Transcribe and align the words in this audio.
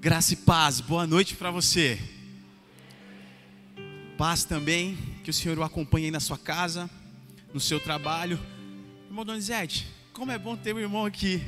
Graça 0.00 0.32
e 0.32 0.36
paz, 0.36 0.80
boa 0.80 1.06
noite 1.06 1.34
para 1.36 1.50
você. 1.50 2.00
Paz 4.16 4.44
também, 4.44 4.96
que 5.22 5.28
o 5.28 5.32
Senhor 5.32 5.58
o 5.58 5.62
acompanhe 5.62 6.06
aí 6.06 6.10
na 6.10 6.20
sua 6.20 6.38
casa, 6.38 6.88
no 7.52 7.60
seu 7.60 7.78
trabalho. 7.78 8.40
Irmão 9.08 9.26
Donizete, 9.26 9.86
como 10.14 10.32
é 10.32 10.38
bom 10.38 10.56
ter 10.56 10.74
um 10.74 10.78
irmão 10.78 11.04
aqui. 11.04 11.42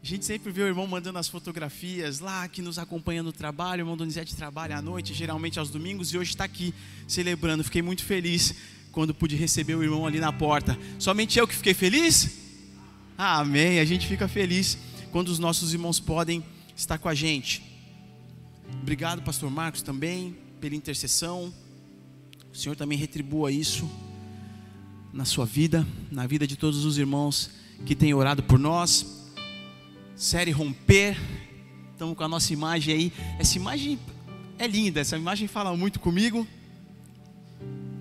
A 0.00 0.06
gente 0.06 0.24
sempre 0.24 0.52
vê 0.52 0.62
o 0.62 0.68
irmão 0.68 0.86
mandando 0.86 1.18
as 1.18 1.26
fotografias 1.26 2.20
lá, 2.20 2.46
que 2.46 2.62
nos 2.62 2.78
acompanha 2.78 3.20
no 3.20 3.32
trabalho. 3.32 3.80
O 3.80 3.82
irmão 3.82 3.96
Donizete 3.96 4.36
trabalha 4.36 4.76
à 4.76 4.80
noite, 4.80 5.12
geralmente 5.12 5.58
aos 5.58 5.68
domingos, 5.68 6.14
e 6.14 6.18
hoje 6.18 6.30
está 6.30 6.44
aqui 6.44 6.72
celebrando. 7.08 7.64
Fiquei 7.64 7.82
muito 7.82 8.04
feliz 8.04 8.54
quando 8.92 9.12
pude 9.12 9.34
receber 9.34 9.74
o 9.74 9.82
irmão 9.82 10.06
ali 10.06 10.20
na 10.20 10.32
porta. 10.32 10.78
Somente 11.00 11.36
eu 11.36 11.48
que 11.48 11.54
fiquei 11.56 11.74
feliz? 11.74 12.30
Amém. 13.18 13.80
A 13.80 13.84
gente 13.84 14.06
fica 14.06 14.28
feliz 14.28 14.78
quando 15.10 15.30
os 15.30 15.40
nossos 15.40 15.72
irmãos 15.72 15.98
podem 15.98 16.44
estar 16.76 16.98
com 16.98 17.08
a 17.08 17.14
gente. 17.14 17.62
Obrigado, 18.82 19.22
Pastor 19.22 19.50
Marcos, 19.50 19.80
também 19.80 20.36
pela 20.60 20.74
intercessão. 20.74 21.52
O 22.52 22.56
Senhor 22.56 22.76
também 22.76 22.98
retribua 22.98 23.50
isso 23.50 23.88
na 25.12 25.24
sua 25.24 25.46
vida, 25.46 25.86
na 26.10 26.26
vida 26.26 26.46
de 26.46 26.54
todos 26.54 26.84
os 26.84 26.98
irmãos 26.98 27.50
que 27.86 27.94
têm 27.94 28.12
orado 28.12 28.42
por 28.42 28.58
nós. 28.58 29.24
Série 30.14 30.50
Romper. 30.50 31.16
Estamos 31.92 32.14
com 32.14 32.24
a 32.24 32.28
nossa 32.28 32.52
imagem 32.52 32.94
aí. 32.94 33.12
Essa 33.38 33.56
imagem 33.56 33.98
é 34.58 34.66
linda, 34.66 35.00
essa 35.00 35.16
imagem 35.16 35.48
fala 35.48 35.74
muito 35.74 35.98
comigo. 35.98 36.46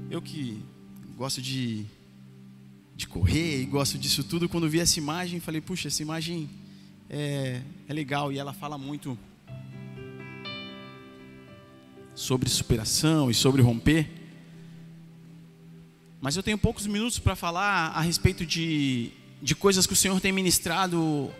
Eu 0.10 0.22
que 0.22 0.62
gosto 1.16 1.42
de, 1.42 1.86
de 2.94 3.08
correr 3.08 3.62
e 3.62 3.66
gosto 3.66 3.98
disso 3.98 4.22
tudo, 4.22 4.50
quando 4.50 4.70
vi 4.70 4.80
essa 4.80 5.00
imagem, 5.00 5.40
falei, 5.40 5.62
puxa, 5.62 5.88
essa 5.88 6.02
imagem 6.02 6.50
é, 7.10 7.62
é 7.88 7.94
legal 7.94 8.32
e 8.32 8.38
ela 8.38 8.54
fala 8.54 8.78
muito 8.78 9.18
sobre 12.14 12.50
superação 12.50 13.30
e 13.30 13.34
sobre 13.34 13.62
romper. 13.62 14.10
Mas 16.22 16.36
eu 16.36 16.42
tenho 16.42 16.58
poucos 16.58 16.88
minutos 16.88 17.20
para 17.20 17.36
falar 17.36 17.90
a 17.90 18.02
respeito 18.02 18.46
de, 18.46 19.12
de 19.42 19.54
coisas 19.54 19.86
que 19.86 19.94
o 19.94 19.96
Senhor 19.96 20.20
tem 20.20 20.32
ministrado 20.32 21.32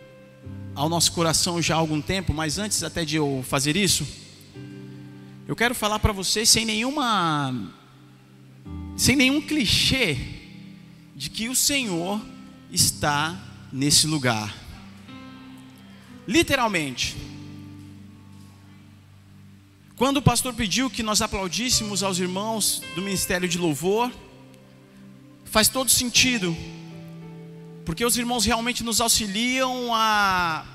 ao 0.76 0.90
nosso 0.90 1.12
coração 1.14 1.62
já 1.62 1.76
há 1.76 1.78
algum 1.78 2.02
tempo, 2.02 2.34
mas 2.34 2.60
antes 2.60 2.84
até 2.84 3.06
de 3.06 3.16
eu 3.16 3.44
fazer 3.48 3.76
isso, 3.76 4.06
eu 5.48 5.56
quero 5.56 5.74
falar 5.74 6.00
para 6.00 6.12
vocês 6.12 6.50
sem 6.50 6.66
nenhuma 6.66 7.74
sem 8.98 9.16
nenhum 9.16 9.42
clichê 9.42 10.18
de 11.16 11.30
que 11.30 11.50
o 11.50 11.56
Senhor 11.56 12.22
está 12.72 13.68
nesse 13.72 14.08
lugar. 14.08 14.65
Literalmente. 16.28 17.16
Quando 19.96 20.18
o 20.18 20.22
pastor 20.22 20.54
pediu 20.54 20.90
que 20.90 21.02
nós 21.02 21.22
aplaudíssemos 21.22 22.04
aos 22.04 22.20
irmãos 22.20 22.82
do 22.96 23.02
ministério 23.02 23.48
de 23.48 23.58
louvor, 23.58 24.12
faz 25.46 25.70
todo 25.70 25.90
sentido, 25.90 26.56
porque 27.86 28.04
os 28.04 28.18
irmãos 28.18 28.44
realmente 28.44 28.84
nos 28.84 29.00
auxiliam 29.00 29.94
a 29.94 30.66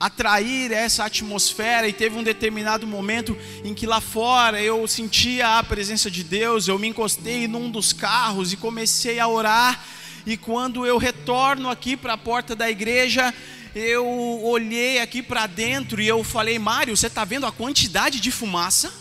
atrair 0.00 0.72
essa 0.72 1.04
atmosfera, 1.04 1.88
e 1.88 1.92
teve 1.92 2.16
um 2.16 2.22
determinado 2.22 2.86
momento 2.86 3.36
em 3.64 3.74
que 3.74 3.86
lá 3.86 4.00
fora 4.00 4.62
eu 4.62 4.86
sentia 4.88 5.58
a 5.58 5.62
presença 5.62 6.10
de 6.10 6.24
Deus, 6.24 6.66
eu 6.66 6.78
me 6.78 6.88
encostei 6.88 7.46
num 7.46 7.70
dos 7.70 7.92
carros 7.92 8.52
e 8.52 8.56
comecei 8.56 9.20
a 9.20 9.28
orar, 9.28 9.84
e 10.24 10.36
quando 10.36 10.86
eu 10.86 10.96
retorno 10.96 11.68
aqui 11.68 11.96
para 11.96 12.14
a 12.14 12.18
porta 12.18 12.56
da 12.56 12.70
igreja, 12.70 13.32
eu 13.74 14.06
olhei 14.42 15.00
aqui 15.00 15.22
para 15.22 15.46
dentro 15.46 16.00
e 16.00 16.06
eu 16.06 16.22
falei, 16.22 16.58
Mário, 16.58 16.96
você 16.96 17.08
está 17.08 17.24
vendo 17.24 17.46
a 17.46 17.52
quantidade 17.52 18.20
de 18.20 18.30
fumaça? 18.30 18.92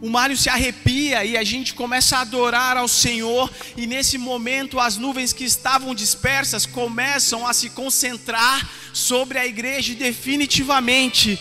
O 0.00 0.10
Mário 0.10 0.36
se 0.36 0.48
arrepia 0.48 1.24
e 1.24 1.36
a 1.36 1.42
gente 1.42 1.74
começa 1.74 2.18
a 2.18 2.20
adorar 2.20 2.76
ao 2.76 2.86
Senhor, 2.86 3.50
e 3.76 3.86
nesse 3.86 4.18
momento 4.18 4.78
as 4.78 4.96
nuvens 4.96 5.32
que 5.32 5.44
estavam 5.44 5.94
dispersas 5.94 6.66
começam 6.66 7.46
a 7.46 7.52
se 7.52 7.70
concentrar 7.70 8.68
sobre 8.92 9.38
a 9.38 9.46
igreja 9.46 9.94
definitivamente 9.94 11.38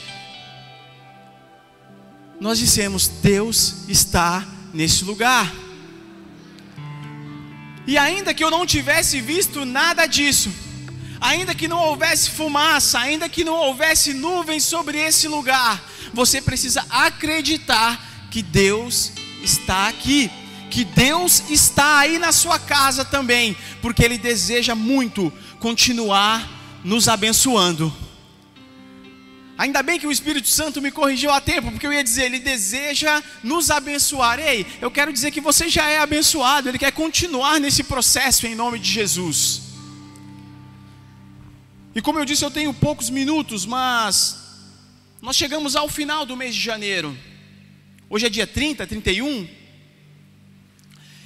nós 2.40 2.60
dissemos: 2.60 3.08
Deus 3.08 3.88
está 3.88 4.46
nesse 4.74 5.04
lugar. 5.04 5.65
E 7.88 7.98
ainda 7.98 8.34
que 8.34 8.44
eu 8.44 8.50
não 8.50 8.66
tivesse 8.66 9.22
visto 9.22 9.64
nada 9.64 10.06
disso, 10.08 10.52
ainda 11.22 11.54
que 11.54 11.68
não 11.68 11.80
houvesse 11.80 12.32
fumaça, 12.32 13.00
ainda 13.00 13.30
que 13.30 13.44
não 13.44 13.54
houvesse 13.54 14.14
nuvens 14.14 14.64
sobre 14.64 14.98
esse 14.98 15.28
lugar, 15.28 15.84
você 16.14 16.42
precisa 16.42 16.86
acreditar 16.90 18.28
que 18.32 18.42
Deus 18.42 19.12
está 19.44 19.88
aqui, 19.88 20.32
que 20.72 20.84
Deus 20.84 21.44
está 21.50 22.00
aí 22.00 22.18
na 22.18 22.32
sua 22.32 22.58
casa 22.58 23.06
também, 23.06 23.56
porque 23.82 24.04
Ele 24.04 24.18
deseja 24.18 24.74
muito 24.74 25.32
continuar 25.60 26.80
nos 26.84 27.08
abençoando. 27.08 28.05
Ainda 29.58 29.82
bem 29.82 29.98
que 29.98 30.08
o 30.08 30.12
Espírito 30.12 30.50
Santo 30.50 30.82
me 30.82 30.92
corrigiu 30.92 31.32
a 31.32 31.40
tempo, 31.40 31.72
porque 31.72 31.88
eu 31.88 31.94
ia 31.94 32.04
dizer, 32.04 32.26
Ele 32.26 32.40
deseja 32.40 33.24
nos 33.42 33.72
abençoar. 33.72 34.38
Ei, 34.38 34.66
eu 34.82 34.92
quero 34.92 35.14
dizer 35.14 35.32
que 35.32 35.40
você 35.40 35.70
já 35.70 35.90
é 35.90 36.00
abençoado, 36.00 36.68
Ele 36.68 36.78
quer 36.78 36.92
continuar 36.92 37.60
nesse 37.60 37.84
processo 37.84 38.46
em 38.46 38.54
nome 38.54 38.80
de 38.80 38.92
Jesus. 38.92 39.62
E 41.96 42.02
como 42.02 42.20
eu 42.20 42.26
disse, 42.26 42.44
eu 42.44 42.52
tenho 42.52 42.74
poucos 42.74 43.10
minutos, 43.10 43.66
mas 43.66 44.38
nós 45.22 45.38
chegamos 45.38 45.78
ao 45.78 45.88
final 45.88 46.26
do 46.26 46.36
mês 46.36 46.54
de 46.54 46.62
janeiro. 46.62 47.18
Hoje 48.10 48.26
é 48.26 48.30
dia 48.30 48.46
30, 48.46 48.86
31. 48.86 49.48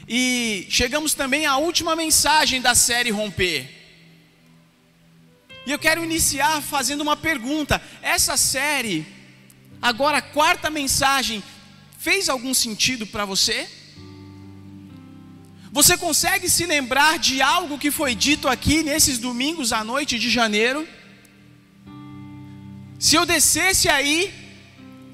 E 0.08 0.68
chegamos 0.70 1.16
também 1.16 1.48
à 1.48 1.58
última 1.58 1.96
mensagem 1.96 2.62
da 2.62 2.76
série 2.76 3.10
Romper. 3.10 3.79
E 5.66 5.72
eu 5.72 5.80
quero 5.80 6.04
iniciar 6.04 6.62
fazendo 6.62 7.02
uma 7.02 7.18
pergunta. 7.18 7.82
Essa 8.02 8.38
série, 8.38 9.06
agora 9.82 10.18
a 10.18 10.22
quarta 10.22 10.70
mensagem, 10.70 11.44
fez 11.98 12.30
algum 12.30 12.54
sentido 12.54 13.06
para 13.06 13.26
você? 13.26 13.68
Você 15.72 15.96
consegue 15.98 16.50
se 16.50 16.66
lembrar 16.66 17.20
de 17.20 17.42
algo 17.42 17.78
que 17.78 17.92
foi 17.92 18.16
dito 18.16 18.48
aqui 18.48 18.82
nesses 18.82 19.20
domingos 19.20 19.72
à 19.72 19.84
noite 19.84 20.18
de 20.18 20.30
janeiro? 20.30 20.88
Se 22.98 23.16
eu 23.16 23.26
descesse 23.26 23.88
aí 23.88 24.49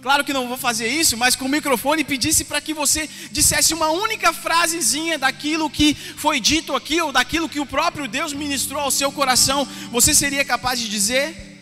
Claro 0.06 0.24
que 0.24 0.34
não 0.34 0.48
vou 0.48 0.56
fazer 0.56 0.88
isso, 0.88 1.18
mas 1.18 1.36
com 1.36 1.46
o 1.46 1.50
microfone 1.50 2.04
pedisse 2.04 2.46
para 2.46 2.62
que 2.62 2.76
você 2.76 3.10
dissesse 3.32 3.74
uma 3.74 3.90
única 3.90 4.32
frasezinha 4.32 5.18
daquilo 5.18 5.68
que 5.68 5.96
foi 5.96 6.40
dito 6.40 6.76
aqui, 6.76 7.02
ou 7.02 7.12
daquilo 7.12 7.50
que 7.50 7.60
o 7.60 7.66
próprio 7.66 8.08
Deus 8.08 8.32
ministrou 8.32 8.80
ao 8.84 8.92
seu 8.92 9.12
coração, 9.12 9.68
você 9.90 10.14
seria 10.14 10.46
capaz 10.46 10.80
de 10.80 10.88
dizer? 10.90 11.58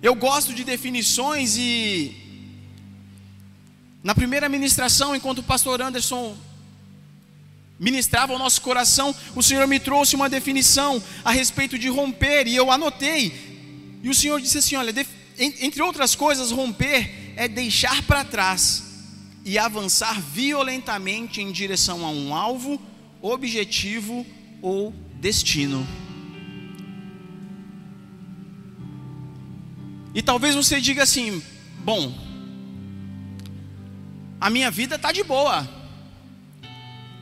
Eu 0.00 0.14
gosto 0.14 0.54
de 0.54 0.62
definições 0.62 1.56
e. 1.56 2.14
Na 4.04 4.14
primeira 4.14 4.48
ministração, 4.48 5.16
enquanto 5.16 5.40
o 5.40 5.42
pastor 5.42 5.82
Anderson 5.82 6.36
ministrava 7.76 8.32
o 8.32 8.38
nosso 8.38 8.60
coração, 8.60 9.12
o 9.34 9.42
Senhor 9.42 9.66
me 9.66 9.80
trouxe 9.80 10.14
uma 10.14 10.28
definição 10.28 11.02
a 11.24 11.32
respeito 11.32 11.76
de 11.76 11.88
romper, 11.88 12.46
e 12.46 12.54
eu 12.54 12.70
anotei. 12.70 13.52
E 14.00 14.08
o 14.08 14.14
Senhor 14.14 14.40
disse 14.40 14.58
assim: 14.58 14.76
olha, 14.76 14.92
entre 15.38 15.82
outras 15.82 16.14
coisas, 16.14 16.50
romper 16.50 17.34
é 17.36 17.48
deixar 17.48 18.02
para 18.02 18.24
trás 18.24 18.84
e 19.44 19.58
avançar 19.58 20.20
violentamente 20.20 21.40
em 21.40 21.52
direção 21.52 22.04
a 22.04 22.10
um 22.10 22.34
alvo, 22.34 22.80
objetivo 23.20 24.24
ou 24.62 24.94
destino. 25.20 25.86
E 30.14 30.22
talvez 30.22 30.54
você 30.54 30.80
diga 30.80 31.02
assim: 31.02 31.42
bom, 31.78 32.16
a 34.40 34.48
minha 34.48 34.70
vida 34.70 34.94
está 34.94 35.10
de 35.10 35.24
boa, 35.24 35.68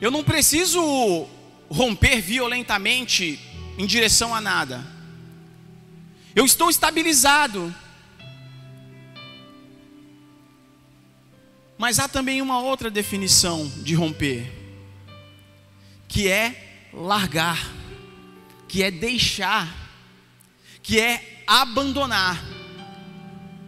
eu 0.01 0.11
não 0.11 0.23
preciso 0.23 1.27
romper 1.71 2.21
violentamente 2.21 3.41
em 3.79 3.87
direção 3.87 4.35
a 4.35 4.41
nada, 4.41 4.87
eu 6.35 6.45
estou 6.45 6.69
estabilizado, 6.69 7.75
Mas 11.83 11.99
há 11.99 12.07
também 12.07 12.41
uma 12.41 12.61
outra 12.61 12.89
definição 12.89 13.67
de 13.79 13.93
romper, 13.97 14.49
que 16.07 16.29
é 16.29 16.87
largar, 16.93 17.59
que 18.69 18.85
é 18.85 18.89
deixar, 18.89 19.69
que 20.81 21.01
é 21.01 21.43
abandonar. 21.45 22.41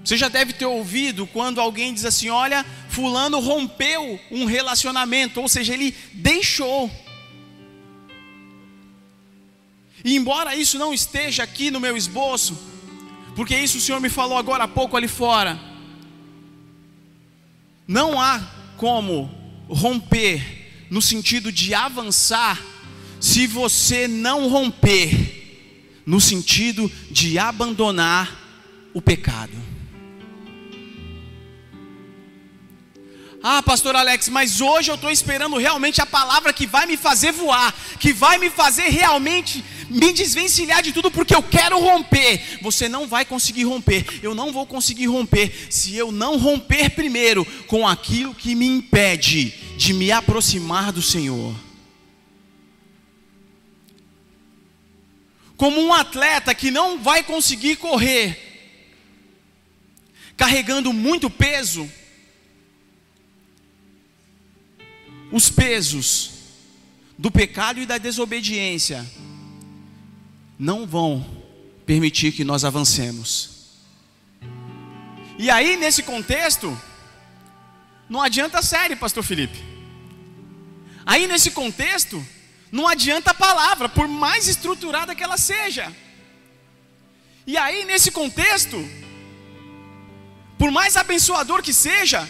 Você 0.04 0.16
já 0.16 0.28
deve 0.28 0.52
ter 0.52 0.64
ouvido 0.64 1.26
quando 1.26 1.60
alguém 1.60 1.92
diz 1.92 2.04
assim: 2.04 2.28
olha, 2.28 2.64
Fulano 2.88 3.40
rompeu 3.40 4.20
um 4.30 4.44
relacionamento, 4.44 5.40
ou 5.40 5.48
seja, 5.48 5.74
ele 5.74 5.92
deixou. 6.12 6.88
E 10.04 10.14
embora 10.14 10.54
isso 10.54 10.78
não 10.78 10.94
esteja 10.94 11.42
aqui 11.42 11.68
no 11.68 11.80
meu 11.80 11.96
esboço, 11.96 12.56
porque 13.34 13.58
isso 13.58 13.78
o 13.78 13.80
Senhor 13.80 14.00
me 14.00 14.08
falou 14.08 14.38
agora 14.38 14.62
há 14.62 14.68
pouco 14.68 14.96
ali 14.96 15.08
fora, 15.08 15.58
não 17.86 18.20
há 18.20 18.40
como 18.76 19.30
romper 19.68 20.86
no 20.90 21.00
sentido 21.00 21.50
de 21.50 21.74
avançar 21.74 22.60
se 23.20 23.46
você 23.46 24.06
não 24.06 24.48
romper 24.48 26.02
no 26.06 26.20
sentido 26.20 26.90
de 27.10 27.38
abandonar 27.38 28.30
o 28.92 29.00
pecado. 29.00 29.52
Ah, 33.42 33.62
pastor 33.62 33.94
Alex, 33.94 34.30
mas 34.30 34.62
hoje 34.62 34.90
eu 34.90 34.94
estou 34.94 35.10
esperando 35.10 35.58
realmente 35.58 36.00
a 36.00 36.06
palavra 36.06 36.50
que 36.50 36.66
vai 36.66 36.86
me 36.86 36.96
fazer 36.96 37.30
voar, 37.30 37.74
que 38.00 38.10
vai 38.10 38.38
me 38.38 38.48
fazer 38.48 38.88
realmente 38.88 39.62
me 39.94 40.12
desvencilhar 40.12 40.82
de 40.82 40.92
tudo, 40.92 41.10
porque 41.10 41.34
eu 41.34 41.42
quero 41.42 41.78
romper. 41.78 42.58
Você 42.60 42.88
não 42.88 43.06
vai 43.06 43.24
conseguir 43.24 43.64
romper, 43.64 44.04
eu 44.22 44.34
não 44.34 44.52
vou 44.52 44.66
conseguir 44.66 45.06
romper, 45.06 45.52
se 45.70 45.96
eu 45.96 46.10
não 46.10 46.36
romper 46.36 46.90
primeiro 46.90 47.44
com 47.66 47.86
aquilo 47.86 48.34
que 48.34 48.54
me 48.54 48.66
impede 48.66 49.54
de 49.76 49.92
me 49.94 50.10
aproximar 50.10 50.92
do 50.92 51.00
Senhor. 51.00 51.54
Como 55.56 55.80
um 55.80 55.94
atleta 55.94 56.52
que 56.54 56.70
não 56.70 56.98
vai 56.98 57.22
conseguir 57.22 57.76
correr 57.76 58.50
carregando 60.36 60.92
muito 60.92 61.30
peso, 61.30 61.88
os 65.30 65.48
pesos 65.48 66.32
do 67.16 67.30
pecado 67.30 67.80
e 67.80 67.86
da 67.86 67.98
desobediência 67.98 69.08
não 70.58 70.86
vão 70.86 71.24
permitir 71.84 72.32
que 72.32 72.44
nós 72.44 72.64
avancemos. 72.64 73.50
E 75.38 75.50
aí, 75.50 75.76
nesse 75.76 76.02
contexto, 76.02 76.76
não 78.08 78.22
adianta 78.22 78.58
a 78.58 78.62
série, 78.62 78.96
Pastor 78.96 79.22
Felipe. 79.22 79.58
Aí, 81.04 81.26
nesse 81.26 81.50
contexto, 81.50 82.24
não 82.70 82.86
adianta 82.86 83.32
a 83.32 83.34
palavra, 83.34 83.88
por 83.88 84.08
mais 84.08 84.48
estruturada 84.48 85.14
que 85.14 85.22
ela 85.22 85.36
seja. 85.36 85.94
E 87.46 87.56
aí, 87.56 87.84
nesse 87.84 88.10
contexto, 88.10 88.76
por 90.58 90.70
mais 90.70 90.96
abençoador 90.96 91.62
que 91.62 91.72
seja, 91.72 92.28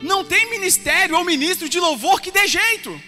não 0.00 0.24
tem 0.24 0.50
ministério 0.50 1.16
ou 1.16 1.24
ministro 1.24 1.68
de 1.68 1.80
louvor 1.80 2.20
que 2.20 2.30
dê 2.30 2.46
jeito. 2.46 3.00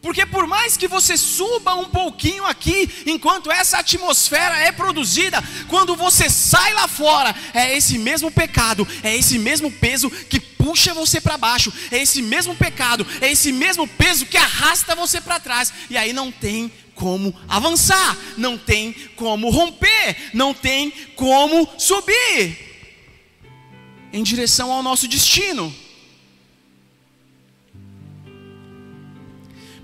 Porque 0.00 0.24
por 0.24 0.46
mais 0.46 0.76
que 0.76 0.86
você 0.86 1.16
suba 1.16 1.74
um 1.74 1.86
pouquinho 1.86 2.46
aqui, 2.46 2.88
enquanto 3.04 3.50
essa 3.50 3.78
atmosfera 3.78 4.56
é 4.58 4.70
produzida, 4.70 5.42
quando 5.66 5.96
você 5.96 6.30
sai 6.30 6.72
lá 6.72 6.86
fora, 6.86 7.34
é 7.52 7.76
esse 7.76 7.98
mesmo 7.98 8.30
pecado, 8.30 8.86
é 9.02 9.16
esse 9.16 9.38
mesmo 9.38 9.70
peso 9.72 10.08
que 10.08 10.38
puxa 10.38 10.94
você 10.94 11.20
para 11.20 11.36
baixo, 11.36 11.72
é 11.90 12.00
esse 12.00 12.22
mesmo 12.22 12.54
pecado, 12.54 13.04
é 13.20 13.32
esse 13.32 13.50
mesmo 13.50 13.88
peso 13.88 14.26
que 14.26 14.36
arrasta 14.36 14.94
você 14.94 15.20
para 15.20 15.40
trás, 15.40 15.72
e 15.90 15.96
aí 15.96 16.12
não 16.12 16.30
tem 16.30 16.70
como 16.94 17.34
avançar, 17.48 18.16
não 18.36 18.56
tem 18.56 18.92
como 19.16 19.50
romper, 19.50 20.30
não 20.32 20.54
tem 20.54 20.90
como 21.16 21.68
subir 21.76 22.68
em 24.12 24.22
direção 24.22 24.72
ao 24.72 24.82
nosso 24.82 25.08
destino. 25.08 25.74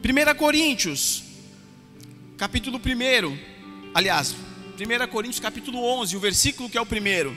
1 0.05 0.35
Coríntios, 0.37 1.25
capítulo 2.37 2.77
1, 2.79 3.39
aliás, 3.95 4.37
1 4.79 5.09
Coríntios 5.11 5.41
capítulo 5.41 5.83
11, 5.83 6.15
o 6.15 6.21
versículo 6.21 6.69
que 6.69 6.77
é 6.77 6.81
o 6.81 6.85
primeiro. 6.85 7.35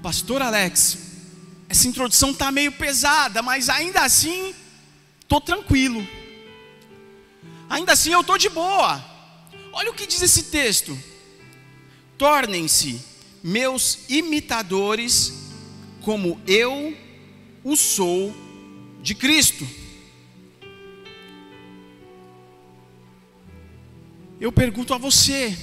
Pastor 0.00 0.40
Alex, 0.40 0.96
essa 1.68 1.88
introdução 1.88 2.30
está 2.30 2.52
meio 2.52 2.70
pesada, 2.70 3.42
mas 3.42 3.68
ainda 3.68 4.02
assim, 4.02 4.54
estou 5.20 5.40
tranquilo. 5.40 6.06
Ainda 7.68 7.94
assim 7.94 8.12
eu 8.12 8.20
estou 8.20 8.38
de 8.38 8.48
boa. 8.48 9.04
Olha 9.72 9.90
o 9.90 9.94
que 9.94 10.06
diz 10.06 10.22
esse 10.22 10.44
texto: 10.44 10.96
tornem-se 12.16 13.15
meus 13.42 14.08
imitadores, 14.08 15.32
como 16.02 16.40
eu 16.46 16.96
o 17.62 17.76
sou 17.76 18.34
de 19.02 19.14
Cristo. 19.14 19.66
Eu 24.40 24.52
pergunto 24.52 24.92
a 24.92 24.98
você, 24.98 25.56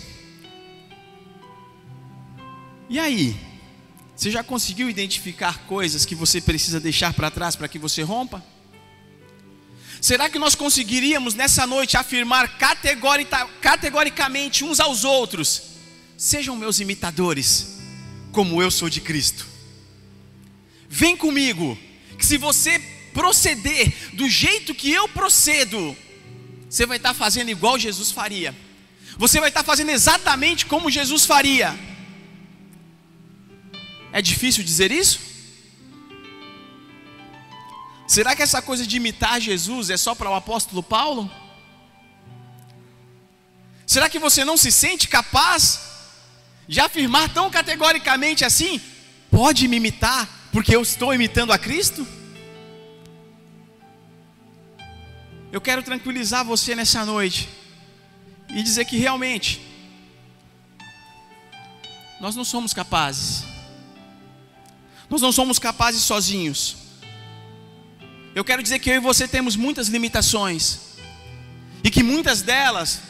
e 2.90 3.00
aí? 3.00 3.36
Você 4.16 4.30
já 4.30 4.44
conseguiu 4.44 4.90
identificar 4.90 5.66
coisas 5.66 6.06
que 6.06 6.14
você 6.14 6.40
precisa 6.40 6.80
deixar 6.80 7.14
para 7.14 7.32
trás 7.32 7.56
para 7.56 7.68
que 7.68 7.80
você 7.80 8.04
rompa? 8.04 8.44
Será 10.00 10.30
que 10.30 10.38
nós 10.38 10.54
conseguiríamos 10.54 11.34
nessa 11.34 11.66
noite 11.66 11.98
afirmar 11.98 12.60
categoricamente 13.62 14.64
uns 14.64 14.80
aos 14.80 15.04
outros: 15.04 15.73
sejam 16.24 16.56
meus 16.56 16.80
imitadores, 16.80 17.80
como 18.32 18.62
eu 18.62 18.72
sou 18.72 18.90
de 18.90 19.02
Cristo? 19.02 19.46
Vem 20.88 21.18
comigo, 21.18 21.78
que 22.18 22.26
se 22.26 22.38
você 22.38 22.80
proceder 23.14 23.94
do 24.14 24.30
jeito 24.30 24.74
que 24.74 24.90
eu 24.90 25.10
procedo, 25.10 25.96
você 26.70 26.86
vai 26.86 26.96
estar 26.96 27.14
fazendo 27.14 27.50
igual 27.50 27.78
Jesus 27.78 28.10
faria. 28.10 28.56
Você 29.18 29.42
vai 29.42 29.50
estar 29.50 29.66
fazendo 29.66 29.90
exatamente 29.90 30.66
como 30.66 30.90
Jesus 30.90 31.26
faria. 31.26 31.78
É 34.14 34.22
difícil 34.22 34.64
dizer 34.64 34.94
isso? 34.94 35.20
Será 38.08 38.34
que 38.34 38.42
essa 38.42 38.62
coisa 38.62 38.88
de 38.88 38.96
imitar 38.96 39.42
Jesus 39.42 39.90
é 39.90 39.98
só 39.98 40.16
para 40.16 40.30
o 40.30 40.36
apóstolo 40.36 40.82
Paulo? 40.82 41.30
Será 43.86 44.08
que 44.08 44.20
você 44.20 44.46
não 44.46 44.56
se 44.56 44.72
sente 44.72 45.10
capaz 45.10 45.93
de 46.68 46.80
afirmar 46.80 47.34
tão 47.34 47.50
categoricamente 47.50 48.46
assim? 48.46 48.80
Pode 49.30 49.68
me 49.68 49.78
imitar, 49.78 50.28
porque 50.52 50.76
eu 50.76 50.82
estou 50.82 51.14
imitando 51.14 51.52
a 51.52 51.58
Cristo? 51.58 52.08
Eu 55.52 55.62
quero 55.62 55.84
tranquilizar 55.84 56.44
você 56.44 56.76
nessa 56.76 57.06
noite 57.06 57.50
e 58.50 58.64
dizer 58.64 58.86
que 58.86 58.98
realmente 58.98 59.62
nós 62.20 62.36
não 62.36 62.44
somos 62.46 62.74
capazes. 62.74 63.44
Nós 65.10 65.22
não 65.22 65.32
somos 65.32 65.60
capazes 65.60 66.02
sozinhos. 66.02 66.78
Eu 68.34 68.44
quero 68.44 68.64
dizer 68.64 68.80
que 68.80 68.90
eu 68.90 68.96
e 68.96 69.00
você 69.00 69.28
temos 69.28 69.56
muitas 69.56 69.90
limitações, 69.90 70.80
e 71.84 71.92
que 71.92 72.02
muitas 72.02 72.42
delas 72.42 73.02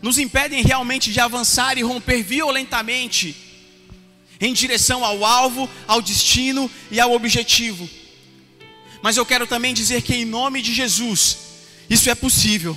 nos 0.00 0.18
impedem 0.18 0.62
realmente 0.62 1.12
de 1.12 1.20
avançar 1.20 1.76
e 1.76 1.82
romper 1.82 2.22
violentamente 2.22 3.36
em 4.40 4.52
direção 4.52 5.04
ao 5.04 5.24
alvo, 5.24 5.68
ao 5.86 6.00
destino 6.00 6.70
e 6.90 7.00
ao 7.00 7.12
objetivo. 7.12 7.88
Mas 9.02 9.16
eu 9.16 9.26
quero 9.26 9.46
também 9.46 9.74
dizer 9.74 10.02
que, 10.02 10.14
em 10.14 10.24
nome 10.24 10.62
de 10.62 10.72
Jesus, 10.72 11.38
isso 11.88 12.10
é 12.10 12.14
possível, 12.14 12.76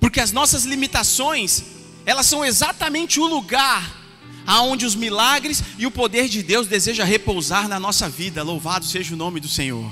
porque 0.00 0.20
as 0.20 0.32
nossas 0.32 0.64
limitações, 0.64 1.62
elas 2.04 2.26
são 2.26 2.44
exatamente 2.44 3.18
o 3.20 3.26
lugar 3.26 4.04
aonde 4.46 4.86
os 4.86 4.94
milagres 4.94 5.62
e 5.76 5.86
o 5.86 5.90
poder 5.90 6.28
de 6.28 6.42
Deus 6.42 6.68
deseja 6.68 7.04
repousar 7.04 7.68
na 7.68 7.80
nossa 7.80 8.08
vida. 8.08 8.42
Louvado 8.42 8.86
seja 8.86 9.14
o 9.14 9.16
nome 9.16 9.40
do 9.40 9.48
Senhor. 9.48 9.90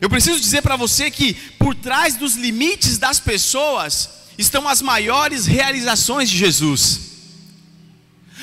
Eu 0.00 0.08
preciso 0.08 0.40
dizer 0.40 0.62
para 0.62 0.76
você 0.76 1.10
que 1.10 1.34
por 1.58 1.74
trás 1.74 2.14
dos 2.14 2.36
limites 2.36 2.98
das 2.98 3.18
pessoas 3.18 4.10
estão 4.38 4.68
as 4.68 4.80
maiores 4.80 5.44
realizações 5.44 6.30
de 6.30 6.38
Jesus. 6.38 7.00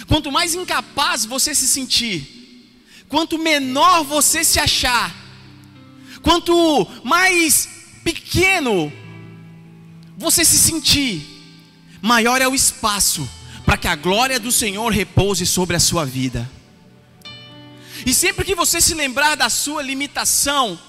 Quanto 0.07 0.31
mais 0.31 0.53
incapaz 0.53 1.25
você 1.25 1.55
se 1.55 1.65
sentir, 1.65 2.75
quanto 3.07 3.39
menor 3.39 4.03
você 4.03 4.43
se 4.43 4.59
achar, 4.59 5.15
quanto 6.21 6.85
mais 7.03 7.69
pequeno 8.03 8.91
você 10.17 10.43
se 10.43 10.57
sentir, 10.57 11.25
maior 12.01 12.41
é 12.41 12.47
o 12.47 12.53
espaço 12.53 13.27
para 13.65 13.77
que 13.77 13.87
a 13.87 13.95
glória 13.95 14.39
do 14.39 14.51
Senhor 14.51 14.91
repouse 14.91 15.45
sobre 15.45 15.75
a 15.75 15.79
sua 15.79 16.05
vida. 16.05 16.49
E 18.05 18.13
sempre 18.13 18.45
que 18.45 18.53
você 18.53 18.79
se 18.79 18.93
lembrar 18.93 19.35
da 19.35 19.49
sua 19.49 19.81
limitação, 19.81 20.79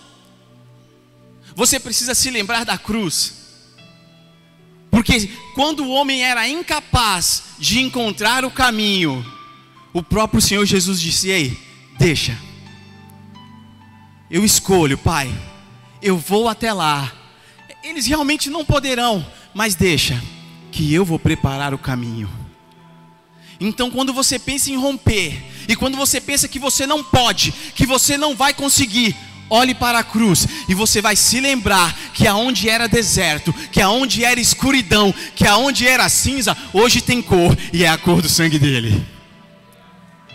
você 1.54 1.80
precisa 1.80 2.14
se 2.14 2.30
lembrar 2.30 2.64
da 2.64 2.76
cruz. 2.76 3.45
Porque 4.96 5.28
quando 5.54 5.84
o 5.84 5.90
homem 5.90 6.22
era 6.24 6.48
incapaz 6.48 7.42
de 7.58 7.80
encontrar 7.80 8.46
o 8.46 8.50
caminho, 8.50 9.22
o 9.92 10.02
próprio 10.02 10.40
Senhor 10.40 10.64
Jesus 10.64 10.98
disse: 10.98 11.28
Ei, 11.28 11.54
deixa, 11.98 12.34
eu 14.30 14.42
escolho, 14.42 14.96
Pai, 14.96 15.30
eu 16.00 16.16
vou 16.16 16.48
até 16.48 16.72
lá. 16.72 17.12
Eles 17.84 18.06
realmente 18.06 18.48
não 18.48 18.64
poderão, 18.64 19.24
mas 19.52 19.74
deixa 19.74 20.18
que 20.72 20.94
eu 20.94 21.04
vou 21.04 21.18
preparar 21.18 21.74
o 21.74 21.78
caminho. 21.78 22.30
Então, 23.60 23.90
quando 23.90 24.14
você 24.14 24.38
pensa 24.38 24.70
em 24.70 24.78
romper, 24.78 25.44
e 25.68 25.76
quando 25.76 25.98
você 25.98 26.22
pensa 26.22 26.48
que 26.48 26.58
você 26.58 26.86
não 26.86 27.04
pode, 27.04 27.52
que 27.74 27.84
você 27.84 28.16
não 28.16 28.34
vai 28.34 28.54
conseguir, 28.54 29.14
olhe 29.48 29.74
para 29.74 29.98
a 29.98 30.04
cruz 30.04 30.46
e 30.68 30.74
você 30.74 31.00
vai 31.00 31.16
se 31.16 31.40
lembrar 31.40 31.94
que 32.12 32.26
aonde 32.26 32.68
era 32.68 32.88
deserto, 32.88 33.52
que 33.70 33.80
aonde 33.80 34.24
era 34.24 34.40
escuridão, 34.40 35.14
que 35.34 35.46
aonde 35.46 35.86
era 35.86 36.08
cinza, 36.08 36.56
hoje 36.72 37.00
tem 37.00 37.22
cor 37.22 37.56
e 37.72 37.84
é 37.84 37.88
a 37.88 37.98
cor 37.98 38.22
do 38.22 38.28
sangue 38.28 38.58
dele. 38.58 39.06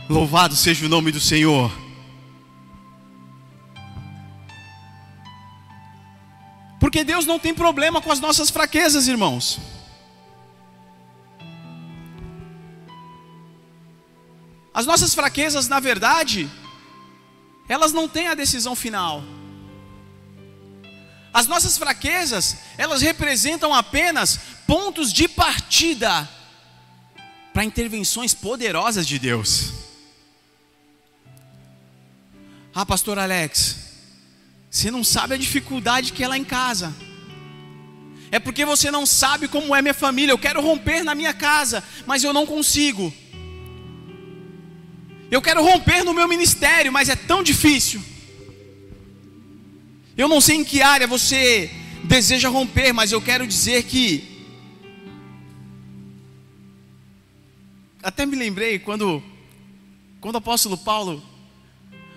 Louvado 0.10 0.56
seja 0.56 0.86
o 0.86 0.90
nome 0.90 1.12
do 1.12 1.20
Senhor. 1.20 1.72
Porque 6.80 7.04
Deus 7.04 7.26
não 7.26 7.38
tem 7.38 7.54
problema 7.54 8.02
com 8.02 8.12
as 8.12 8.20
nossas 8.20 8.50
fraquezas, 8.50 9.08
irmãos. 9.08 9.60
As 14.74 14.86
nossas 14.86 15.14
fraquezas, 15.14 15.68
na 15.68 15.80
verdade, 15.80 16.50
elas 17.68 17.94
não 17.94 18.08
têm 18.08 18.28
a 18.28 18.34
decisão 18.34 18.76
final. 18.76 19.24
As 21.34 21.48
nossas 21.48 21.78
fraquezas, 21.78 22.58
elas 22.78 23.02
representam 23.02 23.74
apenas 23.74 24.40
pontos 24.68 25.14
de 25.14 25.28
partida 25.28 26.30
para 27.54 27.64
intervenções 27.64 28.34
poderosas 28.34 29.08
de 29.08 29.18
Deus. 29.18 29.74
Ah, 32.74 32.86
pastor 32.86 33.20
Alex, 33.20 33.78
você 34.70 34.90
não 34.90 35.04
sabe 35.04 35.36
a 35.36 35.38
dificuldade 35.38 36.14
que 36.14 36.24
é 36.24 36.28
lá 36.28 36.38
em 36.38 36.44
casa. 36.44 36.94
É 38.32 38.40
porque 38.40 38.64
você 38.64 38.90
não 38.90 39.06
sabe 39.06 39.50
como 39.50 39.76
é 39.76 39.82
minha 39.82 39.94
família. 39.94 40.32
Eu 40.32 40.38
quero 40.38 40.62
romper 40.62 41.04
na 41.04 41.14
minha 41.14 41.34
casa, 41.34 41.84
mas 42.06 42.24
eu 42.24 42.32
não 42.32 42.46
consigo. 42.46 43.14
Eu 45.32 45.42
quero 45.42 45.64
romper 45.64 46.04
no 46.04 46.14
meu 46.14 46.28
ministério, 46.28 46.92
mas 46.92 47.08
é 47.08 47.16
tão 47.16 47.42
difícil. 47.42 48.04
Eu 50.18 50.28
não 50.28 50.42
sei 50.42 50.58
em 50.58 50.64
que 50.66 50.82
área 50.82 51.08
você 51.08 51.72
deseja 52.04 52.50
romper, 52.50 52.92
mas 52.92 53.14
eu 53.14 53.22
quero 53.22 53.48
dizer 53.48 53.84
que. 53.84 54.30
Até 58.04 58.26
me 58.26 58.36
lembrei 58.36 58.78
quando, 58.78 59.24
quando 60.20 60.36
o 60.36 60.40
apóstolo 60.40 60.78
Paulo, 60.78 61.24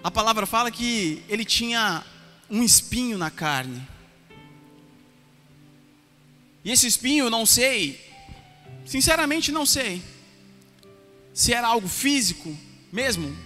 a 0.02 0.11
palavra 0.11 0.44
fala 0.44 0.73
que 0.73 1.23
ele 1.28 1.44
tinha 1.44 2.04
um 2.50 2.64
espinho 2.64 3.16
na 3.16 3.30
carne. 3.30 3.80
E 6.64 6.73
esse 6.73 6.88
espinho, 6.88 7.30
não 7.30 7.47
sei, 7.47 8.00
sinceramente 8.85 9.52
não 9.52 9.64
sei, 9.64 10.02
se 11.33 11.52
era 11.52 11.68
algo 11.68 11.87
físico, 11.87 12.56
mesmo? 12.95 13.37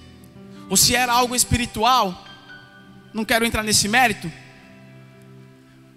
Ou 0.69 0.77
se 0.77 0.95
era 0.95 1.11
algo 1.11 1.35
espiritual? 1.35 2.07
Não 3.15 3.25
quero 3.25 3.47
entrar 3.47 3.63
nesse 3.63 3.89
mérito. 3.89 4.31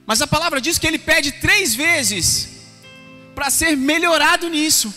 Mas 0.05 0.21
a 0.21 0.27
palavra 0.27 0.61
diz 0.61 0.77
que 0.77 0.87
ele 0.87 0.97
pede 0.97 1.33
três 1.33 1.75
vezes 1.75 2.61
para 3.35 3.49
ser 3.49 3.75
melhorado 3.75 4.49
nisso. 4.49 4.93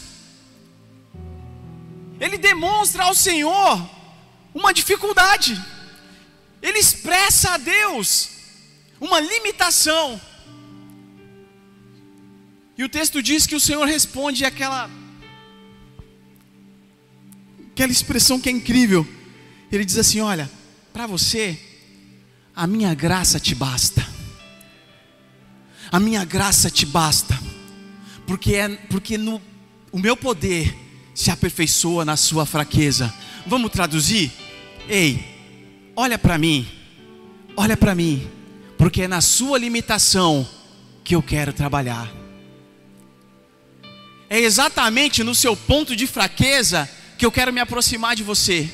Ele 2.20 2.38
demonstra 2.38 3.02
ao 3.04 3.14
Senhor 3.14 3.90
uma 4.54 4.72
dificuldade. 4.72 5.60
Ele 6.62 6.78
expressa 6.78 7.54
a 7.54 7.56
Deus 7.56 8.30
uma 9.00 9.18
limitação. 9.18 10.20
E 12.78 12.84
o 12.84 12.88
texto 12.88 13.20
diz 13.20 13.46
que 13.48 13.56
o 13.56 13.60
Senhor 13.60 13.84
responde 13.84 14.44
aquela 14.44 14.88
aquela 17.74 17.90
expressão 17.90 18.40
que 18.40 18.48
é 18.48 18.52
incrível. 18.52 19.06
Ele 19.70 19.84
diz 19.84 19.98
assim: 19.98 20.20
Olha, 20.20 20.48
para 20.92 21.06
você, 21.06 21.58
a 22.54 22.66
minha 22.66 22.94
graça 22.94 23.40
te 23.40 23.54
basta. 23.54 24.06
A 25.90 26.00
minha 26.00 26.24
graça 26.24 26.70
te 26.70 26.86
basta, 26.86 27.38
porque 28.26 28.54
é 28.54 28.68
porque 28.88 29.18
no 29.18 29.42
o 29.92 29.98
meu 29.98 30.16
poder 30.16 30.74
se 31.14 31.30
aperfeiçoa 31.30 32.04
na 32.04 32.16
sua 32.16 32.46
fraqueza. 32.46 33.12
Vamos 33.46 33.70
traduzir? 33.70 34.32
Ei, 34.88 35.22
olha 35.94 36.18
para 36.18 36.38
mim, 36.38 36.66
olha 37.56 37.76
para 37.76 37.94
mim, 37.94 38.28
porque 38.78 39.02
é 39.02 39.08
na 39.08 39.20
sua 39.20 39.58
limitação 39.58 40.48
que 41.04 41.14
eu 41.14 41.22
quero 41.22 41.52
trabalhar. 41.52 42.10
É 44.28 44.40
exatamente 44.40 45.22
no 45.22 45.34
seu 45.34 45.56
ponto 45.56 45.94
de 45.94 46.06
fraqueza 46.06 46.88
que 47.18 47.24
eu 47.24 47.32
quero 47.32 47.52
me 47.52 47.60
aproximar 47.60 48.16
de 48.16 48.22
você. 48.22 48.70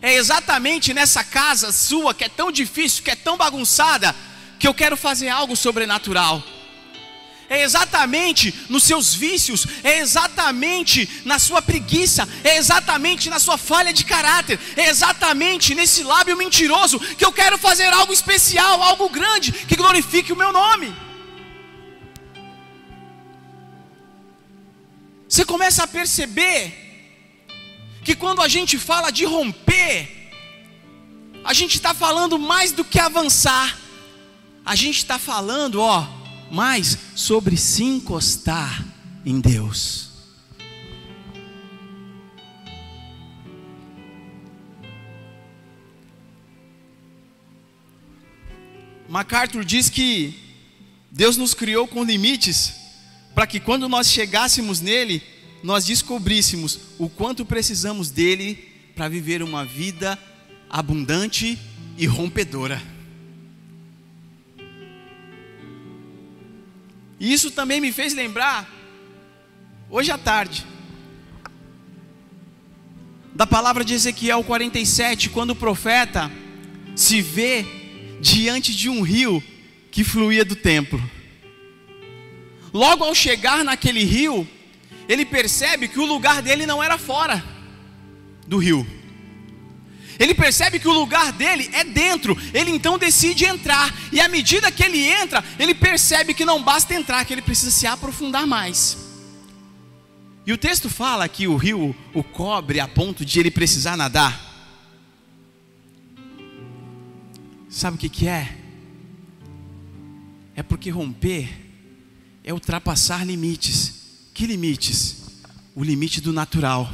É 0.00 0.14
exatamente 0.14 0.94
nessa 0.94 1.24
casa 1.24 1.72
sua 1.72 2.14
que 2.14 2.24
é 2.24 2.28
tão 2.28 2.52
difícil, 2.52 3.02
que 3.02 3.10
é 3.10 3.16
tão 3.16 3.36
bagunçada, 3.36 4.14
que 4.58 4.66
eu 4.66 4.74
quero 4.74 4.96
fazer 4.96 5.28
algo 5.28 5.56
sobrenatural. 5.56 6.42
É 7.50 7.62
exatamente 7.62 8.54
nos 8.68 8.82
seus 8.82 9.14
vícios, 9.14 9.66
é 9.82 10.00
exatamente 10.00 11.22
na 11.24 11.38
sua 11.38 11.62
preguiça, 11.62 12.28
é 12.44 12.58
exatamente 12.58 13.30
na 13.30 13.38
sua 13.38 13.56
falha 13.56 13.90
de 13.90 14.04
caráter, 14.04 14.60
é 14.76 14.88
exatamente 14.88 15.74
nesse 15.74 16.02
lábio 16.02 16.36
mentiroso 16.36 17.00
que 17.00 17.24
eu 17.24 17.32
quero 17.32 17.56
fazer 17.56 17.90
algo 17.90 18.12
especial, 18.12 18.82
algo 18.82 19.08
grande, 19.08 19.50
que 19.52 19.76
glorifique 19.76 20.32
o 20.32 20.36
meu 20.36 20.52
nome. 20.52 20.94
Você 25.26 25.44
começa 25.44 25.84
a 25.84 25.86
perceber 25.86 26.87
que 28.08 28.16
quando 28.16 28.40
a 28.40 28.48
gente 28.48 28.78
fala 28.78 29.10
de 29.10 29.26
romper, 29.26 30.30
a 31.44 31.52
gente 31.52 31.74
está 31.74 31.92
falando 31.92 32.38
mais 32.38 32.72
do 32.72 32.82
que 32.82 32.98
avançar, 32.98 33.78
a 34.64 34.74
gente 34.74 34.96
está 34.96 35.18
falando, 35.18 35.82
ó, 35.82 36.08
mais 36.50 36.96
sobre 37.14 37.54
se 37.58 37.84
encostar 37.84 38.82
em 39.26 39.38
Deus. 39.42 40.08
MacArthur 49.06 49.66
diz 49.66 49.90
que 49.90 50.34
Deus 51.10 51.36
nos 51.36 51.52
criou 51.52 51.86
com 51.86 52.02
limites 52.02 52.72
para 53.34 53.46
que 53.46 53.60
quando 53.60 53.86
nós 53.86 54.10
chegássemos 54.10 54.80
nele, 54.80 55.22
nós 55.62 55.84
descobríssemos 55.84 56.78
o 56.98 57.08
quanto 57.08 57.44
precisamos 57.44 58.10
dele 58.10 58.68
para 58.94 59.08
viver 59.08 59.42
uma 59.42 59.64
vida 59.64 60.18
abundante 60.68 61.58
e 61.96 62.06
rompedora. 62.06 62.80
E 67.20 67.32
isso 67.32 67.50
também 67.50 67.80
me 67.80 67.92
fez 67.92 68.14
lembrar, 68.14 68.68
hoje 69.90 70.10
à 70.10 70.18
tarde, 70.18 70.64
da 73.34 73.46
palavra 73.46 73.84
de 73.84 73.94
Ezequiel 73.94 74.44
47, 74.44 75.30
quando 75.30 75.50
o 75.50 75.56
profeta 75.56 76.30
se 76.94 77.20
vê 77.20 77.64
diante 78.20 78.74
de 78.74 78.88
um 78.88 79.02
rio 79.02 79.42
que 79.90 80.04
fluía 80.04 80.44
do 80.44 80.56
templo. 80.56 81.00
Logo 82.72 83.04
ao 83.04 83.14
chegar 83.14 83.64
naquele 83.64 84.04
rio, 84.04 84.46
ele 85.08 85.24
percebe 85.24 85.88
que 85.88 85.98
o 85.98 86.04
lugar 86.04 86.42
dele 86.42 86.66
não 86.66 86.82
era 86.82 86.98
fora 86.98 87.42
do 88.46 88.58
rio. 88.58 88.86
Ele 90.18 90.34
percebe 90.34 90.78
que 90.78 90.88
o 90.88 90.92
lugar 90.92 91.32
dele 91.32 91.70
é 91.72 91.84
dentro. 91.84 92.36
Ele 92.52 92.70
então 92.70 92.98
decide 92.98 93.44
entrar. 93.44 93.94
E 94.12 94.20
à 94.20 94.28
medida 94.28 94.70
que 94.70 94.82
ele 94.84 94.98
entra, 94.98 95.44
ele 95.58 95.74
percebe 95.74 96.34
que 96.34 96.44
não 96.44 96.62
basta 96.62 96.92
entrar, 96.94 97.24
que 97.24 97.32
ele 97.32 97.40
precisa 97.40 97.70
se 97.70 97.86
aprofundar 97.86 98.46
mais. 98.46 98.98
E 100.44 100.52
o 100.52 100.58
texto 100.58 100.90
fala 100.90 101.28
que 101.28 101.46
o 101.46 101.56
rio 101.56 101.94
o 102.12 102.22
cobre 102.24 102.80
a 102.80 102.88
ponto 102.88 103.24
de 103.24 103.38
ele 103.38 103.50
precisar 103.50 103.96
nadar. 103.96 104.46
Sabe 107.68 107.96
o 107.96 108.00
que, 108.00 108.08
que 108.08 108.26
é? 108.26 108.56
É 110.56 110.62
porque 110.62 110.90
romper 110.90 111.48
é 112.42 112.52
ultrapassar 112.52 113.24
limites. 113.24 113.97
Que 114.38 114.46
limites? 114.46 115.16
O 115.74 115.82
limite 115.82 116.20
do 116.20 116.32
natural, 116.32 116.88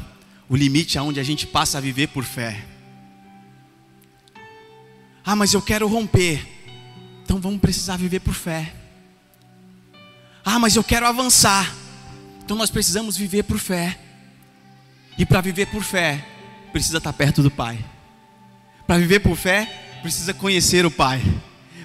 o 0.49 0.57
limite 0.57 0.97
aonde 0.97 1.21
a 1.21 1.23
gente 1.23 1.47
passa 1.47 1.77
a 1.77 1.81
viver 1.81 2.09
por 2.09 2.25
fé. 2.25 2.65
Ah, 5.23 5.37
mas 5.37 5.53
eu 5.53 5.61
quero 5.61 5.87
romper. 5.87 6.43
Então 7.23 7.39
vamos 7.39 7.61
precisar 7.61 7.99
viver 7.99 8.21
por 8.21 8.33
fé. 8.33 8.73
Ah, 10.43 10.59
mas 10.59 10.75
eu 10.75 10.83
quero 10.83 11.07
avançar. 11.07 11.71
Então 12.43 12.57
nós 12.57 12.71
precisamos 12.71 13.15
viver 13.15 13.43
por 13.43 13.59
fé. 13.59 13.99
E 15.19 15.27
para 15.27 15.43
viver 15.43 15.67
por 15.67 15.83
fé, 15.83 16.27
precisa 16.73 16.97
estar 16.97 17.13
perto 17.13 17.43
do 17.43 17.51
Pai. 17.51 17.79
Para 18.87 18.97
viver 18.97 19.21
por 19.21 19.37
fé, 19.37 19.67
precisa 20.01 20.33
conhecer 20.33 20.87
o 20.87 20.91
Pai. 20.91 21.21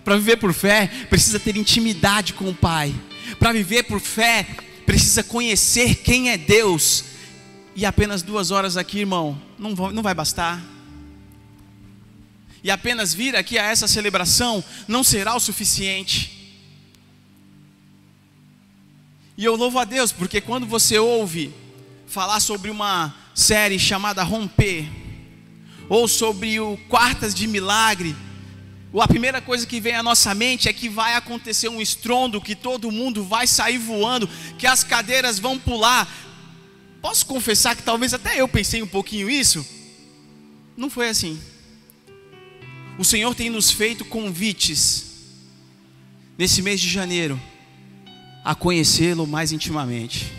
Para 0.06 0.16
viver 0.16 0.38
por 0.38 0.54
fé, 0.54 0.88
precisa 1.10 1.38
ter 1.38 1.58
intimidade 1.58 2.32
com 2.32 2.48
o 2.50 2.56
Pai. 2.56 2.96
Para 3.38 3.52
viver 3.52 3.84
por 3.84 4.00
fé, 4.00 4.48
precisa 4.90 5.22
conhecer 5.22 5.98
quem 5.98 6.32
é 6.32 6.38
Deus. 6.38 7.04
E 7.76 7.86
apenas 7.86 8.24
duas 8.24 8.50
horas 8.50 8.76
aqui, 8.76 9.02
irmão, 9.02 9.40
não, 9.56 9.76
não 9.92 10.02
vai 10.02 10.16
bastar. 10.16 10.60
E 12.64 12.72
apenas 12.72 13.14
vir 13.14 13.36
aqui 13.36 13.60
a 13.60 13.66
essa 13.66 13.88
celebração 13.88 14.64
não 14.88 15.04
será 15.04 15.36
o 15.36 15.40
suficiente. 15.40 16.60
E 19.38 19.46
eu 19.46 19.56
louvo 19.56 19.78
a 19.78 19.86
Deus, 19.86 20.12
porque 20.12 20.42
quando 20.42 20.66
você 20.66 20.98
ouve 20.98 21.54
falar 22.08 22.40
sobre 22.40 22.72
uma 22.72 23.16
série 23.36 23.78
chamada 23.78 24.24
Romper, 24.24 24.90
ou 25.88 26.08
sobre 26.08 26.60
o 26.60 26.78
Quartas 26.90 27.36
de 27.36 27.46
Milagre, 27.46 28.16
a 28.98 29.08
primeira 29.08 29.40
coisa 29.40 29.68
que 29.68 29.80
vem 29.80 29.94
à 29.94 30.02
nossa 30.02 30.34
mente 30.34 30.68
é 30.68 30.74
que 30.74 30.90
vai 30.90 31.14
acontecer 31.16 31.70
um 31.70 31.80
estrondo, 31.80 32.42
que 32.42 32.56
todo 32.56 32.92
mundo 32.92 33.24
vai 33.24 33.46
sair 33.46 33.78
voando, 33.78 34.28
que 34.58 34.66
as 34.66 34.84
cadeiras 34.84 35.38
vão 35.38 35.60
pular. 35.60 36.08
Posso 37.02 37.26
confessar 37.26 37.76
que 37.76 37.84
talvez 37.84 38.14
até 38.14 38.42
eu 38.42 38.48
pensei 38.48 38.82
um 38.82 38.88
pouquinho 38.88 39.30
isso? 39.30 39.66
Não 40.76 40.90
foi 40.90 41.10
assim. 41.10 41.40
O 42.98 43.06
Senhor 43.06 43.36
tem 43.36 43.50
nos 43.50 43.70
feito 43.70 44.04
convites 44.06 45.06
nesse 46.38 46.62
mês 46.62 46.82
de 46.82 46.90
janeiro 46.90 47.40
a 48.44 48.56
conhecê-lo 48.56 49.28
mais 49.28 49.52
intimamente. 49.52 50.39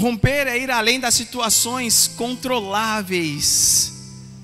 Romper 0.00 0.46
é 0.46 0.58
ir 0.58 0.70
além 0.70 0.98
das 0.98 1.12
situações 1.12 2.08
controláveis, 2.08 3.92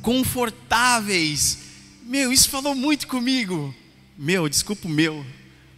confortáveis. 0.03 1.61
Meu, 2.03 2.31
isso 2.31 2.51
falou 2.51 2.75
muito 2.75 3.09
comigo. 3.09 3.75
Meu, 4.19 4.51
desculpa 4.51 4.87
o 4.87 4.91
meu. 4.91 5.25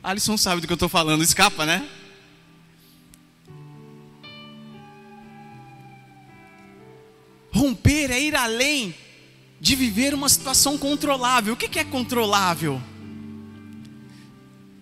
Alisson 0.02 0.36
sabe 0.36 0.60
do 0.60 0.66
que 0.66 0.72
eu 0.72 0.74
estou 0.74 0.88
falando, 0.88 1.22
escapa, 1.22 1.64
né? 1.64 1.88
Romper 7.52 8.10
é 8.10 8.20
ir 8.20 8.34
além 8.34 8.92
de 9.60 9.76
viver 9.76 10.12
uma 10.12 10.28
situação 10.28 10.76
controlável. 10.76 11.54
O 11.54 11.56
que 11.56 11.78
é 11.78 11.84
controlável? 11.84 12.82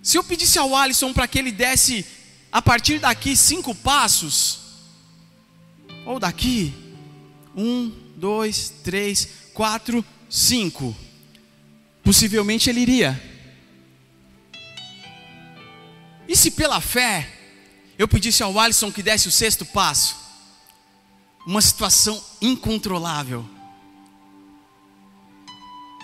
Se 0.03 0.17
eu 0.17 0.25
pedisse 0.25 0.59
ao 0.59 0.75
Alisson 0.75 1.12
para 1.12 1.29
que 1.29 1.38
ele 1.38 1.53
desse, 1.53 2.07
a 2.50 2.62
partir 2.62 2.99
daqui, 2.99 3.37
cinco 3.37 3.75
passos, 3.75 4.66
ou 6.07 6.21
daqui, 6.21 6.73
um, 7.55 7.93
dois, 8.17 8.73
três, 8.85 9.29
quatro, 9.53 10.05
cinco, 10.31 10.97
possivelmente 12.03 12.71
ele 12.71 12.81
iria. 12.81 13.21
E 16.29 16.37
se 16.37 16.53
pela 16.53 16.81
fé 16.81 17.29
eu 17.99 18.07
pedisse 18.07 18.43
ao 18.43 18.59
Alisson 18.59 18.93
que 18.93 19.03
desse 19.03 19.27
o 19.27 19.33
sexto 19.33 19.65
passo? 19.65 20.17
Uma 21.45 21.61
situação 21.61 22.23
incontrolável. 22.41 23.45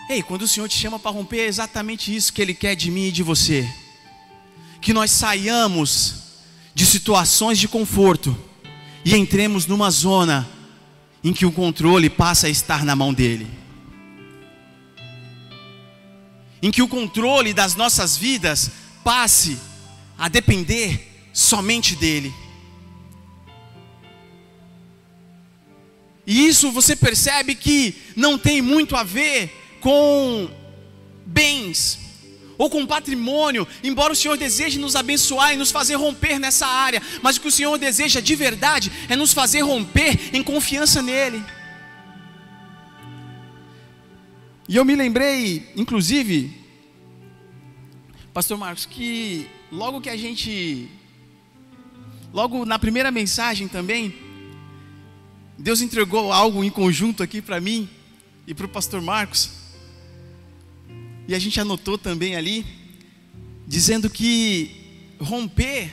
Ei, 0.08 0.22
quando 0.22 0.42
o 0.42 0.48
Senhor 0.48 0.68
te 0.68 0.76
chama 0.76 0.98
para 0.98 1.10
romper, 1.10 1.40
é 1.40 1.46
exatamente 1.46 2.14
isso 2.14 2.32
que 2.32 2.42
Ele 2.42 2.54
quer 2.54 2.74
de 2.74 2.90
mim 2.90 3.06
e 3.06 3.12
de 3.12 3.22
você. 3.22 3.68
Que 4.80 4.92
nós 4.92 5.10
saiamos 5.10 6.14
de 6.74 6.84
situações 6.84 7.58
de 7.58 7.68
conforto 7.68 8.36
e 9.04 9.16
entremos 9.16 9.66
numa 9.66 9.90
zona 9.90 10.48
em 11.24 11.32
que 11.32 11.46
o 11.46 11.52
controle 11.52 12.10
passa 12.10 12.46
a 12.46 12.50
estar 12.50 12.84
na 12.84 12.94
mão 12.94 13.12
dEle. 13.12 13.48
Em 16.60 16.70
que 16.70 16.82
o 16.82 16.88
controle 16.88 17.52
das 17.52 17.74
nossas 17.74 18.16
vidas 18.16 18.70
passe 19.02 19.58
a 20.16 20.28
depender 20.28 21.28
somente 21.32 21.96
dEle. 21.96 22.32
E 26.24 26.46
isso 26.46 26.70
você 26.70 26.94
percebe 26.94 27.54
que 27.56 27.96
não 28.14 28.38
tem 28.38 28.62
muito 28.62 28.94
a 28.94 29.02
ver 29.02 29.78
com 29.80 30.48
bens 31.26 32.01
ou 32.62 32.70
com 32.70 32.86
patrimônio, 32.86 33.66
embora 33.82 34.12
o 34.12 34.16
Senhor 34.16 34.38
deseje 34.38 34.78
nos 34.78 34.94
abençoar 34.94 35.52
e 35.52 35.56
nos 35.56 35.72
fazer 35.72 35.96
romper 35.96 36.38
nessa 36.38 36.64
área, 36.64 37.02
mas 37.20 37.36
o 37.36 37.40
que 37.40 37.48
o 37.48 37.50
Senhor 37.50 37.76
deseja 37.76 38.20
de 38.20 38.36
verdade 38.36 38.92
é 39.08 39.16
nos 39.16 39.32
fazer 39.32 39.62
romper 39.62 40.30
em 40.32 40.44
confiança 40.44 41.02
nele. 41.02 41.44
E 44.68 44.76
eu 44.76 44.84
me 44.84 44.94
lembrei, 44.94 45.72
inclusive, 45.74 46.56
Pastor 48.32 48.56
Marcos, 48.56 48.86
que 48.86 49.44
logo 49.72 50.00
que 50.00 50.08
a 50.08 50.16
gente, 50.16 50.88
logo 52.32 52.64
na 52.64 52.78
primeira 52.78 53.10
mensagem 53.10 53.66
também, 53.66 54.14
Deus 55.58 55.80
entregou 55.80 56.32
algo 56.32 56.62
em 56.62 56.70
conjunto 56.70 57.24
aqui 57.24 57.42
para 57.42 57.60
mim 57.60 57.90
e 58.46 58.54
para 58.54 58.66
o 58.66 58.68
Pastor 58.68 59.02
Marcos 59.02 59.61
e 61.26 61.34
a 61.34 61.38
gente 61.38 61.60
anotou 61.60 61.96
também 61.96 62.36
ali, 62.36 62.64
dizendo 63.66 64.10
que 64.10 65.14
romper 65.20 65.90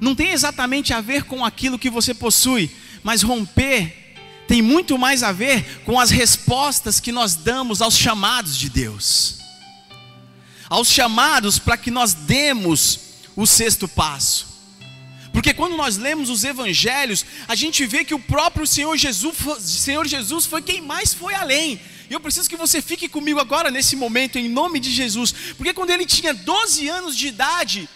não 0.00 0.16
tem 0.16 0.32
exatamente 0.32 0.92
a 0.92 1.00
ver 1.00 1.22
com 1.24 1.44
aquilo 1.44 1.78
que 1.78 1.88
você 1.88 2.12
possui, 2.12 2.68
mas 3.04 3.22
romper 3.22 4.16
tem 4.48 4.60
muito 4.60 4.98
mais 4.98 5.22
a 5.22 5.30
ver 5.30 5.82
com 5.84 5.98
as 5.98 6.10
respostas 6.10 6.98
que 6.98 7.12
nós 7.12 7.36
damos 7.36 7.80
aos 7.80 7.96
chamados 7.96 8.58
de 8.58 8.68
Deus, 8.68 9.38
aos 10.68 10.88
chamados 10.88 11.58
para 11.58 11.76
que 11.76 11.90
nós 11.90 12.14
demos 12.14 12.98
o 13.36 13.46
sexto 13.46 13.86
passo. 13.86 14.52
Porque 15.32 15.54
quando 15.54 15.76
nós 15.76 15.96
lemos 15.96 16.28
os 16.28 16.44
evangelhos, 16.44 17.24
a 17.48 17.54
gente 17.54 17.86
vê 17.86 18.04
que 18.04 18.12
o 18.12 18.18
próprio 18.18 18.66
Senhor 18.66 18.96
Jesus, 18.96 19.36
Senhor 19.60 20.06
Jesus 20.06 20.44
foi 20.46 20.60
quem 20.60 20.80
mais 20.80 21.14
foi 21.14 21.34
além. 21.34 21.80
E 22.12 22.14
eu 22.14 22.20
preciso 22.20 22.50
que 22.50 22.56
você 22.58 22.82
fique 22.82 23.08
comigo 23.08 23.40
agora 23.40 23.70
nesse 23.70 23.96
momento, 23.96 24.36
em 24.36 24.46
nome 24.46 24.78
de 24.78 24.90
Jesus. 24.90 25.32
Porque 25.56 25.72
quando 25.72 25.88
ele 25.88 26.04
tinha 26.04 26.34
12 26.34 26.86
anos 26.86 27.16
de 27.16 27.26
idade, 27.26 27.88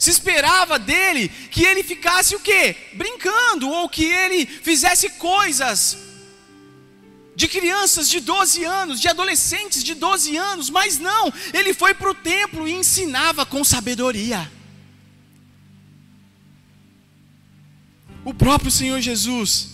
se 0.00 0.10
esperava 0.10 0.80
dele 0.80 1.28
que 1.28 1.62
ele 1.62 1.84
ficasse 1.84 2.34
o 2.34 2.40
quê? 2.40 2.74
Brincando, 2.94 3.70
ou 3.70 3.88
que 3.88 4.04
ele 4.04 4.46
fizesse 4.46 5.10
coisas 5.10 5.96
de 7.36 7.46
crianças 7.46 8.10
de 8.10 8.18
12 8.18 8.64
anos, 8.64 9.00
de 9.00 9.06
adolescentes 9.06 9.84
de 9.84 9.94
12 9.94 10.36
anos, 10.36 10.68
mas 10.68 10.98
não, 10.98 11.32
ele 11.54 11.72
foi 11.72 11.94
para 11.94 12.10
o 12.10 12.14
templo 12.16 12.66
e 12.66 12.72
ensinava 12.72 13.46
com 13.46 13.62
sabedoria. 13.62 14.50
O 18.24 18.34
próprio 18.34 18.72
Senhor 18.72 19.00
Jesus 19.00 19.71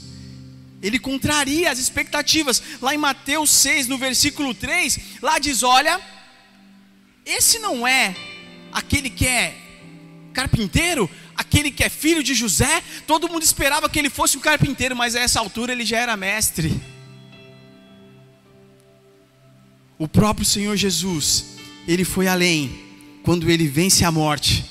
ele 0.82 0.98
contraria 0.98 1.70
as 1.70 1.78
expectativas. 1.78 2.62
Lá 2.80 2.94
em 2.94 2.98
Mateus 2.98 3.50
6, 3.50 3.88
no 3.88 3.98
versículo 3.98 4.54
3, 4.54 4.98
lá 5.20 5.38
diz: 5.38 5.62
Olha, 5.62 6.00
esse 7.24 7.58
não 7.58 7.86
é 7.86 8.14
aquele 8.72 9.10
que 9.10 9.26
é 9.26 9.56
carpinteiro, 10.32 11.10
aquele 11.34 11.70
que 11.70 11.82
é 11.82 11.88
filho 11.88 12.22
de 12.22 12.34
José. 12.34 12.82
Todo 13.06 13.28
mundo 13.28 13.42
esperava 13.42 13.88
que 13.88 13.98
ele 13.98 14.10
fosse 14.10 14.36
um 14.36 14.40
carpinteiro, 14.40 14.94
mas 14.94 15.16
a 15.16 15.20
essa 15.20 15.40
altura 15.40 15.72
ele 15.72 15.84
já 15.84 15.98
era 15.98 16.16
mestre. 16.16 16.80
O 19.98 20.06
próprio 20.06 20.46
Senhor 20.46 20.76
Jesus, 20.76 21.56
ele 21.86 22.04
foi 22.04 22.28
além 22.28 22.86
quando 23.24 23.50
ele 23.50 23.66
vence 23.66 24.04
a 24.04 24.12
morte, 24.12 24.64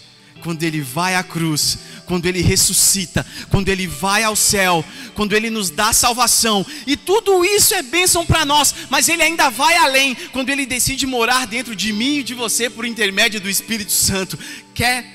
quando 0.48 0.64
ele 0.64 0.80
vai 0.80 1.14
à 1.14 1.22
cruz, 1.22 1.78
quando 2.06 2.26
Ele 2.26 2.42
ressuscita, 2.42 3.26
quando 3.50 3.68
Ele 3.68 3.86
vai 3.86 4.24
ao 4.24 4.34
céu, 4.34 4.84
quando 5.14 5.34
Ele 5.34 5.50
nos 5.50 5.70
dá 5.70 5.92
salvação, 5.92 6.66
e 6.88 6.96
tudo 6.96 7.44
isso 7.44 7.76
é 7.76 7.82
bênção 7.82 8.26
para 8.26 8.46
nós, 8.46 8.74
mas 8.90 9.10
Ele 9.10 9.22
ainda 9.22 9.50
vai 9.50 9.76
além, 9.76 10.16
quando 10.32 10.50
Ele 10.50 10.66
decide 10.66 11.06
morar 11.06 11.46
dentro 11.46 11.76
de 11.76 11.92
mim 11.92 12.20
e 12.20 12.24
de 12.24 12.34
você 12.34 12.70
por 12.70 12.86
intermédio 12.86 13.42
do 13.42 13.50
Espírito 13.50 13.92
Santo. 13.92 14.40
Quer, 14.74 15.06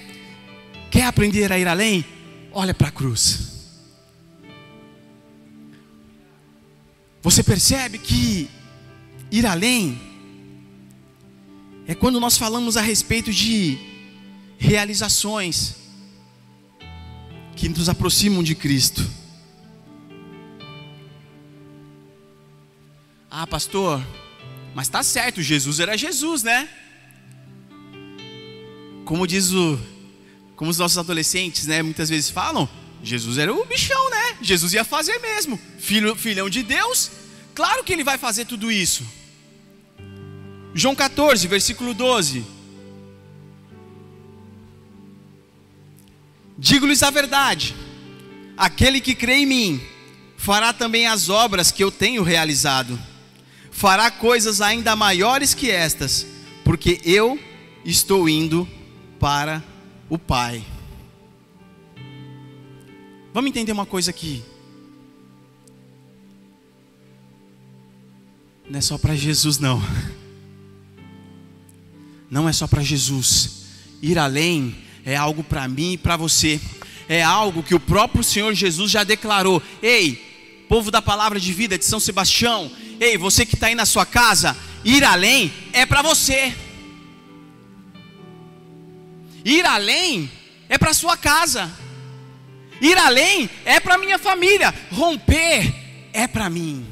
quer 0.90 1.06
aprender 1.06 1.50
a 1.50 1.58
ir 1.58 1.66
além? 1.66 2.04
Olha 2.52 2.74
para 2.74 2.88
a 2.88 2.92
cruz. 2.92 3.52
Você 7.22 7.42
percebe 7.42 7.96
que 7.96 8.50
ir 9.30 9.46
além 9.46 9.98
é 11.86 11.94
quando 11.94 12.20
nós 12.20 12.36
falamos 12.36 12.76
a 12.76 12.82
respeito 12.82 13.32
de 13.32 13.91
realizações 14.62 15.74
que 17.56 17.68
nos 17.68 17.88
aproximam 17.88 18.44
de 18.44 18.54
Cristo. 18.54 19.04
Ah, 23.28 23.44
pastor, 23.44 24.00
mas 24.72 24.86
está 24.86 25.02
certo, 25.02 25.42
Jesus 25.42 25.80
era 25.80 25.98
Jesus, 25.98 26.44
né? 26.44 26.68
Como 29.04 29.26
diz 29.26 29.50
o, 29.50 29.78
como 30.54 30.70
os 30.70 30.78
nossos 30.78 30.96
adolescentes, 30.96 31.66
né, 31.66 31.82
muitas 31.82 32.08
vezes 32.08 32.30
falam, 32.30 32.68
Jesus 33.02 33.38
era 33.38 33.52
o 33.52 33.64
bichão, 33.64 34.10
né? 34.10 34.36
Jesus 34.40 34.72
ia 34.74 34.84
fazer 34.84 35.18
mesmo. 35.18 35.58
Filho, 35.80 36.14
filhão 36.14 36.48
de 36.48 36.62
Deus, 36.62 37.10
claro 37.52 37.82
que 37.82 37.92
ele 37.92 38.04
vai 38.04 38.16
fazer 38.16 38.44
tudo 38.44 38.70
isso. 38.70 39.04
João 40.72 40.94
14, 40.94 41.48
versículo 41.48 41.92
12. 41.92 42.44
Digo-lhes 46.62 47.02
a 47.02 47.10
verdade: 47.10 47.74
aquele 48.56 49.00
que 49.00 49.16
crê 49.16 49.38
em 49.38 49.46
mim, 49.46 49.80
fará 50.36 50.72
também 50.72 51.08
as 51.08 51.28
obras 51.28 51.72
que 51.72 51.82
eu 51.82 51.90
tenho 51.90 52.22
realizado, 52.22 52.96
fará 53.72 54.12
coisas 54.12 54.60
ainda 54.60 54.94
maiores 54.94 55.54
que 55.54 55.72
estas, 55.72 56.24
porque 56.64 57.00
eu 57.04 57.36
estou 57.84 58.28
indo 58.28 58.68
para 59.18 59.60
o 60.08 60.16
Pai. 60.16 60.64
Vamos 63.34 63.48
entender 63.48 63.72
uma 63.72 63.86
coisa 63.86 64.12
aqui. 64.12 64.44
Não 68.70 68.78
é 68.78 68.80
só 68.80 68.96
para 68.96 69.16
Jesus, 69.16 69.58
não. 69.58 69.82
Não 72.30 72.48
é 72.48 72.52
só 72.52 72.68
para 72.68 72.82
Jesus. 72.82 73.64
Ir 74.00 74.18
além 74.18 74.74
é 75.04 75.16
algo 75.16 75.42
para 75.42 75.66
mim 75.68 75.92
e 75.92 75.98
para 75.98 76.16
você. 76.16 76.60
É 77.08 77.22
algo 77.22 77.62
que 77.62 77.74
o 77.74 77.80
próprio 77.80 78.22
Senhor 78.22 78.54
Jesus 78.54 78.90
já 78.90 79.04
declarou. 79.04 79.62
Ei, 79.82 80.64
povo 80.68 80.90
da 80.90 81.02
palavra 81.02 81.38
de 81.38 81.52
vida 81.52 81.76
de 81.76 81.84
São 81.84 82.00
Sebastião. 82.00 82.70
Ei, 83.00 83.18
você 83.18 83.44
que 83.44 83.54
está 83.54 83.66
aí 83.66 83.74
na 83.74 83.84
sua 83.86 84.06
casa. 84.06 84.56
Ir 84.84 85.04
além 85.04 85.52
é 85.72 85.84
para 85.84 86.02
você. 86.02 86.54
Ir 89.44 89.66
além 89.66 90.30
é 90.68 90.78
para 90.78 90.94
sua 90.94 91.16
casa. 91.16 91.70
Ir 92.80 92.96
além 92.96 93.50
é 93.64 93.80
para 93.80 93.98
minha 93.98 94.18
família. 94.18 94.74
Romper 94.90 95.74
é 96.12 96.26
para 96.26 96.48
mim. 96.48 96.91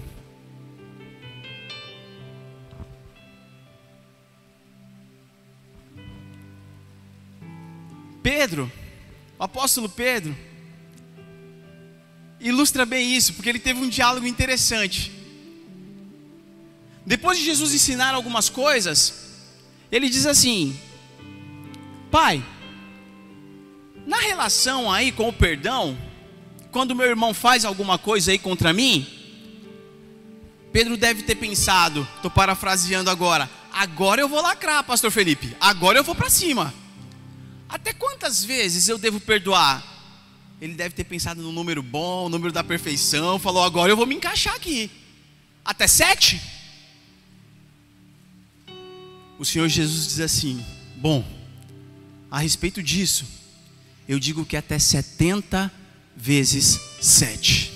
Pedro, 8.23 8.71
o 9.39 9.43
apóstolo 9.43 9.89
Pedro, 9.89 10.37
ilustra 12.41 12.85
bem 12.85 13.15
isso, 13.15 13.35
porque 13.35 13.49
ele 13.49 13.59
teve 13.59 13.81
um 13.81 13.89
diálogo 13.89 14.27
interessante. 14.27 15.13
Depois 17.05 17.39
de 17.39 17.45
Jesus 17.45 17.75
ensinar 17.75 18.15
algumas 18.15 18.49
coisas, 18.49 19.31
ele 19.91 20.09
diz 20.09 20.27
assim: 20.27 20.79
Pai, 22.11 22.45
na 24.07 24.19
relação 24.19 24.91
aí 24.91 25.13
com 25.13 25.29
o 25.29 25.33
perdão, 25.33 25.97
quando 26.71 26.95
meu 26.95 27.07
irmão 27.07 27.35
faz 27.35 27.65
alguma 27.65 27.99
coisa 27.99 28.31
aí 28.31 28.39
contra 28.39 28.73
mim, 28.73 29.07
Pedro 30.73 30.97
deve 30.97 31.23
ter 31.23 31.35
pensado, 31.35 32.07
estou 32.17 32.31
parafraseando 32.31 33.11
agora, 33.11 33.51
agora 33.73 34.21
eu 34.21 34.29
vou 34.29 34.41
lacrar, 34.41 34.85
pastor 34.85 35.11
Felipe, 35.11 35.57
agora 35.61 35.99
eu 35.99 36.05
vou 36.05 36.15
para 36.15 36.31
cima. 36.31 36.73
Até 37.71 37.93
quantas 37.93 38.45
vezes 38.45 38.89
eu 38.89 38.99
devo 38.99 39.21
perdoar? 39.21 39.87
Ele 40.61 40.75
deve 40.75 40.95
ter 40.95 41.05
pensado 41.05 41.41
no 41.41 41.53
número 41.53 41.83
bom, 41.83 42.25
no 42.25 42.31
número 42.31 42.53
da 42.53 42.65
perfeição, 42.65 43.39
falou, 43.39 43.63
agora 43.63 43.93
eu 43.93 43.97
vou 43.97 44.07
me 44.07 44.17
encaixar 44.17 44.55
aqui. 44.55 44.91
Até 45.65 45.87
sete? 45.87 46.41
O 49.39 49.45
Senhor 49.45 49.69
Jesus 49.69 50.09
diz 50.09 50.21
assim: 50.21 50.63
Bom, 50.97 51.25
a 52.31 52.41
respeito 52.41 52.83
disso, 52.83 53.25
eu 54.09 54.19
digo 54.19 54.45
que 54.45 54.57
até 54.57 54.79
70 54.79 55.73
vezes 56.17 56.79
7. 57.01 57.73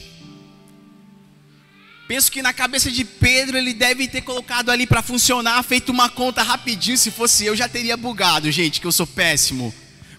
Penso 2.06 2.30
que 2.30 2.42
na 2.42 2.52
cabeça 2.52 2.90
de 2.90 3.02
Pedro 3.04 3.56
ele 3.56 3.72
deve 3.72 4.06
ter 4.08 4.20
colocado 4.20 4.70
ali 4.70 4.86
para 4.86 5.00
funcionar, 5.00 5.62
feito 5.62 5.90
uma 5.90 6.10
conta 6.10 6.42
rapidinho. 6.42 6.98
Se 6.98 7.10
fosse 7.10 7.46
eu, 7.46 7.56
já 7.56 7.66
teria 7.66 7.96
bugado, 7.96 8.50
gente, 8.50 8.80
que 8.80 8.86
eu 8.86 8.92
sou 8.92 9.06
péssimo 9.06 9.72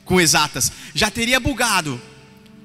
com 0.05 0.21
exatas. 0.21 0.71
Já 0.93 1.11
teria 1.11 1.39
bugado. 1.39 1.99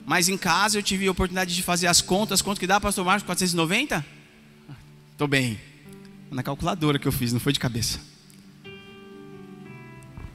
Mas 0.07 0.29
em 0.29 0.37
casa 0.37 0.79
eu 0.79 0.83
tive 0.83 1.07
a 1.07 1.11
oportunidade 1.11 1.55
de 1.55 1.63
fazer 1.63 1.87
as 1.87 2.01
contas. 2.01 2.43
Quanto 2.43 2.61
que 2.61 2.67
dá, 2.67 2.81
pastor 2.81 3.05
Marcos? 3.05 3.25
490? 3.25 4.05
Estou 5.13 5.27
bem. 5.27 5.59
Na 6.31 6.43
calculadora 6.43 6.99
que 6.99 7.09
eu 7.09 7.13
fiz, 7.13 7.33
não 7.33 7.41
foi 7.41 7.53
de 7.53 7.59
cabeça. 7.59 7.99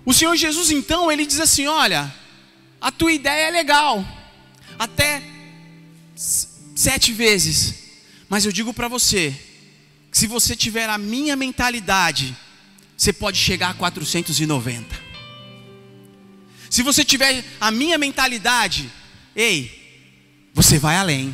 O 0.05 0.13
Senhor 0.13 0.35
Jesus, 0.35 0.71
então, 0.71 1.11
ele 1.11 1.25
diz 1.25 1.39
assim: 1.39 1.67
Olha, 1.67 2.13
a 2.79 2.91
tua 2.91 3.11
ideia 3.11 3.47
é 3.47 3.51
legal, 3.51 4.05
até 4.77 5.23
sete 6.15 7.11
vezes, 7.11 7.75
mas 8.29 8.45
eu 8.45 8.51
digo 8.51 8.73
para 8.73 8.87
você, 8.87 9.35
que 10.11 10.17
se 10.17 10.27
você 10.27 10.55
tiver 10.55 10.89
a 10.89 10.97
minha 10.97 11.35
mentalidade, 11.35 12.35
você 12.95 13.11
pode 13.11 13.37
chegar 13.37 13.71
a 13.71 13.73
490. 13.73 15.04
Se 16.69 16.81
você 16.83 17.03
tiver 17.03 17.43
a 17.59 17.71
minha 17.71 17.97
mentalidade, 17.97 18.89
ei, 19.35 20.49
você 20.53 20.79
vai 20.79 20.97
além. 20.97 21.33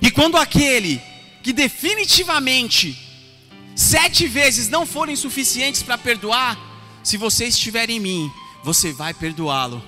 E 0.00 0.10
quando 0.10 0.36
aquele 0.36 1.00
que 1.42 1.52
definitivamente 1.52 2.96
sete 3.74 4.26
vezes 4.26 4.68
não 4.68 4.86
forem 4.86 5.16
suficientes 5.16 5.82
para 5.82 5.98
perdoar, 5.98 6.58
se 7.02 7.16
você 7.16 7.46
estiver 7.46 7.90
em 7.90 8.00
mim, 8.00 8.30
você 8.62 8.92
vai 8.92 9.12
perdoá-lo. 9.12 9.82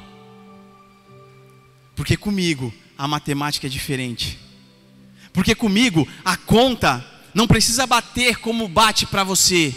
Porque 1.95 2.17
comigo 2.17 2.73
a 2.99 3.07
matemática 3.07 3.67
é 3.67 3.71
diferente. 3.71 4.39
Porque 5.33 5.55
comigo 5.55 6.07
a 6.25 6.37
conta 6.37 7.05
não 7.35 7.47
precisa 7.47 7.87
bater 7.87 8.37
como 8.37 8.69
bate 8.69 9.07
para 9.07 9.25
você. 9.25 9.75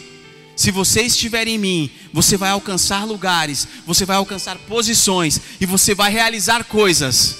Se 0.58 0.72
você 0.72 1.04
estiver 1.04 1.48
em 1.48 1.58
mim, 1.58 1.90
você 2.12 2.36
vai 2.36 2.50
alcançar 2.50 3.06
lugares, 3.06 3.66
você 3.86 4.04
vai 4.04 4.18
alcançar 4.18 4.58
posições 4.58 5.40
e 5.62 5.66
você 5.66 5.96
vai 5.96 6.12
realizar 6.12 6.66
coisas 6.66 7.38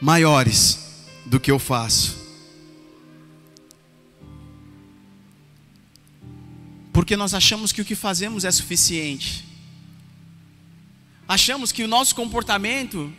maiores 0.00 0.78
do 1.26 1.38
que 1.38 1.52
eu 1.52 1.58
faço. 1.60 2.18
Porque 6.92 7.16
nós 7.16 7.34
achamos 7.34 7.70
que 7.70 7.80
o 7.80 7.84
que 7.84 7.94
fazemos 7.94 8.44
é 8.44 8.50
suficiente 8.50 9.50
achamos 11.30 11.70
que 11.70 11.84
o 11.84 11.86
nosso 11.86 12.12
comportamento 12.16 13.12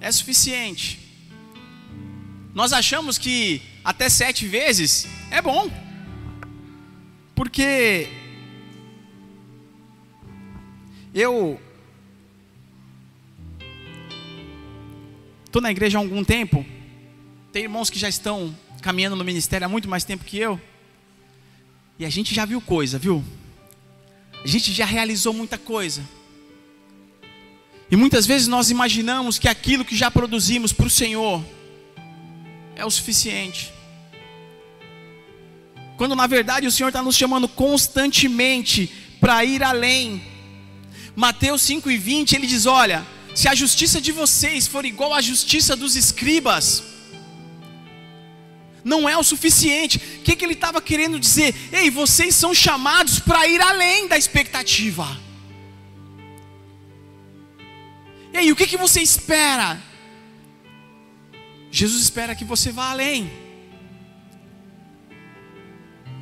é 0.00 0.10
suficiente. 0.10 0.98
Nós 2.52 2.72
achamos 2.72 3.18
que 3.18 3.62
até 3.84 4.08
sete 4.08 4.44
vezes 4.44 5.06
é 5.30 5.40
bom, 5.40 5.70
porque 7.34 8.08
eu 11.14 11.60
estou 15.44 15.62
na 15.62 15.70
igreja 15.70 15.98
há 15.98 16.00
algum 16.00 16.24
tempo, 16.24 16.64
tem 17.52 17.62
irmãos 17.64 17.90
que 17.90 17.98
já 17.98 18.08
estão 18.08 18.56
caminhando 18.82 19.16
no 19.16 19.24
ministério 19.24 19.64
há 19.64 19.68
muito 19.68 19.88
mais 19.88 20.04
tempo 20.04 20.24
que 20.24 20.38
eu, 20.38 20.60
e 21.98 22.04
a 22.04 22.10
gente 22.10 22.34
já 22.34 22.44
viu 22.44 22.60
coisa, 22.60 22.98
viu? 22.98 23.24
A 24.42 24.46
gente 24.46 24.72
já 24.72 24.84
realizou 24.84 25.32
muita 25.32 25.56
coisa. 25.56 26.02
E 27.90 27.96
muitas 27.96 28.26
vezes 28.26 28.48
nós 28.48 28.70
imaginamos 28.70 29.38
que 29.38 29.48
aquilo 29.48 29.84
que 29.84 29.96
já 29.96 30.10
produzimos 30.10 30.72
para 30.72 30.86
o 30.86 30.90
Senhor 30.90 31.42
é 32.74 32.84
o 32.84 32.90
suficiente. 32.90 33.72
Quando 35.96 36.14
na 36.14 36.26
verdade 36.26 36.66
o 36.66 36.72
Senhor 36.72 36.88
está 36.88 37.02
nos 37.02 37.16
chamando 37.16 37.48
constantemente 37.48 38.92
para 39.20 39.44
ir 39.44 39.62
além. 39.62 40.22
Mateus 41.14 41.62
5 41.62 41.90
e 41.90 41.96
20 41.96 42.34
ele 42.34 42.46
diz: 42.46 42.66
Olha, 42.66 43.06
se 43.34 43.48
a 43.48 43.54
justiça 43.54 44.00
de 44.00 44.12
vocês 44.12 44.66
for 44.66 44.84
igual 44.84 45.14
à 45.14 45.20
justiça 45.20 45.76
dos 45.76 45.96
escribas, 45.96 46.82
não 48.84 49.08
é 49.08 49.16
o 49.16 49.22
suficiente. 49.22 49.98
O 49.98 50.22
que, 50.22 50.36
que 50.36 50.44
ele 50.44 50.52
estava 50.54 50.82
querendo 50.82 51.18
dizer? 51.18 51.54
Ei, 51.72 51.90
vocês 51.90 52.34
são 52.34 52.54
chamados 52.54 53.18
para 53.18 53.46
ir 53.46 53.60
além 53.60 54.08
da 54.08 54.18
expectativa. 54.18 55.18
E 58.32 58.36
aí, 58.36 58.52
o 58.52 58.56
que, 58.56 58.66
que 58.66 58.76
você 58.76 59.00
espera? 59.00 59.80
Jesus 61.70 62.02
espera 62.02 62.34
que 62.34 62.44
você 62.44 62.72
vá 62.72 62.90
além. 62.90 63.43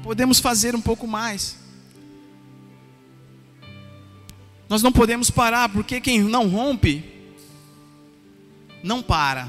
Podemos 0.02 0.40
fazer 0.40 0.74
um 0.74 0.80
pouco 0.80 1.06
mais. 1.06 1.56
Nós 4.68 4.82
não 4.82 4.90
podemos 4.90 5.30
parar, 5.30 5.68
porque 5.68 6.00
quem 6.00 6.20
não 6.22 6.48
rompe, 6.48 7.04
não 8.82 9.02
para. 9.02 9.48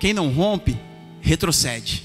Quem 0.00 0.12
não 0.12 0.30
rompe, 0.30 0.78
retrocede. 1.20 2.04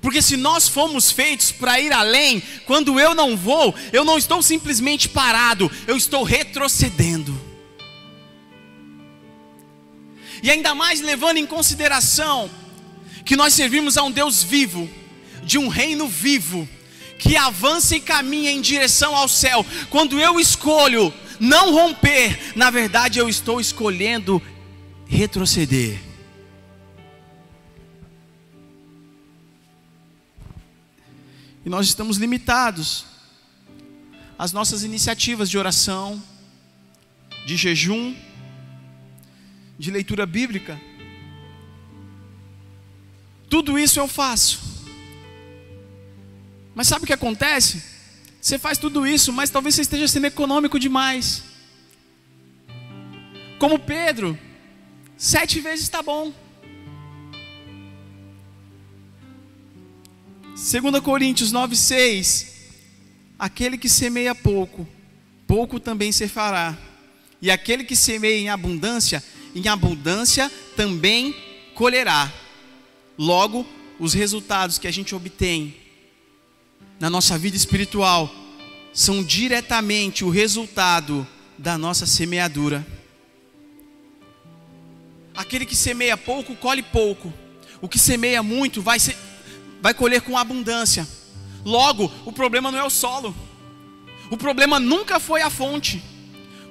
Porque 0.00 0.22
se 0.22 0.36
nós 0.36 0.68
fomos 0.68 1.10
feitos 1.10 1.50
para 1.50 1.80
ir 1.80 1.92
além, 1.92 2.40
quando 2.66 3.00
eu 3.00 3.14
não 3.14 3.36
vou, 3.36 3.74
eu 3.92 4.04
não 4.04 4.18
estou 4.18 4.42
simplesmente 4.42 5.08
parado, 5.08 5.70
eu 5.86 5.96
estou 5.96 6.22
retrocedendo. 6.22 7.38
E 10.42 10.50
ainda 10.50 10.74
mais 10.74 11.00
levando 11.00 11.38
em 11.38 11.46
consideração 11.46 12.48
que 13.28 13.36
nós 13.36 13.52
servimos 13.52 13.98
a 13.98 14.02
um 14.02 14.10
Deus 14.10 14.42
vivo, 14.42 14.88
de 15.44 15.58
um 15.58 15.68
reino 15.68 16.08
vivo, 16.08 16.66
que 17.18 17.36
avança 17.36 17.94
e 17.94 18.00
caminha 18.00 18.50
em 18.50 18.58
direção 18.58 19.14
ao 19.14 19.28
céu. 19.28 19.66
Quando 19.90 20.18
eu 20.18 20.40
escolho 20.40 21.12
não 21.38 21.74
romper, 21.74 22.56
na 22.56 22.70
verdade 22.70 23.18
eu 23.18 23.28
estou 23.28 23.60
escolhendo 23.60 24.40
retroceder. 25.06 26.00
E 31.66 31.68
nós 31.68 31.86
estamos 31.86 32.16
limitados 32.16 33.04
às 34.38 34.52
nossas 34.54 34.84
iniciativas 34.84 35.50
de 35.50 35.58
oração, 35.58 36.22
de 37.46 37.58
jejum, 37.58 38.16
de 39.78 39.90
leitura 39.90 40.24
bíblica. 40.24 40.87
Tudo 43.48 43.78
isso 43.78 43.98
eu 43.98 44.06
faço. 44.06 44.60
Mas 46.74 46.88
sabe 46.88 47.04
o 47.04 47.06
que 47.06 47.12
acontece? 47.12 47.82
Você 48.40 48.58
faz 48.58 48.78
tudo 48.78 49.06
isso, 49.06 49.32
mas 49.32 49.50
talvez 49.50 49.74
você 49.74 49.82
esteja 49.82 50.06
sendo 50.06 50.26
econômico 50.26 50.78
demais. 50.78 51.42
Como 53.58 53.78
Pedro, 53.78 54.38
sete 55.16 55.60
vezes 55.60 55.84
está 55.84 56.02
bom. 56.02 56.32
2 60.54 61.00
Coríntios 61.02 61.52
9,6: 61.52 62.46
Aquele 63.38 63.78
que 63.78 63.88
semeia 63.88 64.34
pouco, 64.34 64.86
pouco 65.46 65.80
também 65.80 66.12
se 66.12 66.28
fará. 66.28 66.76
E 67.40 67.50
aquele 67.50 67.84
que 67.84 67.94
semeia 67.94 68.38
em 68.38 68.48
abundância, 68.48 69.22
em 69.54 69.66
abundância 69.68 70.50
também 70.76 71.34
colherá. 71.74 72.32
Logo, 73.18 73.66
os 73.98 74.14
resultados 74.14 74.78
que 74.78 74.86
a 74.86 74.92
gente 74.92 75.14
obtém 75.14 75.74
na 77.00 77.10
nossa 77.10 77.36
vida 77.36 77.56
espiritual 77.56 78.32
são 78.92 79.22
diretamente 79.24 80.24
o 80.24 80.30
resultado 80.30 81.26
da 81.58 81.76
nossa 81.76 82.06
semeadura. 82.06 82.86
Aquele 85.34 85.66
que 85.66 85.76
semeia 85.76 86.16
pouco, 86.16 86.54
colhe 86.56 86.82
pouco. 86.82 87.32
O 87.80 87.88
que 87.88 87.98
semeia 87.98 88.42
muito 88.42 88.80
vai, 88.80 88.98
vai 89.80 89.94
colher 89.94 90.22
com 90.22 90.36
abundância. 90.36 91.06
Logo, 91.64 92.12
o 92.24 92.32
problema 92.32 92.70
não 92.70 92.78
é 92.78 92.84
o 92.84 92.90
solo. 92.90 93.34
O 94.30 94.36
problema 94.36 94.78
nunca 94.78 95.18
foi 95.18 95.42
a 95.42 95.50
fonte. 95.50 96.02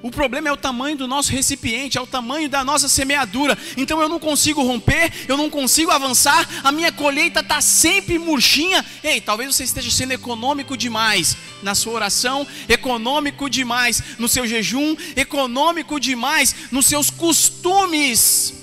O 0.04 0.12
problema 0.12 0.48
é 0.48 0.52
o 0.52 0.58
tamanho 0.58 0.96
do 0.96 1.08
nosso 1.08 1.32
recipiente, 1.32 1.98
é 1.98 2.02
o 2.02 2.06
tamanho 2.06 2.48
da 2.48 2.64
nossa 2.64 2.88
semeadura. 2.88 3.58
Então 3.76 4.00
eu 4.00 4.08
não 4.08 4.20
consigo 4.20 4.62
romper, 4.62 5.12
eu 5.28 5.36
não 5.36 5.50
consigo 5.50 5.90
avançar, 5.90 6.48
a 6.64 6.72
minha 6.72 6.92
colheita 6.92 7.40
está 7.40 7.62
sempre 7.62 8.20
murchinha. 8.20 8.86
Ei, 9.04 9.20
talvez 9.20 9.56
você 9.56 9.64
esteja 9.64 9.90
sendo 9.90 10.12
econômico 10.12 10.78
demais 10.78 11.36
na 11.64 11.74
sua 11.74 11.94
oração, 11.94 12.46
econômico 12.70 13.50
demais 13.50 14.04
no 14.20 14.28
seu 14.28 14.46
jejum, 14.46 14.96
econômico 15.16 16.00
demais 16.00 16.56
nos 16.72 16.86
seus 16.86 17.10
costumes 17.10 18.54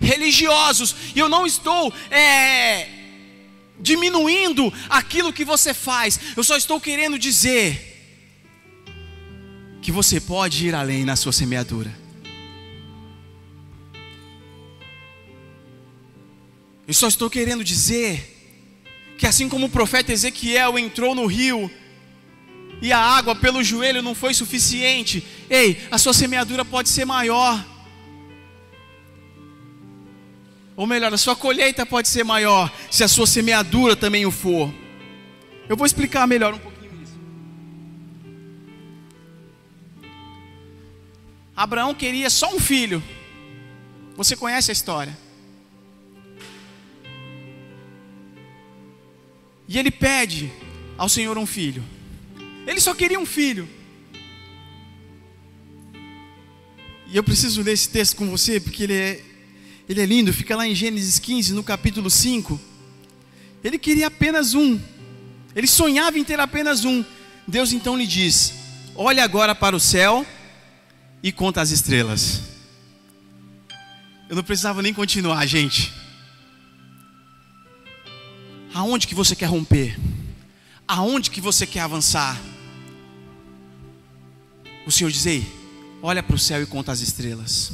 religiosos. 0.00 0.96
E 1.14 1.18
eu 1.18 1.28
não 1.28 1.46
estou 1.46 1.92
é, 2.10 2.88
diminuindo 3.78 4.72
aquilo 4.88 5.34
que 5.34 5.44
você 5.44 5.74
faz, 5.74 6.18
eu 6.34 6.42
só 6.42 6.56
estou 6.56 6.80
querendo 6.80 7.18
dizer 7.18 7.89
que 9.80 9.90
você 9.90 10.20
pode 10.20 10.66
ir 10.66 10.74
além 10.74 11.04
na 11.04 11.16
sua 11.16 11.32
semeadura. 11.32 11.92
Eu 16.86 16.94
só 16.94 17.08
estou 17.08 17.30
querendo 17.30 17.62
dizer 17.62 18.38
que 19.16 19.26
assim 19.26 19.48
como 19.48 19.66
o 19.66 19.70
profeta 19.70 20.12
Ezequiel 20.12 20.78
entrou 20.78 21.14
no 21.14 21.26
rio 21.26 21.70
e 22.82 22.92
a 22.92 22.98
água 22.98 23.34
pelo 23.36 23.62
joelho 23.62 24.02
não 24.02 24.14
foi 24.14 24.34
suficiente, 24.34 25.24
ei, 25.48 25.80
a 25.90 25.98
sua 25.98 26.14
semeadura 26.14 26.64
pode 26.64 26.88
ser 26.88 27.04
maior. 27.04 27.64
Ou 30.74 30.86
melhor, 30.86 31.12
a 31.12 31.18
sua 31.18 31.36
colheita 31.36 31.84
pode 31.84 32.08
ser 32.08 32.24
maior 32.24 32.72
se 32.90 33.04
a 33.04 33.08
sua 33.08 33.26
semeadura 33.26 33.94
também 33.94 34.24
o 34.24 34.30
for. 34.30 34.72
Eu 35.68 35.76
vou 35.76 35.86
explicar 35.86 36.26
melhor 36.26 36.54
um 36.54 36.58
pouco. 36.58 36.69
Abraão 41.60 41.94
queria 41.94 42.30
só 42.30 42.56
um 42.56 42.58
filho. 42.58 43.02
Você 44.16 44.34
conhece 44.34 44.70
a 44.70 44.72
história? 44.72 45.14
E 49.68 49.78
ele 49.78 49.90
pede 49.90 50.50
ao 50.96 51.06
Senhor 51.06 51.36
um 51.36 51.44
filho. 51.44 51.84
Ele 52.66 52.80
só 52.80 52.94
queria 52.94 53.20
um 53.20 53.26
filho. 53.26 53.68
E 57.06 57.14
eu 57.18 57.22
preciso 57.22 57.60
ler 57.60 57.74
esse 57.74 57.90
texto 57.90 58.16
com 58.16 58.30
você, 58.30 58.58
porque 58.58 58.84
ele 58.84 58.94
é, 58.94 59.22
ele 59.86 60.00
é 60.00 60.06
lindo. 60.06 60.32
Fica 60.32 60.56
lá 60.56 60.66
em 60.66 60.74
Gênesis 60.74 61.18
15, 61.18 61.52
no 61.52 61.62
capítulo 61.62 62.08
5. 62.08 62.58
Ele 63.62 63.78
queria 63.78 64.06
apenas 64.06 64.54
um. 64.54 64.80
Ele 65.54 65.66
sonhava 65.66 66.18
em 66.18 66.24
ter 66.24 66.40
apenas 66.40 66.86
um. 66.86 67.04
Deus 67.46 67.70
então 67.74 67.98
lhe 67.98 68.06
diz: 68.06 68.54
Olhe 68.94 69.20
agora 69.20 69.54
para 69.54 69.76
o 69.76 69.80
céu 69.80 70.24
e 71.22 71.30
conta 71.30 71.60
as 71.60 71.70
estrelas. 71.70 72.42
Eu 74.28 74.36
não 74.36 74.42
precisava 74.42 74.80
nem 74.80 74.94
continuar, 74.94 75.44
gente. 75.46 75.92
Aonde 78.72 79.06
que 79.06 79.14
você 79.14 79.34
quer 79.34 79.46
romper? 79.46 79.98
Aonde 80.86 81.30
que 81.30 81.40
você 81.40 81.66
quer 81.66 81.80
avançar? 81.80 82.40
O 84.86 84.90
Senhor 84.92 85.10
diz: 85.10 85.26
Ei, 85.26 85.46
olha 86.02 86.22
para 86.22 86.36
o 86.36 86.38
céu 86.38 86.62
e 86.62 86.66
conta 86.66 86.92
as 86.92 87.00
estrelas. 87.00 87.72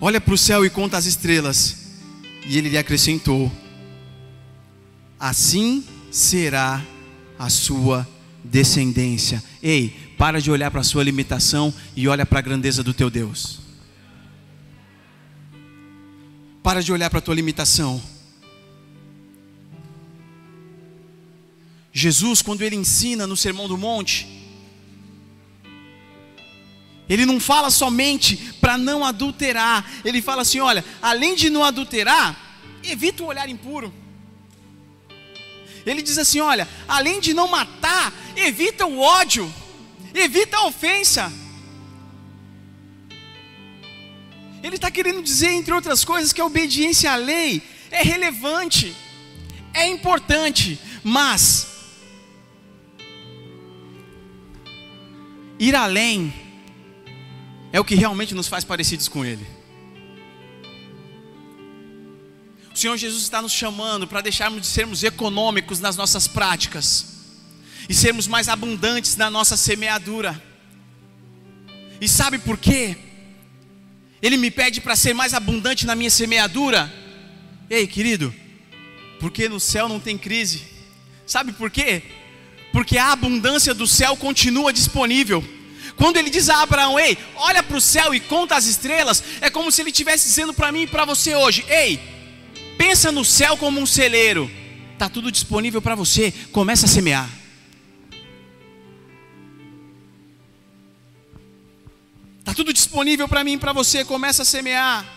Olha 0.00 0.20
para 0.20 0.34
o 0.34 0.38
céu 0.38 0.64
e 0.64 0.70
conta 0.70 0.96
as 0.96 1.06
estrelas. 1.06 1.76
E 2.46 2.58
ele 2.58 2.68
lhe 2.68 2.78
acrescentou: 2.78 3.50
Assim 5.18 5.84
será 6.10 6.84
a 7.38 7.48
sua 7.48 8.06
descendência. 8.44 9.42
Ei, 9.62 10.11
para 10.22 10.40
de 10.40 10.52
olhar 10.52 10.70
para 10.70 10.82
a 10.82 10.84
sua 10.84 11.02
limitação 11.02 11.74
e 11.96 12.06
olha 12.06 12.24
para 12.24 12.38
a 12.38 12.42
grandeza 12.42 12.80
do 12.80 12.94
teu 12.94 13.10
Deus. 13.10 13.58
Para 16.62 16.80
de 16.80 16.92
olhar 16.92 17.10
para 17.10 17.18
a 17.18 17.22
tua 17.22 17.34
limitação. 17.34 18.00
Jesus, 21.92 22.40
quando 22.40 22.62
ele 22.62 22.76
ensina 22.76 23.26
no 23.26 23.36
Sermão 23.36 23.66
do 23.66 23.76
Monte, 23.76 24.28
ele 27.08 27.26
não 27.26 27.40
fala 27.40 27.68
somente 27.68 28.36
para 28.60 28.78
não 28.78 29.04
adulterar, 29.04 29.84
ele 30.04 30.22
fala 30.22 30.42
assim: 30.42 30.60
olha, 30.60 30.84
além 31.02 31.34
de 31.34 31.50
não 31.50 31.64
adulterar, 31.64 32.60
evita 32.84 33.24
o 33.24 33.26
olhar 33.26 33.48
impuro. 33.48 33.92
Ele 35.84 36.00
diz 36.00 36.16
assim: 36.16 36.38
olha, 36.38 36.68
além 36.86 37.18
de 37.18 37.34
não 37.34 37.48
matar, 37.48 38.14
evita 38.36 38.86
o 38.86 39.00
ódio 39.00 39.52
evita 40.14 40.56
a 40.56 40.66
ofensa. 40.66 41.32
Ele 44.62 44.76
está 44.76 44.90
querendo 44.90 45.22
dizer, 45.22 45.50
entre 45.50 45.74
outras 45.74 46.04
coisas, 46.04 46.32
que 46.32 46.40
a 46.40 46.46
obediência 46.46 47.10
à 47.10 47.16
lei 47.16 47.62
é 47.90 48.02
relevante, 48.02 48.94
é 49.74 49.88
importante, 49.88 50.78
mas 51.02 51.68
ir 55.58 55.74
além 55.74 56.32
é 57.72 57.80
o 57.80 57.84
que 57.84 57.94
realmente 57.94 58.34
nos 58.34 58.46
faz 58.46 58.64
parecidos 58.64 59.08
com 59.08 59.24
Ele. 59.24 59.46
O 62.72 62.78
Senhor 62.78 62.96
Jesus 62.96 63.22
está 63.22 63.42
nos 63.42 63.52
chamando 63.52 64.06
para 64.06 64.20
deixarmos 64.20 64.62
de 64.62 64.66
sermos 64.66 65.02
econômicos 65.02 65.80
nas 65.80 65.96
nossas 65.96 66.26
práticas 66.26 67.21
e 67.88 67.94
sermos 67.94 68.26
mais 68.26 68.48
abundantes 68.48 69.16
na 69.16 69.30
nossa 69.30 69.56
semeadura. 69.56 70.40
E 72.00 72.08
sabe 72.08 72.38
por 72.38 72.58
quê? 72.58 72.96
Ele 74.20 74.36
me 74.36 74.50
pede 74.50 74.80
para 74.80 74.96
ser 74.96 75.14
mais 75.14 75.34
abundante 75.34 75.86
na 75.86 75.94
minha 75.94 76.10
semeadura. 76.10 76.92
Ei, 77.68 77.86
querido, 77.86 78.34
porque 79.20 79.48
no 79.48 79.60
céu 79.60 79.88
não 79.88 80.00
tem 80.00 80.16
crise. 80.16 80.62
Sabe 81.26 81.52
por 81.52 81.70
quê? 81.70 82.02
Porque 82.72 82.98
a 82.98 83.12
abundância 83.12 83.74
do 83.74 83.86
céu 83.86 84.16
continua 84.16 84.72
disponível. 84.72 85.44
Quando 85.96 86.16
ele 86.16 86.30
diz 86.30 86.48
a 86.48 86.62
Abraão, 86.62 86.98
ei, 86.98 87.18
olha 87.36 87.62
para 87.62 87.76
o 87.76 87.80
céu 87.80 88.14
e 88.14 88.20
conta 88.20 88.56
as 88.56 88.66
estrelas, 88.66 89.22
é 89.40 89.50
como 89.50 89.70
se 89.70 89.82
ele 89.82 89.90
estivesse 89.90 90.26
dizendo 90.26 90.54
para 90.54 90.72
mim 90.72 90.82
e 90.82 90.86
para 90.86 91.04
você 91.04 91.34
hoje: 91.34 91.64
ei, 91.68 92.00
Pensa 92.82 93.12
no 93.12 93.24
céu 93.24 93.56
como 93.56 93.80
um 93.80 93.86
celeiro. 93.86 94.50
Tá 94.98 95.08
tudo 95.08 95.30
disponível 95.30 95.80
para 95.80 95.94
você. 95.94 96.32
Começa 96.50 96.86
a 96.86 96.88
semear. 96.88 97.30
Tá 102.52 102.56
tudo 102.56 102.70
disponível 102.70 103.26
para 103.26 103.42
mim 103.42 103.56
para 103.56 103.72
você. 103.72 104.04
Começa 104.04 104.42
a 104.42 104.44
semear. 104.44 105.10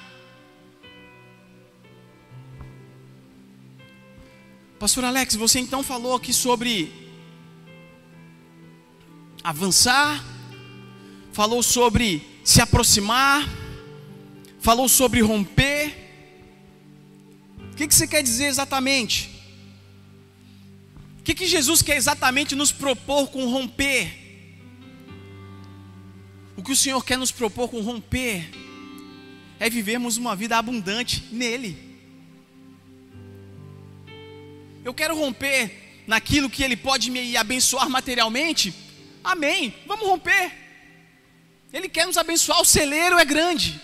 Pastor 4.80 5.04
Alex, 5.04 5.36
você 5.36 5.60
então 5.60 5.84
falou 5.84 6.16
aqui 6.16 6.32
sobre 6.32 6.94
avançar, 9.44 10.24
falou 11.34 11.62
sobre 11.62 12.26
se 12.42 12.62
aproximar, 12.62 13.46
falou 14.62 14.88
sobre 14.88 15.20
romper. 15.20 15.94
O 17.74 17.76
que, 17.76 17.86
que 17.86 17.96
você 17.96 18.08
quer 18.08 18.24
dizer 18.24 18.46
exatamente? 18.46 19.30
O 21.20 21.24
que, 21.24 21.36
que 21.36 21.46
Jesus 21.46 21.82
quer 21.82 21.98
exatamente 21.98 22.56
nos 22.56 22.72
propor 22.72 23.28
com 23.28 23.52
romper? 23.52 24.25
O 26.58 26.64
que 26.64 26.72
o 26.72 26.76
Senhor 26.76 27.04
quer 27.04 27.18
nos 27.18 27.32
propor 27.32 27.70
com 27.70 27.82
romper 27.82 28.50
é 29.60 29.70
vivermos 29.70 30.18
uma 30.18 30.36
vida 30.36 30.58
abundante 30.58 31.24
nele. 31.32 31.78
Eu 34.84 34.94
quero 34.94 35.18
romper 35.18 36.04
naquilo 36.08 36.50
que 36.50 36.64
Ele 36.64 36.78
pode 36.78 37.10
me 37.10 37.36
abençoar 37.36 37.90
materialmente. 37.90 38.74
Amém. 39.24 39.74
Vamos 39.88 40.08
romper. 40.08 40.52
Ele 41.74 41.90
quer 41.90 42.06
nos 42.06 42.18
abençoar, 42.18 42.62
o 42.62 42.66
celeiro 42.66 43.18
é 43.18 43.26
grande. 43.26 43.82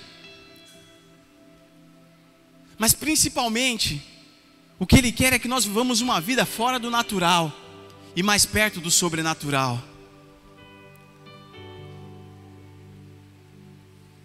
Mas 2.78 2.94
principalmente, 2.94 4.02
o 4.80 4.86
que 4.86 4.96
Ele 4.96 5.12
quer 5.12 5.34
é 5.34 5.40
que 5.40 5.48
nós 5.48 5.66
vivamos 5.66 6.02
uma 6.02 6.22
vida 6.22 6.46
fora 6.46 6.80
do 6.80 6.90
natural 6.90 7.52
e 8.16 8.24
mais 8.24 8.46
perto 8.46 8.80
do 8.80 8.90
sobrenatural. 8.90 9.91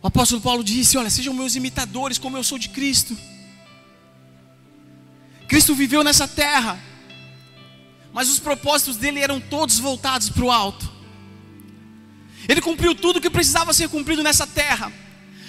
O 0.07 0.09
apóstolo 0.09 0.40
Paulo 0.40 0.62
disse: 0.62 0.97
Olha, 0.97 1.11
sejam 1.11 1.35
meus 1.35 1.57
imitadores, 1.57 2.16
como 2.16 2.37
eu 2.37 2.45
sou 2.45 2.59
de 2.59 2.69
Cristo. 2.69 3.19
Cristo 5.49 5.75
viveu 5.75 6.05
nessa 6.05 6.29
terra, 6.29 6.79
mas 8.12 8.31
os 8.31 8.38
propósitos 8.38 8.97
dele 8.97 9.19
eram 9.19 9.40
todos 9.40 9.81
voltados 9.81 10.29
para 10.31 10.45
o 10.45 10.51
alto. 10.53 10.88
Ele 12.49 12.61
cumpriu 12.61 12.95
tudo 12.95 13.21
que 13.21 13.29
precisava 13.29 13.75
ser 13.75 13.88
cumprido 13.88 14.23
nessa 14.23 14.47
terra. 14.47 14.92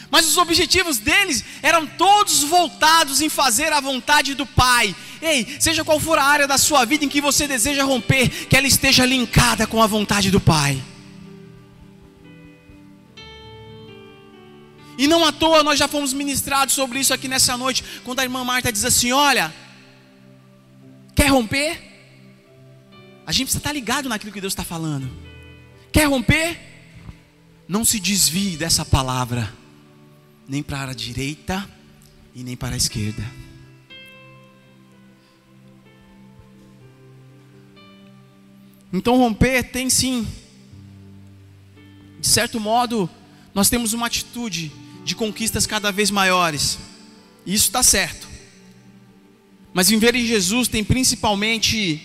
Mas 0.10 0.26
os 0.28 0.38
objetivos 0.38 0.98
deles 0.98 1.44
eram 1.62 1.86
todos 1.86 2.42
voltados 2.42 3.22
em 3.22 3.30
fazer 3.30 3.72
a 3.72 3.80
vontade 3.80 4.34
do 4.34 4.46
Pai. 4.48 4.96
Ei, 5.22 5.56
seja 5.60 5.86
qual 5.86 6.00
for 6.00 6.18
a 6.18 6.24
área 6.24 6.48
da 6.48 6.58
sua 6.58 6.84
vida 6.84 7.06
em 7.06 7.10
que 7.10 7.22
você 7.22 7.48
deseja 7.48 7.84
romper, 7.84 8.48
que 8.48 8.58
ela 8.58 8.66
esteja 8.66 9.06
linkada 9.06 9.68
com 9.68 9.84
a 9.84 9.86
vontade 9.86 10.32
do 10.32 10.40
Pai. 10.40 10.82
E 14.98 15.08
não 15.08 15.24
à 15.24 15.32
toa 15.32 15.62
nós 15.62 15.78
já 15.78 15.88
fomos 15.88 16.12
ministrados 16.12 16.74
sobre 16.74 17.00
isso 17.00 17.14
aqui 17.14 17.28
nessa 17.28 17.56
noite, 17.56 17.84
quando 18.04 18.20
a 18.20 18.24
irmã 18.24 18.44
Marta 18.44 18.72
diz 18.72 18.84
assim: 18.84 19.12
Olha, 19.12 19.54
quer 21.16 21.28
romper? 21.28 21.84
A 23.26 23.32
gente 23.32 23.46
precisa 23.46 23.60
estar 23.60 23.74
ligado 23.74 24.10
naquilo 24.10 24.32
que 24.32 24.42
Deus 24.42 24.54
está 24.54 24.64
falando. 24.64 25.10
Quer 25.92 26.06
romper? 26.06 26.60
Não 27.68 27.86
se 27.86 28.00
desvie 28.00 28.56
dessa 28.56 28.86
palavra 28.86 29.54
nem 30.48 30.64
para 30.64 30.92
a 30.92 30.96
direita 30.96 31.70
e 32.34 32.44
nem 32.44 32.56
para 32.56 32.74
a 32.74 32.78
esquerda. 32.78 33.24
Então 38.92 39.18
romper 39.18 39.64
tem 39.64 39.90
sim, 39.90 40.26
de 42.22 42.28
certo 42.28 42.60
modo, 42.60 43.10
nós 43.54 43.70
temos 43.70 43.92
uma 43.92 44.08
atitude 44.08 44.72
de 45.08 45.16
conquistas 45.16 45.66
cada 45.66 45.90
vez 45.90 46.12
maiores. 46.12 46.78
Isso 47.46 47.68
está 47.68 47.82
certo. 47.82 48.28
Mas 49.74 49.88
viver 49.88 50.14
em 50.16 50.26
Jesus 50.26 50.68
tem 50.68 50.84
principalmente 50.84 52.02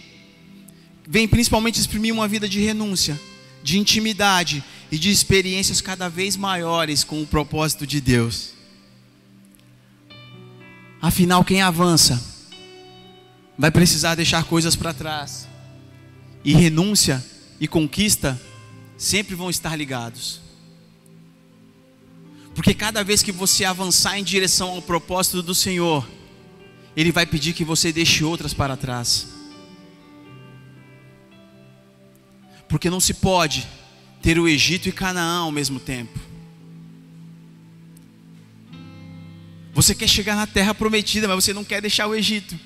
vem 1.04 1.26
principalmente 1.26 1.80
exprimir 1.80 2.14
uma 2.14 2.28
vida 2.28 2.48
de 2.48 2.60
renúncia, 2.60 3.20
de 3.60 3.76
intimidade 3.76 4.62
e 4.88 4.96
de 4.96 5.10
experiências 5.10 5.80
cada 5.80 6.08
vez 6.08 6.36
maiores 6.36 7.02
com 7.02 7.20
o 7.20 7.26
propósito 7.26 7.84
de 7.84 8.00
Deus. 8.00 8.52
Afinal, 11.00 11.44
quem 11.44 11.60
avança 11.60 12.22
vai 13.58 13.72
precisar 13.72 14.14
deixar 14.14 14.44
coisas 14.44 14.76
para 14.76 14.94
trás. 14.94 15.48
E 16.44 16.52
renúncia 16.52 17.22
e 17.58 17.66
conquista 17.66 18.40
sempre 18.96 19.34
vão 19.34 19.50
estar 19.50 19.74
ligados. 19.74 20.40
Porque 22.54 22.74
cada 22.74 23.02
vez 23.02 23.22
que 23.22 23.32
você 23.32 23.64
avançar 23.64 24.18
em 24.18 24.24
direção 24.24 24.70
ao 24.70 24.82
propósito 24.82 25.42
do 25.42 25.54
Senhor, 25.54 26.06
Ele 26.96 27.10
vai 27.10 27.24
pedir 27.24 27.54
que 27.54 27.64
você 27.64 27.92
deixe 27.92 28.22
outras 28.22 28.52
para 28.52 28.76
trás. 28.76 29.28
Porque 32.68 32.90
não 32.90 33.00
se 33.00 33.14
pode 33.14 33.66
ter 34.22 34.38
o 34.38 34.48
Egito 34.48 34.88
e 34.88 34.92
Canaã 34.92 35.40
ao 35.40 35.52
mesmo 35.52 35.80
tempo. 35.80 36.18
Você 39.74 39.94
quer 39.94 40.08
chegar 40.08 40.36
na 40.36 40.46
terra 40.46 40.74
prometida, 40.74 41.26
mas 41.26 41.44
você 41.44 41.54
não 41.54 41.64
quer 41.64 41.80
deixar 41.80 42.06
o 42.06 42.14
Egito. 42.14 42.58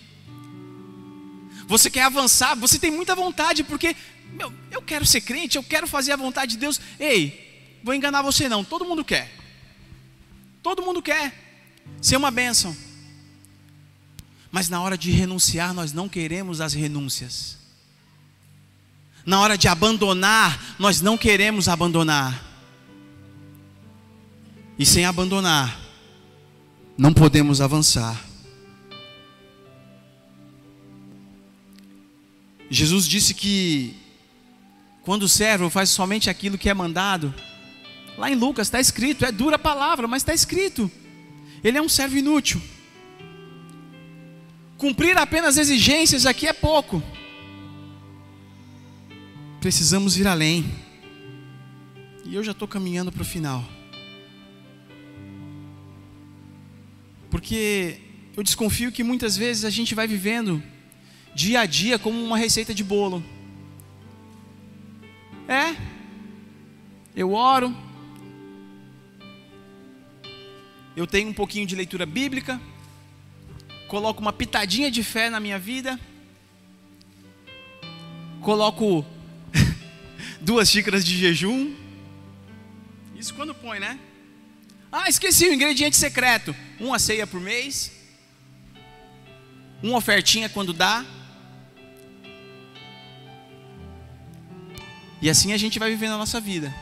Você 1.69 1.89
quer 1.89 2.03
avançar, 2.03 2.55
você 2.57 2.79
tem 2.79 2.91
muita 2.91 3.15
vontade, 3.15 3.65
porque 3.65 3.97
meu, 4.33 4.53
eu 4.71 4.83
quero 4.83 5.07
ser 5.07 5.21
crente, 5.21 5.57
eu 5.57 5.63
quero 5.63 5.87
fazer 5.87 6.13
a 6.13 6.17
vontade 6.17 6.53
de 6.53 6.59
Deus. 6.59 6.81
Ei, 6.99 7.79
vou 7.83 7.95
enganar 7.95 8.23
você 8.23 8.49
não, 8.49 8.65
todo 8.65 8.85
mundo 8.85 9.05
quer. 9.05 9.46
Todo 10.67 10.83
mundo 10.83 11.01
quer 11.01 11.33
ser 12.03 12.17
uma 12.17 12.29
bênção. 12.29 12.77
Mas 14.51 14.69
na 14.69 14.83
hora 14.83 14.99
de 14.99 15.13
renunciar, 15.13 15.73
nós 15.73 15.93
não 15.93 16.09
queremos 16.09 16.61
as 16.61 16.75
renúncias 16.75 17.57
na 19.25 19.39
hora 19.39 19.57
de 19.57 19.69
abandonar, 19.69 20.77
nós 20.77 21.01
não 21.01 21.17
queremos 21.17 21.69
abandonar. 21.69 22.45
E 24.77 24.85
sem 24.85 25.05
abandonar, 25.05 25.79
não 26.99 27.15
podemos 27.15 27.61
avançar. 27.61 28.21
Jesus 32.69 33.07
disse 33.07 33.35
que 33.35 33.97
quando 35.03 35.23
o 35.23 35.29
servo 35.29 35.71
faz 35.71 35.91
somente 35.91 36.29
aquilo 36.29 36.59
que 36.59 36.69
é 36.69 36.75
mandado, 36.75 37.33
lá 38.17 38.31
em 38.31 38.35
Lucas 38.35 38.67
está 38.67 38.81
escrito, 38.81 39.25
é 39.25 39.33
dura 39.33 39.57
a 39.57 39.59
palavra, 39.59 40.07
mas 40.07 40.23
está 40.23 40.35
escrito, 40.35 40.91
ele 41.63 41.79
é 41.79 41.83
um 41.83 41.89
servo 41.89 42.17
inútil. 42.17 42.61
Cumprir 44.79 45.17
apenas 45.17 45.57
exigências 45.57 46.27
aqui 46.27 46.47
é 46.47 46.53
pouco 46.53 47.03
precisamos 49.67 50.17
ir 50.17 50.29
além. 50.29 50.65
E 52.25 52.37
eu 52.37 52.45
já 52.45 52.53
estou 52.53 52.69
caminhando 52.69 53.11
para 53.11 53.23
o 53.23 53.25
final. 53.25 53.65
Porque 57.29 57.99
eu 58.37 58.45
desconfio 58.45 58.93
que 58.93 59.03
muitas 59.03 59.37
vezes 59.37 59.65
a 59.65 59.71
gente 59.71 59.93
vai 59.93 60.07
vivendo 60.07 60.63
dia 61.35 61.63
a 61.63 61.67
dia 61.67 61.99
como 61.99 62.17
uma 62.23 62.39
receita 62.39 62.73
de 62.73 62.85
bolo. 62.85 63.25
É, 65.49 65.75
eu 67.17 67.33
oro, 67.33 67.77
eu 70.97 71.07
tenho 71.07 71.29
um 71.29 71.35
pouquinho 71.35 71.67
de 71.67 71.77
leitura 71.77 72.07
bíblica, 72.07 72.59
coloco 73.87 74.23
uma 74.23 74.33
pitadinha 74.33 74.91
de 74.91 75.05
fé 75.05 75.29
na 75.29 75.39
minha 75.39 75.59
vida, 75.59 76.01
coloco 78.41 79.05
duas 80.41 80.71
xícaras 80.71 81.05
de 81.05 81.15
jejum. 81.19 81.75
Isso 83.15 83.35
quando 83.35 83.55
põe, 83.55 83.79
né? 83.79 83.99
Ah, 84.91 85.09
esqueci 85.09 85.47
o 85.47 85.53
ingrediente 85.53 85.97
secreto. 85.97 86.57
Uma 86.81 86.99
ceia 86.99 87.27
por 87.27 87.41
mês. 87.41 87.93
Uma 89.83 89.99
ofertinha 89.99 90.49
quando 90.49 90.73
dá. 90.73 91.05
E 95.21 95.29
assim 95.29 95.53
a 95.53 95.57
gente 95.59 95.79
vai 95.79 95.91
vivendo 95.91 96.13
a 96.13 96.19
nossa 96.19 96.41
vida. 96.41 96.75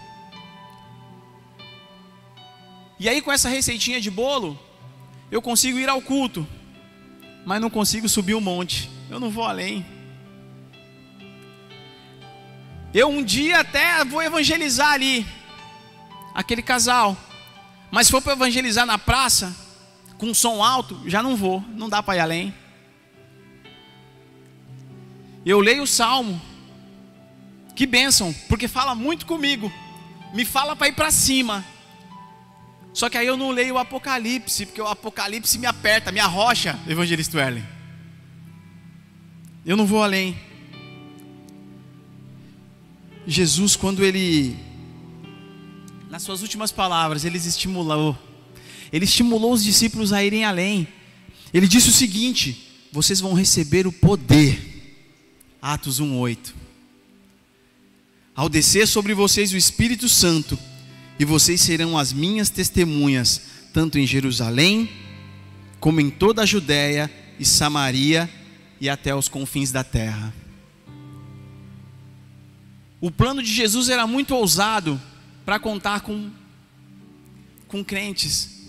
E 2.98 3.08
aí 3.08 3.20
com 3.20 3.32
essa 3.32 3.48
receitinha 3.48 4.00
de 4.00 4.10
bolo, 4.10 4.58
eu 5.30 5.42
consigo 5.42 5.78
ir 5.78 5.88
ao 5.88 6.00
culto, 6.00 6.46
mas 7.44 7.60
não 7.60 7.68
consigo 7.70 8.08
subir 8.08 8.34
o 8.34 8.40
monte. 8.40 8.90
Eu 9.10 9.18
não 9.20 9.30
vou 9.30 9.44
além. 9.44 9.84
Eu 12.92 13.08
um 13.08 13.22
dia 13.24 13.60
até 13.60 14.04
vou 14.04 14.22
evangelizar 14.22 14.92
ali, 14.92 15.26
aquele 16.32 16.62
casal. 16.62 17.16
Mas 17.90 18.06
se 18.06 18.12
for 18.12 18.22
para 18.22 18.32
evangelizar 18.34 18.86
na 18.86 18.98
praça, 18.98 19.54
com 20.16 20.32
som 20.32 20.62
alto, 20.62 21.00
já 21.06 21.22
não 21.22 21.36
vou, 21.36 21.60
não 21.70 21.88
dá 21.88 22.02
para 22.02 22.16
ir 22.16 22.20
além. 22.20 22.54
Eu 25.44 25.60
leio 25.60 25.82
o 25.82 25.86
salmo, 25.86 26.40
que 27.74 27.86
bênção, 27.86 28.32
porque 28.48 28.66
fala 28.66 28.94
muito 28.94 29.26
comigo, 29.26 29.70
me 30.32 30.44
fala 30.44 30.74
para 30.74 30.88
ir 30.88 30.92
para 30.92 31.10
cima. 31.10 31.64
Só 32.94 33.10
que 33.10 33.18
aí 33.18 33.26
eu 33.26 33.36
não 33.36 33.50
leio 33.50 33.74
o 33.74 33.78
Apocalipse, 33.78 34.66
porque 34.66 34.80
o 34.80 34.86
Apocalipse 34.86 35.58
me 35.58 35.66
aperta, 35.66 36.12
me 36.12 36.20
arrocha, 36.20 36.78
evangelista 36.86 37.40
Erlen. 37.40 37.66
Eu 39.66 39.76
não 39.76 39.84
vou 39.84 40.00
além. 40.00 40.38
Jesus, 43.26 43.74
quando 43.74 44.04
ele, 44.04 44.56
nas 46.08 46.22
suas 46.22 46.40
últimas 46.40 46.70
palavras, 46.70 47.24
ele 47.24 47.36
estimulou, 47.36 48.16
ele 48.92 49.06
estimulou 49.06 49.52
os 49.52 49.64
discípulos 49.64 50.12
a 50.12 50.22
irem 50.22 50.44
além. 50.44 50.86
Ele 51.52 51.66
disse 51.66 51.88
o 51.88 51.92
seguinte: 51.92 52.70
vocês 52.92 53.18
vão 53.18 53.32
receber 53.34 53.88
o 53.88 53.92
poder. 53.92 54.70
Atos 55.60 56.00
1:8. 56.00 56.54
Ao 58.36 58.48
descer 58.48 58.86
sobre 58.86 59.14
vocês 59.14 59.52
o 59.52 59.56
Espírito 59.56 60.08
Santo, 60.08 60.56
e 61.18 61.24
vocês 61.24 61.60
serão 61.60 61.96
as 61.96 62.12
minhas 62.12 62.50
testemunhas, 62.50 63.40
tanto 63.72 63.98
em 63.98 64.06
Jerusalém, 64.06 64.90
como 65.78 66.00
em 66.00 66.10
toda 66.10 66.42
a 66.42 66.46
Judéia 66.46 67.10
e 67.38 67.44
Samaria 67.44 68.28
e 68.80 68.88
até 68.88 69.14
os 69.14 69.28
confins 69.28 69.70
da 69.70 69.84
terra. 69.84 70.34
O 73.00 73.10
plano 73.10 73.42
de 73.42 73.52
Jesus 73.52 73.88
era 73.88 74.06
muito 74.06 74.34
ousado 74.34 75.00
para 75.44 75.58
contar 75.58 76.00
com, 76.00 76.30
com 77.68 77.84
crentes 77.84 78.62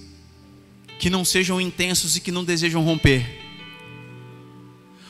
que 0.99 1.09
não 1.09 1.23
sejam 1.23 1.59
intensos 1.59 2.15
e 2.15 2.21
que 2.21 2.31
não 2.31 2.43
desejam 2.43 2.83
romper. 2.83 3.41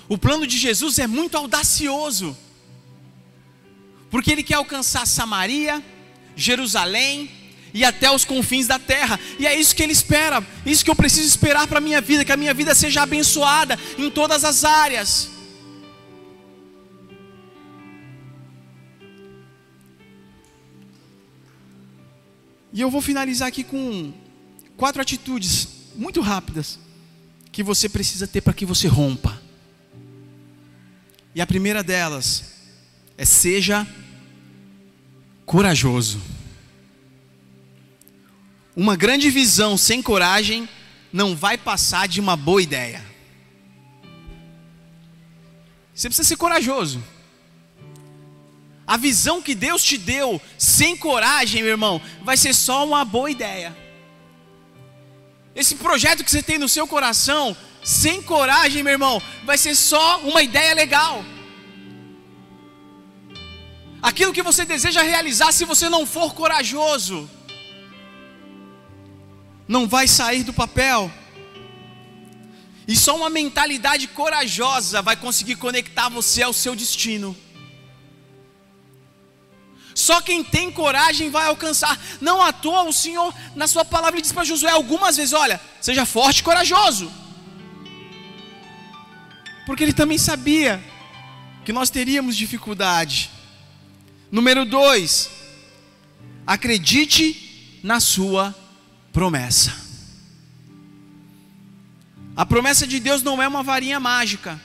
O 0.08 0.18
plano 0.18 0.46
de 0.46 0.58
Jesus 0.58 1.00
é 1.00 1.08
muito 1.08 1.36
audacioso, 1.36 2.38
porque 4.12 4.32
ele 4.32 4.44
quer 4.44 4.56
alcançar 4.56 5.08
Samaria, 5.08 5.84
Jerusalém 6.36 7.30
e 7.74 7.84
até 7.84 8.10
os 8.10 8.24
confins 8.24 8.68
da 8.68 8.80
terra. 8.80 9.20
E 9.38 9.46
é 9.46 9.60
isso 9.60 9.76
que 9.76 9.84
ele 9.84 9.92
espera, 9.92 10.46
isso 10.66 10.84
que 10.84 10.90
eu 10.90 10.96
preciso 10.96 11.28
esperar 11.28 11.68
para 11.68 11.80
a 11.80 11.82
minha 11.82 12.00
vida, 12.00 12.24
que 12.24 12.32
a 12.32 12.38
minha 12.38 12.54
vida 12.54 12.74
seja 12.74 13.02
abençoada 13.02 13.78
em 13.98 14.10
todas 14.10 14.44
as 14.44 14.64
áreas. 14.64 15.30
E 22.72 22.82
eu 22.82 22.90
vou 22.90 23.02
finalizar 23.02 23.48
aqui 23.48 23.64
com 23.64 24.14
quatro 24.76 25.02
atitudes 25.02 25.68
muito 25.96 26.20
rápidas 26.20 26.78
que 27.52 27.64
você 27.64 27.88
precisa 27.88 28.28
ter 28.28 28.42
para 28.42 28.54
que 28.54 28.66
você 28.66 28.88
rompa. 28.88 29.42
E 31.34 31.42
a 31.42 31.48
primeira 31.48 31.82
delas 31.82 32.54
é 33.18 33.24
seja 33.24 33.88
corajoso. 35.46 36.22
Uma 38.76 38.96
grande 38.96 39.30
visão 39.30 39.78
sem 39.78 40.02
coragem 40.02 40.68
não 41.14 41.36
vai 41.36 41.58
passar 41.58 42.08
de 42.08 42.20
uma 42.20 42.36
boa 42.36 42.62
ideia. 42.62 43.04
Você 45.93 46.10
precisa 46.10 46.28
ser 46.28 46.36
corajoso. 46.36 47.02
A 48.86 48.98
visão 48.98 49.41
que 49.41 49.56
Deus 49.56 49.82
te 49.82 49.98
deu 49.98 50.41
sem 50.58 50.98
coragem, 50.98 51.62
meu 51.62 51.72
irmão, 51.72 52.02
vai 52.22 52.36
ser 52.36 52.54
só 52.54 52.86
uma 52.86 53.06
boa 53.06 53.32
ideia. 53.32 53.76
Esse 55.56 55.76
projeto 55.76 56.24
que 56.24 56.30
você 56.30 56.43
tem 56.43 56.58
no 56.58 56.68
seu 56.68 56.86
coração, 56.86 57.56
sem 57.82 58.22
coragem, 58.22 58.84
meu 58.84 58.91
irmão, 58.91 59.22
vai 59.46 59.58
ser 59.58 59.74
só 59.74 60.20
uma 60.20 60.43
ideia 60.43 60.76
legal 60.76 61.24
aquilo 64.10 64.32
que 64.32 64.43
você 64.43 64.64
deseja 64.66 65.01
realizar, 65.01 65.51
se 65.51 65.66
você 65.66 65.89
não 65.89 66.06
for 66.06 66.36
corajoso, 66.36 67.28
não 69.68 69.88
vai 69.88 70.08
sair 70.08 70.43
do 70.43 70.53
papel. 70.53 71.12
E 72.88 72.95
só 72.95 73.16
uma 73.18 73.32
mentalidade 73.32 74.08
corajosa 74.08 75.01
vai 75.01 75.16
conseguir 75.16 75.56
conectar 75.56 76.08
você 76.08 76.43
ao 76.43 76.53
seu 76.53 76.76
destino. 76.76 77.36
Só 79.95 80.22
quem 80.22 80.43
tem 80.43 80.70
coragem 80.70 81.32
vai 81.32 81.47
alcançar. 81.47 81.99
Não 82.22 82.43
à 82.43 82.53
toa 82.53 82.84
o 82.84 82.93
Senhor, 82.93 83.34
na 83.56 83.68
sua 83.68 83.84
palavra, 83.84 84.22
diz 84.22 84.32
para 84.32 84.43
Josué 84.43 84.70
algumas 84.70 85.18
vezes: 85.18 85.34
Olha, 85.34 85.60
seja 85.82 86.06
forte 86.06 86.39
e 86.39 86.43
corajoso. 86.43 87.12
Porque 89.66 89.84
ele 89.84 89.93
também 89.93 90.20
sabia 90.20 90.84
que 91.64 91.74
nós 91.74 91.89
teríamos 91.89 92.38
dificuldade. 92.38 93.35
Número 94.32 94.65
dois, 94.65 95.30
acredite 96.45 97.80
na 97.84 97.99
sua 97.99 98.55
promessa. 99.13 99.73
A 102.36 102.45
promessa 102.45 102.86
de 102.86 102.99
Deus 102.99 103.21
não 103.21 103.41
é 103.41 103.47
uma 103.47 103.63
varinha 103.63 103.99
mágica, 103.99 104.59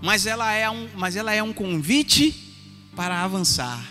mas 0.00 0.24
ela 0.24 0.52
é 0.52 0.70
um, 0.70 0.88
mas 0.96 1.16
ela 1.16 1.32
é 1.34 1.42
um 1.42 1.52
convite 1.52 2.34
para 2.96 3.22
avançar. 3.22 3.84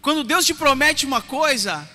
Quando 0.00 0.24
Deus 0.24 0.44
te 0.44 0.54
promete 0.54 1.06
uma 1.06 1.20
coisa, 1.20 1.88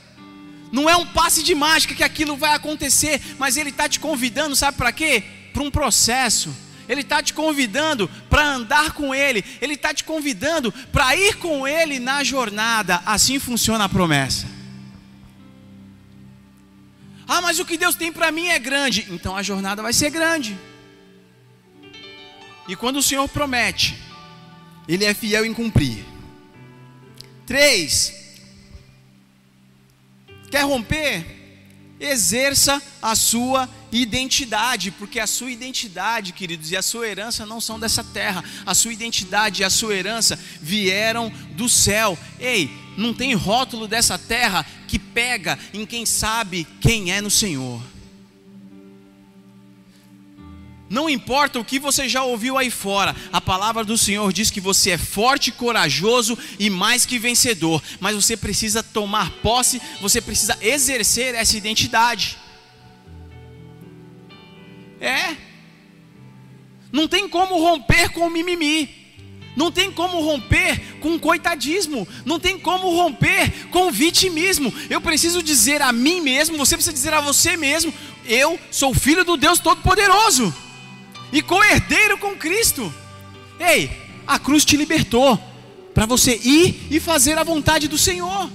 não 0.72 0.90
é 0.90 0.96
um 0.96 1.06
passe 1.06 1.44
de 1.44 1.54
mágica 1.54 1.96
que 1.96 2.04
aquilo 2.04 2.38
vai 2.38 2.56
acontecer, 2.56 3.22
mas 3.38 3.58
Ele 3.58 3.70
está 3.70 3.90
te 3.90 4.00
convidando, 4.00 4.56
sabe 4.56 4.78
para 4.78 4.92
quê? 4.92 5.24
Para 5.52 5.64
um 5.64 5.72
processo 5.72 6.56
ele 6.88 7.02
está 7.02 7.22
te 7.22 7.34
convidando 7.34 8.10
para 8.30 8.46
andar 8.46 8.92
com 8.92 9.14
Ele, 9.14 9.44
Ele 9.62 9.74
está 9.74 9.94
te 9.94 10.04
convidando 10.04 10.72
para 10.92 11.16
ir 11.16 11.38
com 11.38 11.68
Ele 11.68 12.00
na 12.00 12.24
jornada. 12.24 13.02
Assim 13.06 13.40
funciona 13.40 13.86
a 13.86 13.90
promessa. 13.90 14.48
Ah, 17.28 17.42
mas 17.42 17.60
o 17.60 17.66
que 17.66 17.78
Deus 17.78 17.96
tem 17.96 18.12
para 18.12 18.32
mim 18.32 18.48
é 18.48 18.60
grande, 18.60 19.08
então 19.10 19.36
a 19.36 19.42
jornada 19.42 19.82
vai 19.82 19.94
ser 19.94 20.10
grande. 20.10 20.58
E 22.68 22.76
quando 22.76 22.98
o 22.98 23.04
Senhor 23.04 23.28
promete, 23.30 23.98
Ele 24.88 25.06
é 25.06 25.14
fiel 25.14 25.46
em 25.46 25.54
cumprir. 25.54 26.06
Três, 27.46 28.14
quer 30.52 30.64
romper? 30.64 31.42
Exerça 32.00 32.82
a 33.02 33.16
sua 33.16 33.70
identidade, 33.94 34.92
porque 34.92 35.20
a 35.20 35.28
sua 35.28 35.52
identidade, 35.52 36.34
queridos, 36.34 36.72
e 36.72 36.76
a 36.78 36.82
sua 36.82 37.08
herança 37.08 37.46
não 37.46 37.62
são 37.62 37.80
dessa 37.80 38.04
terra. 38.04 38.44
A 38.66 38.74
sua 38.74 38.92
identidade 38.92 39.62
e 39.62 39.66
a 39.66 39.70
sua 39.70 39.96
herança 39.96 40.38
vieram 40.62 41.32
do 41.52 41.70
céu. 41.70 42.18
Ei, 42.40 42.70
não 42.98 43.14
tem 43.14 43.34
rótulo 43.34 43.88
dessa 43.88 44.18
terra 44.18 44.66
que 44.88 44.98
pega 44.98 45.58
em 45.74 45.86
quem 45.86 46.06
sabe 46.06 46.68
quem 46.82 47.12
é 47.12 47.22
no 47.22 47.30
Senhor. 47.30 47.82
Não 50.90 51.10
importa 51.10 51.60
o 51.60 51.66
que 51.66 51.80
você 51.80 52.08
já 52.08 52.24
ouviu 52.24 52.56
aí 52.56 52.70
fora, 52.70 53.16
a 53.32 53.42
palavra 53.42 53.84
do 53.84 53.98
Senhor 53.98 54.32
diz 54.32 54.52
que 54.52 54.62
você 54.62 54.92
é 54.92 54.98
forte, 54.98 55.52
corajoso 55.52 56.38
e 56.60 56.70
mais 56.70 57.04
que 57.04 57.18
vencedor, 57.18 57.82
mas 58.00 58.16
você 58.16 58.38
precisa 58.38 58.84
tomar 58.84 59.32
posse, 59.42 59.82
você 60.00 60.22
precisa 60.22 60.56
exercer 60.62 61.34
essa 61.34 61.58
identidade. 61.58 62.38
É. 65.04 65.36
Não 66.94 67.10
tem 67.10 67.28
como 67.28 67.60
romper 67.60 68.10
com 68.14 68.22
o 68.22 68.30
mimimi. 68.30 69.04
Não 69.56 69.70
tem 69.70 69.92
como 69.92 70.22
romper 70.22 71.00
com 71.02 71.20
coitadismo. 71.20 72.08
Não 72.26 72.40
tem 72.40 72.58
como 72.58 72.90
romper 72.90 73.68
com 73.70 73.92
vitimismo. 73.92 74.74
Eu 74.90 75.02
preciso 75.02 75.44
dizer 75.44 75.82
a 75.82 75.92
mim 75.92 76.22
mesmo, 76.22 76.58
você 76.58 76.78
precisa 76.78 76.94
dizer 76.94 77.14
a 77.14 77.20
você 77.20 77.58
mesmo: 77.58 77.94
eu 78.26 78.58
sou 78.72 78.94
filho 78.94 79.26
do 79.26 79.36
Deus 79.36 79.60
Todo-Poderoso 79.60 80.54
e 81.34 81.42
co-herdeiro 81.42 82.18
com 82.18 82.38
Cristo. 82.38 82.92
Ei, 83.60 83.92
a 84.26 84.40
cruz 84.40 84.64
te 84.64 84.78
libertou 84.78 85.38
para 85.94 86.06
você 86.06 86.38
ir 86.38 86.88
e 86.90 87.00
fazer 87.00 87.38
a 87.38 87.44
vontade 87.44 87.90
do 87.90 87.98
Senhor. 87.98 88.50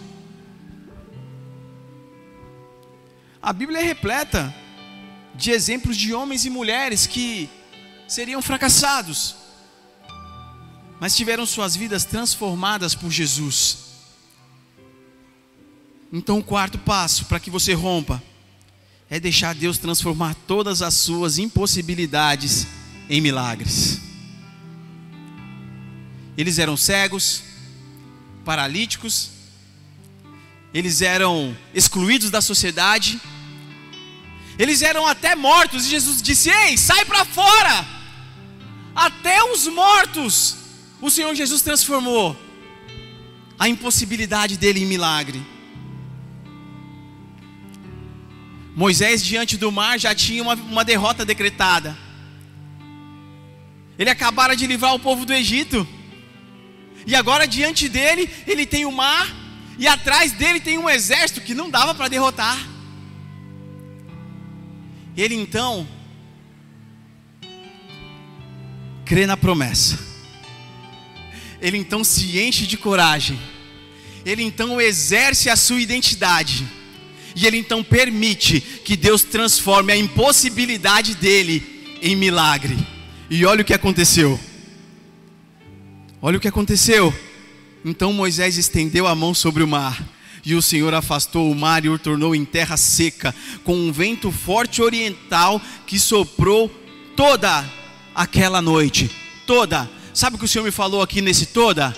A 3.40 3.52
Bíblia 3.52 3.80
é 3.80 3.84
repleta 3.84 4.52
de 5.38 5.52
exemplos 5.52 5.96
de 5.96 6.12
homens 6.12 6.44
e 6.44 6.50
mulheres 6.50 7.06
que 7.06 7.48
seriam 8.08 8.42
fracassados, 8.42 9.36
mas 10.98 11.14
tiveram 11.14 11.46
suas 11.46 11.76
vidas 11.76 12.04
transformadas 12.04 12.92
por 12.92 13.08
Jesus. 13.08 13.78
Então, 16.12 16.38
o 16.38 16.42
quarto 16.42 16.76
passo 16.76 17.26
para 17.26 17.38
que 17.38 17.50
você 17.50 17.72
rompa 17.72 18.20
é 19.08 19.20
deixar 19.20 19.54
Deus 19.54 19.78
transformar 19.78 20.34
todas 20.34 20.82
as 20.82 20.94
suas 20.94 21.38
impossibilidades 21.38 22.66
em 23.08 23.20
milagres. 23.20 24.00
Eles 26.36 26.58
eram 26.58 26.76
cegos, 26.76 27.44
paralíticos, 28.44 29.30
eles 30.74 31.00
eram 31.00 31.56
excluídos 31.72 32.28
da 32.28 32.40
sociedade, 32.40 33.20
Eles 34.58 34.82
eram 34.82 35.06
até 35.06 35.34
mortos 35.34 35.86
e 35.86 35.90
Jesus 35.90 36.20
disse: 36.20 36.50
Ei, 36.50 36.76
sai 36.76 37.04
para 37.04 37.24
fora. 37.24 37.86
Até 38.94 39.42
os 39.44 39.66
mortos 39.68 40.56
o 41.00 41.10
Senhor 41.10 41.32
Jesus 41.34 41.62
transformou 41.62 42.36
a 43.58 43.68
impossibilidade 43.68 44.56
dele 44.56 44.82
em 44.82 44.86
milagre. 44.86 45.40
Moisés, 48.74 49.24
diante 49.24 49.56
do 49.56 49.72
mar, 49.72 49.98
já 49.98 50.14
tinha 50.14 50.42
uma, 50.42 50.54
uma 50.54 50.84
derrota 50.84 51.24
decretada. 51.24 51.96
Ele 53.98 54.10
acabara 54.10 54.54
de 54.54 54.66
livrar 54.66 54.94
o 54.94 55.00
povo 55.00 55.24
do 55.24 55.32
Egito. 55.32 55.86
E 57.04 57.14
agora, 57.16 57.46
diante 57.46 57.88
dele, 57.88 58.30
ele 58.46 58.64
tem 58.64 58.84
o 58.84 58.92
mar. 58.92 59.26
E 59.78 59.88
atrás 59.88 60.32
dele 60.32 60.60
tem 60.60 60.78
um 60.78 60.88
exército 60.88 61.40
que 61.40 61.54
não 61.54 61.68
dava 61.68 61.94
para 61.94 62.08
derrotar. 62.08 62.58
Ele 65.18 65.34
então 65.34 65.84
crê 69.04 69.26
na 69.26 69.36
promessa. 69.36 69.98
Ele 71.60 71.76
então 71.76 72.04
se 72.04 72.38
enche 72.38 72.68
de 72.68 72.76
coragem. 72.76 73.36
Ele 74.24 74.44
então 74.44 74.80
exerce 74.80 75.50
a 75.50 75.56
sua 75.56 75.80
identidade. 75.80 76.64
E 77.34 77.48
ele 77.48 77.56
então 77.56 77.82
permite 77.82 78.60
que 78.60 78.96
Deus 78.96 79.24
transforme 79.24 79.92
a 79.92 79.96
impossibilidade 79.96 81.16
dele 81.16 81.98
em 82.00 82.14
milagre. 82.14 82.78
E 83.28 83.44
olha 83.44 83.62
o 83.62 83.64
que 83.64 83.74
aconteceu. 83.74 84.38
Olha 86.22 86.38
o 86.38 86.40
que 86.40 86.46
aconteceu. 86.46 87.12
Então 87.84 88.12
Moisés 88.12 88.56
estendeu 88.56 89.04
a 89.04 89.16
mão 89.16 89.34
sobre 89.34 89.64
o 89.64 89.68
mar 89.68 90.00
e 90.48 90.54
o 90.54 90.62
Senhor 90.62 90.94
afastou 90.94 91.50
o 91.50 91.54
mar 91.54 91.84
e 91.84 91.90
o 91.90 91.98
tornou 91.98 92.34
em 92.34 92.42
terra 92.42 92.78
seca, 92.78 93.34
com 93.62 93.76
um 93.76 93.92
vento 93.92 94.32
forte 94.32 94.80
oriental 94.80 95.60
que 95.86 95.98
soprou 95.98 96.70
toda 97.14 97.62
aquela 98.14 98.62
noite. 98.62 99.10
Toda. 99.46 99.90
Sabe 100.14 100.36
o 100.36 100.38
que 100.38 100.46
o 100.46 100.48
Senhor 100.48 100.64
me 100.64 100.70
falou 100.70 101.02
aqui 101.02 101.20
nesse 101.20 101.44
toda? 101.44 101.94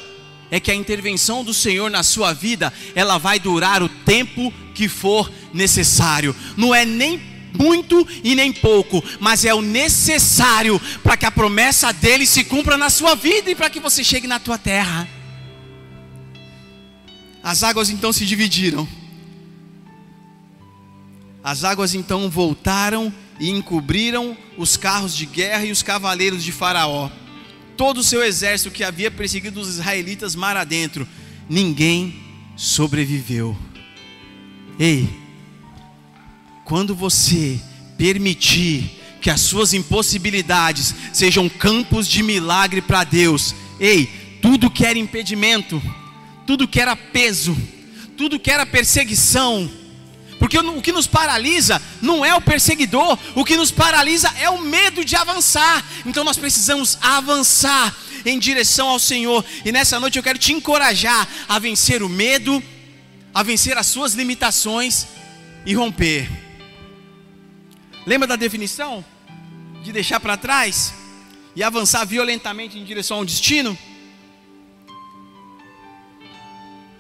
É 0.50 0.58
que 0.58 0.68
a 0.68 0.74
intervenção 0.74 1.44
do 1.44 1.54
Senhor 1.54 1.88
na 1.88 2.02
sua 2.02 2.32
vida, 2.32 2.72
ela 2.96 3.18
vai 3.18 3.38
durar 3.38 3.84
o 3.84 3.88
tempo 3.88 4.52
que 4.74 4.88
for 4.88 5.30
necessário. 5.54 6.34
Não 6.56 6.74
é 6.74 6.84
nem 6.84 7.22
muito 7.56 8.04
e 8.24 8.34
nem 8.34 8.52
pouco, 8.52 9.00
mas 9.20 9.44
é 9.44 9.54
o 9.54 9.62
necessário 9.62 10.80
para 11.04 11.16
que 11.16 11.24
a 11.24 11.30
promessa 11.30 11.92
dele 11.92 12.26
se 12.26 12.42
cumpra 12.42 12.76
na 12.76 12.90
sua 12.90 13.14
vida 13.14 13.48
e 13.48 13.54
para 13.54 13.70
que 13.70 13.78
você 13.78 14.02
chegue 14.02 14.26
na 14.26 14.40
tua 14.40 14.58
terra. 14.58 15.19
As 17.42 17.62
águas 17.62 17.90
então 17.90 18.12
se 18.12 18.26
dividiram. 18.26 18.86
As 21.42 21.64
águas 21.64 21.94
então 21.94 22.28
voltaram 22.28 23.12
e 23.38 23.48
encobriram 23.48 24.36
os 24.58 24.76
carros 24.76 25.16
de 25.16 25.24
guerra 25.24 25.64
e 25.64 25.72
os 25.72 25.82
cavaleiros 25.82 26.44
de 26.44 26.52
Faraó. 26.52 27.10
Todo 27.76 27.98
o 27.98 28.04
seu 28.04 28.22
exército 28.22 28.70
que 28.70 28.84
havia 28.84 29.10
perseguido 29.10 29.58
os 29.58 29.68
israelitas 29.68 30.34
mar 30.34 30.56
adentro, 30.56 31.08
ninguém 31.48 32.14
sobreviveu. 32.54 33.56
Ei, 34.78 35.08
quando 36.66 36.94
você 36.94 37.58
permitir 37.96 38.98
que 39.20 39.30
as 39.30 39.40
suas 39.40 39.72
impossibilidades 39.72 40.94
sejam 41.12 41.48
campos 41.48 42.06
de 42.06 42.22
milagre 42.22 42.82
para 42.82 43.04
Deus, 43.04 43.54
ei, 43.78 44.06
tudo 44.42 44.70
que 44.70 44.84
era 44.84 44.98
impedimento, 44.98 45.82
tudo 46.46 46.68
que 46.68 46.80
era 46.80 46.94
peso, 46.96 47.56
tudo 48.16 48.38
que 48.38 48.50
era 48.50 48.66
perseguição, 48.66 49.70
porque 50.40 50.58
o 50.58 50.80
que 50.80 50.90
nos 50.90 51.06
paralisa 51.06 51.80
não 52.00 52.24
é 52.24 52.34
o 52.34 52.40
perseguidor, 52.40 53.18
o 53.34 53.44
que 53.44 53.58
nos 53.58 53.70
paralisa 53.70 54.32
é 54.40 54.48
o 54.48 54.58
medo 54.58 55.04
de 55.04 55.14
avançar. 55.14 55.84
Então 56.06 56.24
nós 56.24 56.38
precisamos 56.38 56.96
avançar 57.02 57.94
em 58.24 58.38
direção 58.38 58.88
ao 58.88 58.98
Senhor. 58.98 59.44
E 59.66 59.70
nessa 59.70 60.00
noite 60.00 60.16
eu 60.16 60.22
quero 60.22 60.38
te 60.38 60.54
encorajar 60.54 61.28
a 61.46 61.58
vencer 61.58 62.02
o 62.02 62.08
medo, 62.08 62.62
a 63.34 63.42
vencer 63.42 63.76
as 63.76 63.86
suas 63.86 64.14
limitações 64.14 65.06
e 65.66 65.74
romper. 65.74 66.26
Lembra 68.06 68.26
da 68.26 68.34
definição? 68.34 69.04
De 69.84 69.92
deixar 69.92 70.20
para 70.20 70.38
trás 70.38 70.94
e 71.54 71.62
avançar 71.62 72.06
violentamente 72.06 72.78
em 72.78 72.84
direção 72.84 73.18
ao 73.18 73.26
destino? 73.26 73.76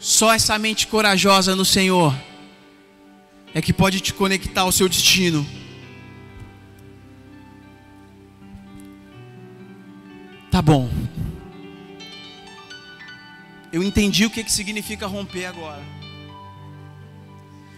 Só 0.00 0.32
essa 0.32 0.58
mente 0.58 0.86
corajosa 0.86 1.54
no 1.54 1.64
Senhor 1.64 2.18
é 3.52 3.60
que 3.60 3.70
pode 3.70 4.00
te 4.00 4.14
conectar 4.14 4.62
ao 4.62 4.72
seu 4.72 4.88
destino. 4.88 5.46
Tá 10.50 10.62
bom. 10.62 10.90
Eu 13.70 13.82
entendi 13.82 14.24
o 14.24 14.30
que, 14.30 14.42
que 14.42 14.50
significa 14.50 15.06
romper 15.06 15.44
agora. 15.44 15.82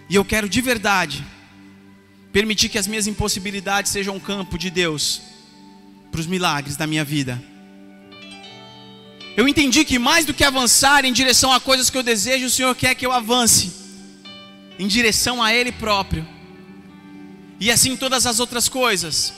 E 0.09 0.15
eu 0.15 0.25
quero 0.25 0.49
de 0.49 0.61
verdade 0.61 1.27
permitir 2.33 2.69
que 2.69 2.79
as 2.79 2.87
minhas 2.87 3.09
impossibilidades 3.09 3.91
sejam 3.91 4.15
um 4.15 4.21
campo 4.21 4.57
de 4.57 4.71
Deus 4.71 5.21
para 6.13 6.21
os 6.21 6.27
milagres 6.27 6.77
da 6.77 6.87
minha 6.87 7.05
vida. 7.05 7.43
Eu 9.37 9.49
entendi 9.49 9.85
que 9.85 9.99
mais 9.99 10.27
do 10.27 10.35
que 10.35 10.45
avançar 10.45 11.05
em 11.05 11.13
direção 11.13 11.53
a 11.53 11.61
coisas 11.61 11.89
que 11.89 11.97
eu 11.97 12.03
desejo, 12.03 12.47
o 12.47 12.51
Senhor 12.51 12.75
quer 12.75 12.95
que 12.95 13.07
eu 13.07 13.13
avance 13.13 13.73
em 14.79 14.87
direção 14.87 15.43
a 15.43 15.55
Ele 15.55 15.73
próprio. 15.73 16.27
E 17.59 17.71
assim 17.71 17.97
todas 17.97 18.27
as 18.27 18.41
outras 18.41 18.69
coisas. 18.69 19.33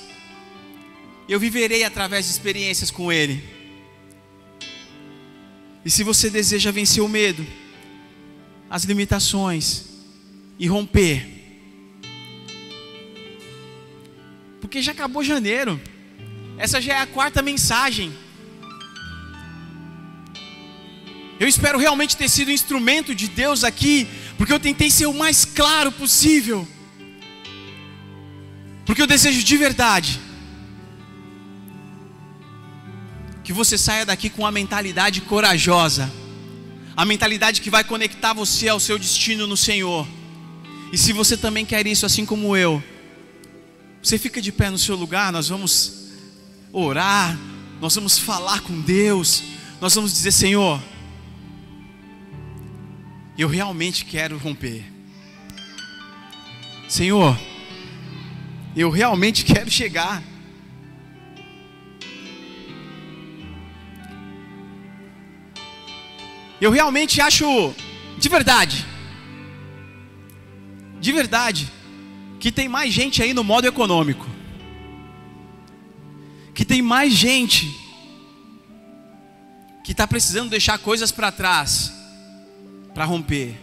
Eu 1.28 1.38
viverei 1.38 1.84
através 1.84 2.26
de 2.26 2.32
experiências 2.32 2.90
com 2.90 3.12
Ele. 3.12 3.42
E 5.84 5.90
se 5.90 6.02
você 6.02 6.28
deseja 6.28 6.70
vencer 6.70 7.02
o 7.02 7.08
medo, 7.08 7.46
as 8.68 8.84
limitações 8.84 9.84
e 10.58 10.66
romper, 10.66 11.28
porque 14.60 14.80
já 14.82 14.92
acabou 14.92 15.22
janeiro, 15.22 15.80
essa 16.56 16.80
já 16.80 16.94
é 16.94 16.98
a 16.98 17.06
quarta 17.06 17.42
mensagem. 17.42 18.23
Eu 21.38 21.48
espero 21.48 21.78
realmente 21.78 22.16
ter 22.16 22.28
sido 22.28 22.50
instrumento 22.50 23.14
de 23.14 23.28
Deus 23.28 23.64
aqui, 23.64 24.08
porque 24.38 24.52
eu 24.52 24.60
tentei 24.60 24.90
ser 24.90 25.06
o 25.06 25.14
mais 25.14 25.44
claro 25.44 25.90
possível. 25.90 26.66
Porque 28.86 29.02
eu 29.02 29.06
desejo 29.06 29.42
de 29.42 29.56
verdade 29.56 30.20
que 33.42 33.52
você 33.52 33.76
saia 33.76 34.06
daqui 34.06 34.30
com 34.30 34.42
uma 34.42 34.50
mentalidade 34.50 35.20
corajosa, 35.20 36.10
a 36.96 37.04
mentalidade 37.04 37.60
que 37.60 37.68
vai 37.68 37.84
conectar 37.84 38.32
você 38.32 38.68
ao 38.68 38.80
seu 38.80 38.98
destino 38.98 39.46
no 39.46 39.56
Senhor. 39.56 40.06
E 40.92 40.96
se 40.96 41.12
você 41.12 41.36
também 41.36 41.66
quer 41.66 41.86
isso, 41.86 42.06
assim 42.06 42.24
como 42.24 42.56
eu, 42.56 42.82
você 44.02 44.16
fica 44.18 44.40
de 44.40 44.52
pé 44.52 44.70
no 44.70 44.78
seu 44.78 44.94
lugar, 44.94 45.32
nós 45.32 45.48
vamos 45.48 46.10
orar, 46.72 47.38
nós 47.80 47.94
vamos 47.94 48.18
falar 48.18 48.60
com 48.60 48.80
Deus, 48.80 49.42
nós 49.80 49.94
vamos 49.94 50.12
dizer: 50.12 50.30
Senhor, 50.30 50.80
eu 53.36 53.48
realmente 53.48 54.04
quero 54.04 54.38
romper. 54.38 54.84
Senhor, 56.88 57.36
eu 58.76 58.90
realmente 58.90 59.44
quero 59.52 59.70
chegar. 59.70 60.22
Eu 66.60 66.70
realmente 66.70 67.20
acho, 67.20 67.74
de 68.16 68.28
verdade, 68.28 68.86
de 71.00 71.12
verdade, 71.12 71.70
que 72.40 72.50
tem 72.50 72.68
mais 72.68 72.94
gente 72.94 73.22
aí 73.22 73.34
no 73.34 73.44
modo 73.44 73.66
econômico, 73.66 74.26
que 76.54 76.64
tem 76.64 76.80
mais 76.80 77.12
gente 77.12 77.68
que 79.82 79.92
está 79.92 80.06
precisando 80.06 80.48
deixar 80.48 80.78
coisas 80.78 81.10
para 81.10 81.30
trás 81.30 82.03
para 82.94 83.04
romper. 83.04 83.54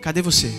Cadê 0.00 0.22
você? 0.22 0.50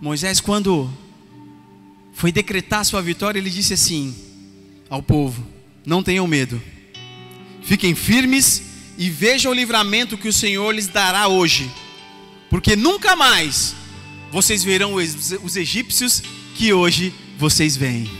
Moisés, 0.00 0.40
quando 0.40 0.88
foi 2.12 2.30
decretar 2.30 2.84
sua 2.84 3.02
vitória, 3.02 3.38
ele 3.38 3.50
disse 3.50 3.72
assim 3.72 4.14
ao 4.90 5.02
povo: 5.02 5.44
Não 5.84 6.02
tenham 6.02 6.26
medo, 6.26 6.60
fiquem 7.62 7.94
firmes 7.94 8.62
e 8.98 9.08
vejam 9.08 9.52
o 9.52 9.54
livramento 9.54 10.18
que 10.18 10.28
o 10.28 10.32
Senhor 10.32 10.70
lhes 10.72 10.86
dará 10.86 11.28
hoje 11.28 11.70
porque 12.50 12.74
nunca 12.74 13.14
mais 13.14 13.74
vocês 14.30 14.62
verão 14.62 14.94
os 14.94 15.56
egípcios 15.56 16.22
que 16.54 16.72
hoje 16.72 17.14
vocês 17.38 17.76
veem. 17.76 18.10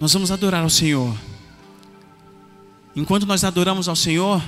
Nós 0.00 0.12
vamos 0.12 0.30
adorar 0.30 0.62
ao 0.62 0.68
Senhor. 0.68 1.16
Enquanto 2.94 3.26
nós 3.26 3.42
adoramos 3.42 3.88
ao 3.88 3.96
Senhor, 3.96 4.42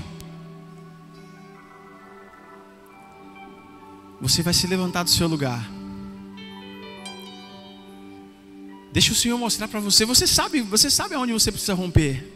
você 4.20 4.42
vai 4.42 4.52
se 4.52 4.66
levantar 4.66 5.02
do 5.02 5.10
seu 5.10 5.26
lugar. 5.26 5.75
Deixa 8.96 9.12
o 9.12 9.14
Senhor 9.14 9.36
mostrar 9.36 9.68
para 9.68 9.78
você. 9.78 10.06
Você 10.06 10.26
sabe, 10.26 10.62
você 10.62 10.90
sabe 10.90 11.14
aonde 11.14 11.30
você 11.30 11.52
precisa 11.52 11.74
romper. 11.74 12.26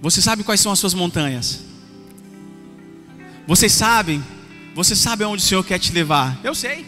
Você 0.00 0.22
sabe 0.22 0.44
quais 0.44 0.60
são 0.60 0.70
as 0.70 0.78
suas 0.78 0.94
montanhas. 0.94 1.64
Vocês 3.48 3.72
sabem, 3.72 4.24
você 4.76 4.94
sabe 4.94 5.24
aonde 5.24 5.42
o 5.42 5.44
Senhor 5.44 5.64
quer 5.64 5.80
te 5.80 5.90
levar. 5.90 6.38
Eu 6.44 6.54
sei. 6.54 6.86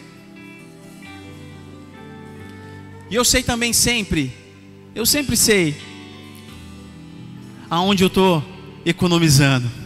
E 3.11 3.15
eu 3.15 3.25
sei 3.25 3.43
também 3.43 3.73
sempre, 3.73 4.33
eu 4.95 5.05
sempre 5.05 5.35
sei 5.35 5.75
aonde 7.69 8.01
eu 8.01 8.07
estou 8.07 8.41
economizando. 8.85 9.78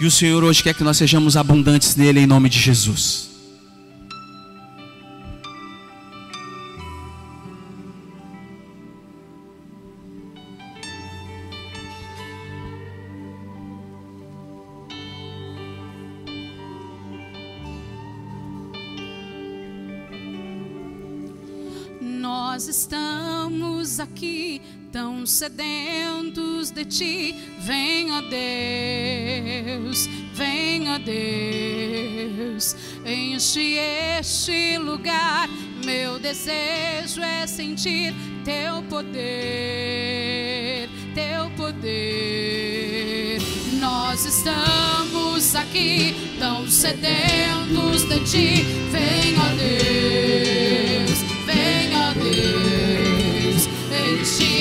E 0.00 0.06
o 0.06 0.10
Senhor 0.12 0.44
hoje 0.44 0.62
quer 0.62 0.74
que 0.74 0.84
nós 0.84 0.96
sejamos 0.96 1.36
abundantes 1.36 1.96
nele 1.96 2.20
em 2.20 2.26
nome 2.26 2.48
de 2.48 2.60
Jesus. 2.60 3.28
Nós 22.00 22.68
estamos 22.68 23.98
aqui 23.98 24.62
tão 24.92 25.26
sedentos 25.26 26.70
de 26.70 26.84
ti. 26.84 27.34
Venha 27.60 28.22
Deus, 28.22 30.08
venha 30.34 30.98
Deus, 30.98 32.76
enche 33.04 33.76
este 34.18 34.78
lugar. 34.78 35.48
Meu 35.84 36.18
desejo 36.18 37.22
é 37.22 37.46
sentir 37.46 38.14
teu 38.44 38.82
poder, 38.84 39.28
teu 41.14 41.50
poder. 41.56 43.38
Nós 43.80 44.24
estamos 44.24 45.54
aqui 45.54 46.16
tão 46.38 46.66
sedentos 46.68 48.04
de 48.08 48.20
ti. 48.24 48.64
Venha 48.90 49.54
Deus, 49.56 50.67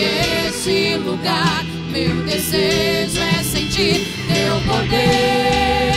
esse 0.01 0.95
lugar. 0.97 1.65
Meu 1.91 2.15
desejo 2.23 3.19
é 3.19 3.43
sentir 3.43 4.05
teu 4.27 4.55
poder, 4.71 5.96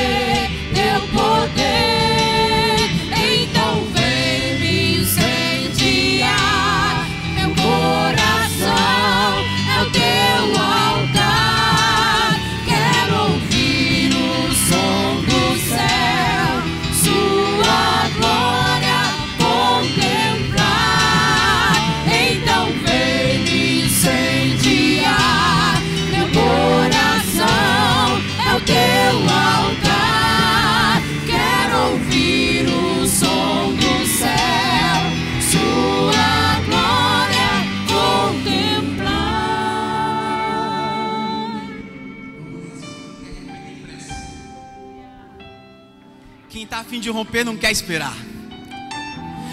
Afim 47.01 47.05
de 47.05 47.11
romper 47.11 47.45
não 47.47 47.57
quer 47.57 47.73
esperar. 47.73 48.15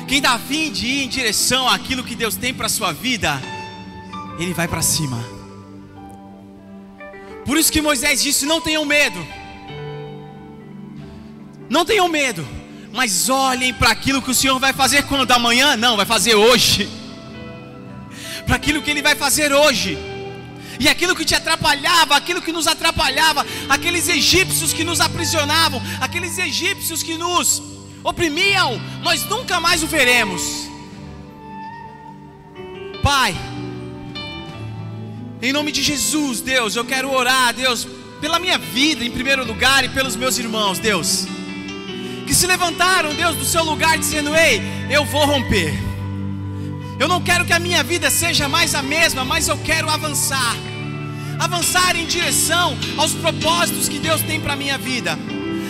Quem 0.05 0.17
está 0.17 0.33
afim 0.33 0.69
de 0.69 0.85
ir 0.85 1.03
em 1.03 1.07
direção 1.07 1.65
àquilo 1.65 2.03
que 2.03 2.13
Deus 2.13 2.35
tem 2.35 2.53
para 2.53 2.65
a 2.65 2.69
sua 2.69 2.91
vida, 2.91 3.41
ele 4.37 4.53
vai 4.53 4.67
para 4.67 4.81
cima. 4.81 5.17
Por 7.45 7.57
isso 7.57 7.71
que 7.71 7.81
Moisés 7.81 8.21
disse: 8.21 8.45
Não 8.45 8.59
tenham 8.59 8.83
medo. 8.83 9.25
Não 11.69 11.85
tenham 11.85 12.09
medo. 12.09 12.45
Mas 12.91 13.29
olhem 13.29 13.73
para 13.73 13.91
aquilo 13.91 14.21
que 14.21 14.31
o 14.31 14.35
Senhor 14.35 14.59
vai 14.59 14.73
fazer 14.73 15.03
quando? 15.03 15.31
Amanhã? 15.31 15.77
Não, 15.77 15.95
vai 15.95 16.05
fazer 16.05 16.35
hoje. 16.35 16.89
Para 18.45 18.55
aquilo 18.57 18.81
que 18.81 18.91
Ele 18.91 19.01
vai 19.01 19.15
fazer 19.15 19.53
hoje. 19.53 19.97
E 20.79 20.87
aquilo 20.87 21.15
que 21.15 21.25
te 21.25 21.35
atrapalhava, 21.35 22.15
aquilo 22.15 22.41
que 22.41 22.51
nos 22.51 22.67
atrapalhava, 22.67 23.45
aqueles 23.67 24.07
egípcios 24.07 24.73
que 24.73 24.83
nos 24.83 24.99
aprisionavam, 24.99 25.81
aqueles 25.99 26.37
egípcios 26.37 27.01
que 27.01 27.17
nos 27.17 27.61
oprimiam, 28.03 28.79
nós 29.01 29.23
nunca 29.25 29.59
mais 29.59 29.81
o 29.83 29.87
veremos. 29.87 30.67
Pai, 33.01 33.35
em 35.41 35.53
nome 35.53 35.71
de 35.71 35.81
Jesus, 35.81 36.41
Deus, 36.41 36.75
eu 36.75 36.83
quero 36.83 37.11
orar, 37.11 37.53
Deus, 37.53 37.87
pela 38.19 38.39
minha 38.39 38.57
vida 38.57 39.03
em 39.03 39.11
primeiro 39.11 39.45
lugar 39.45 39.83
e 39.83 39.89
pelos 39.89 40.15
meus 40.15 40.37
irmãos, 40.37 40.79
Deus, 40.79 41.27
que 42.25 42.33
se 42.33 42.45
levantaram, 42.45 43.13
Deus, 43.13 43.35
do 43.35 43.45
seu 43.45 43.63
lugar 43.63 43.97
dizendo: 43.97 44.35
Ei, 44.35 44.61
eu 44.89 45.05
vou 45.05 45.25
romper. 45.25 45.86
Eu 46.99 47.07
não 47.07 47.21
quero 47.21 47.45
que 47.45 47.53
a 47.53 47.59
minha 47.59 47.83
vida 47.83 48.09
seja 48.09 48.49
mais 48.49 48.73
a 48.73 48.81
mesma, 48.81 49.23
mas 49.23 49.47
eu 49.47 49.57
quero 49.57 49.89
avançar. 49.89 50.55
Avançar 51.37 51.95
em 51.95 52.07
direção 52.07 52.75
aos 52.97 53.13
propósitos 53.13 53.87
que 53.87 53.99
Deus 53.99 54.21
tem 54.23 54.41
para 54.41 54.53
a 54.53 54.55
minha 54.55 54.77
vida. 54.77 55.17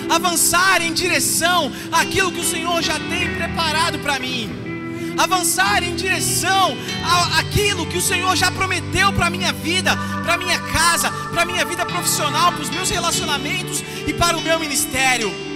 Avançar 0.09 0.81
em 0.81 0.93
direção 0.93 1.69
àquilo 1.91 2.31
que 2.31 2.39
o 2.39 2.49
Senhor 2.49 2.81
já 2.81 2.97
tem 2.97 3.35
preparado 3.35 3.99
para 3.99 4.17
mim. 4.19 4.49
Avançar 5.17 5.83
em 5.83 5.95
direção 5.95 6.77
àquilo 7.37 7.85
que 7.87 7.97
o 7.97 8.01
Senhor 8.01 8.33
já 8.37 8.49
prometeu 8.49 9.11
para 9.11 9.25
a 9.25 9.29
minha 9.29 9.51
vida, 9.51 9.97
para 10.23 10.35
a 10.35 10.37
minha 10.37 10.59
casa, 10.59 11.11
para 11.11 11.41
a 11.41 11.45
minha 11.45 11.65
vida 11.65 11.85
profissional, 11.85 12.53
para 12.53 12.61
os 12.61 12.69
meus 12.69 12.89
relacionamentos 12.89 13.83
e 14.05 14.13
para 14.13 14.37
o 14.37 14.41
meu 14.41 14.59
ministério 14.59 15.46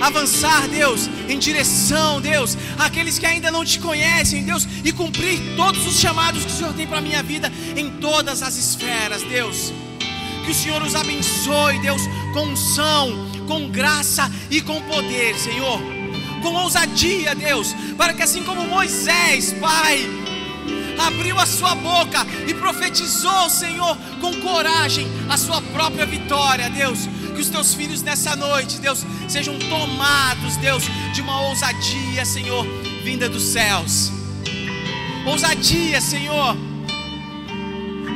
avançar, 0.00 0.68
Deus, 0.68 1.08
em 1.28 1.38
direção, 1.38 2.20
Deus, 2.20 2.56
àqueles 2.78 3.18
que 3.18 3.26
ainda 3.26 3.50
não 3.50 3.64
te 3.64 3.78
conhecem, 3.78 4.42
Deus, 4.42 4.66
e 4.84 4.92
cumprir 4.92 5.40
todos 5.56 5.86
os 5.86 5.98
chamados 5.98 6.44
que 6.44 6.52
o 6.52 6.54
Senhor 6.54 6.72
tem 6.74 6.86
para 6.86 6.98
a 6.98 7.02
minha 7.02 7.22
vida 7.22 7.52
em 7.76 7.90
todas 7.90 8.42
as 8.42 8.56
esferas, 8.56 9.22
Deus. 9.22 9.72
Que 10.44 10.50
o 10.50 10.54
Senhor 10.54 10.82
os 10.82 10.94
abençoe, 10.94 11.78
Deus, 11.80 12.02
com 12.32 12.46
unção, 12.46 13.28
com 13.46 13.68
graça 13.68 14.30
e 14.50 14.60
com 14.60 14.80
poder, 14.82 15.34
Senhor. 15.36 15.80
Com 16.42 16.54
ousadia, 16.54 17.34
Deus, 17.34 17.74
para 17.96 18.14
que 18.14 18.22
assim 18.22 18.42
como 18.44 18.66
Moisés, 18.66 19.52
Pai, 19.54 20.25
abriu 20.98 21.38
a 21.38 21.46
sua 21.46 21.74
boca 21.74 22.26
e 22.46 22.54
profetizou, 22.54 23.48
Senhor, 23.48 23.96
com 24.20 24.34
coragem 24.40 25.06
a 25.28 25.36
sua 25.36 25.60
própria 25.60 26.06
vitória, 26.06 26.68
Deus. 26.70 27.08
Que 27.34 27.40
os 27.40 27.48
teus 27.48 27.74
filhos 27.74 28.02
nessa 28.02 28.34
noite, 28.34 28.78
Deus, 28.78 29.04
sejam 29.28 29.58
tomados, 29.58 30.56
Deus, 30.56 30.84
de 31.12 31.20
uma 31.20 31.42
ousadia, 31.42 32.24
Senhor, 32.24 32.66
vinda 33.04 33.28
dos 33.28 33.42
céus. 33.42 34.10
Ousadia, 35.26 36.00
Senhor, 36.00 36.56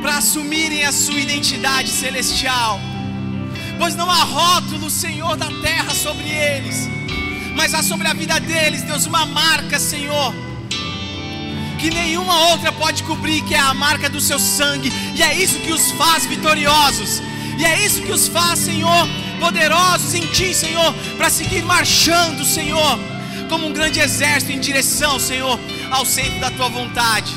para 0.00 0.18
assumirem 0.18 0.84
a 0.84 0.92
sua 0.92 1.18
identidade 1.18 1.88
celestial. 1.88 2.80
Pois 3.78 3.94
não 3.94 4.10
há 4.10 4.24
rótulo, 4.24 4.90
Senhor, 4.90 5.36
da 5.36 5.48
terra 5.60 5.90
sobre 5.90 6.28
eles, 6.28 6.88
mas 7.54 7.74
há 7.74 7.82
sobre 7.82 8.06
a 8.06 8.12
vida 8.14 8.38
deles, 8.38 8.82
Deus, 8.82 9.06
uma 9.06 9.26
marca, 9.26 9.78
Senhor 9.78 10.49
que 11.80 11.90
nenhuma 11.90 12.48
outra 12.50 12.70
pode 12.70 13.02
cobrir, 13.04 13.42
que 13.42 13.54
é 13.54 13.58
a 13.58 13.72
marca 13.72 14.08
do 14.08 14.20
seu 14.20 14.38
sangue, 14.38 14.92
e 15.14 15.22
é 15.22 15.34
isso 15.34 15.58
que 15.60 15.72
os 15.72 15.90
faz 15.92 16.26
vitoriosos, 16.26 17.22
e 17.58 17.64
é 17.64 17.84
isso 17.84 18.02
que 18.02 18.12
os 18.12 18.28
faz, 18.28 18.58
Senhor, 18.58 19.08
poderosos 19.38 20.14
em 20.14 20.26
Ti, 20.26 20.52
Senhor, 20.54 20.92
para 21.16 21.30
seguir 21.30 21.62
marchando, 21.64 22.44
Senhor, 22.44 22.98
como 23.48 23.66
um 23.66 23.72
grande 23.72 23.98
exército 23.98 24.52
em 24.52 24.60
direção, 24.60 25.18
Senhor, 25.18 25.58
ao 25.90 26.04
centro 26.04 26.38
da 26.38 26.50
Tua 26.50 26.68
vontade. 26.68 27.32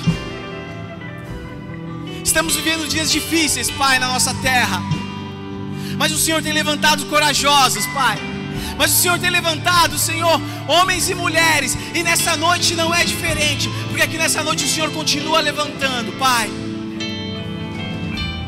Estamos 2.24 2.56
vivendo 2.56 2.88
dias 2.88 3.10
difíceis, 3.10 3.72
Pai, 3.72 3.98
na 3.98 4.08
nossa 4.08 4.34
terra, 4.36 4.82
mas 5.98 6.12
o 6.12 6.18
Senhor 6.18 6.42
tem 6.42 6.52
levantado 6.52 7.06
corajosos, 7.06 7.86
Pai, 7.88 8.18
Mas 8.78 8.92
o 8.92 8.96
Senhor 8.96 9.20
tem 9.20 9.30
levantado, 9.30 9.98
Senhor, 9.98 10.42
homens 10.68 11.10
e 11.10 11.16
mulheres. 11.16 11.78
E 11.94 12.04
nessa 12.04 12.36
noite 12.36 12.76
não 12.76 12.94
é 12.94 13.04
diferente. 13.04 13.70
Porque 13.88 14.02
aqui 14.02 14.18
nessa 14.18 14.44
noite 14.44 14.66
o 14.66 14.68
Senhor 14.68 14.92
continua 14.92 15.40
levantando, 15.40 16.12
Pai. 16.14 16.50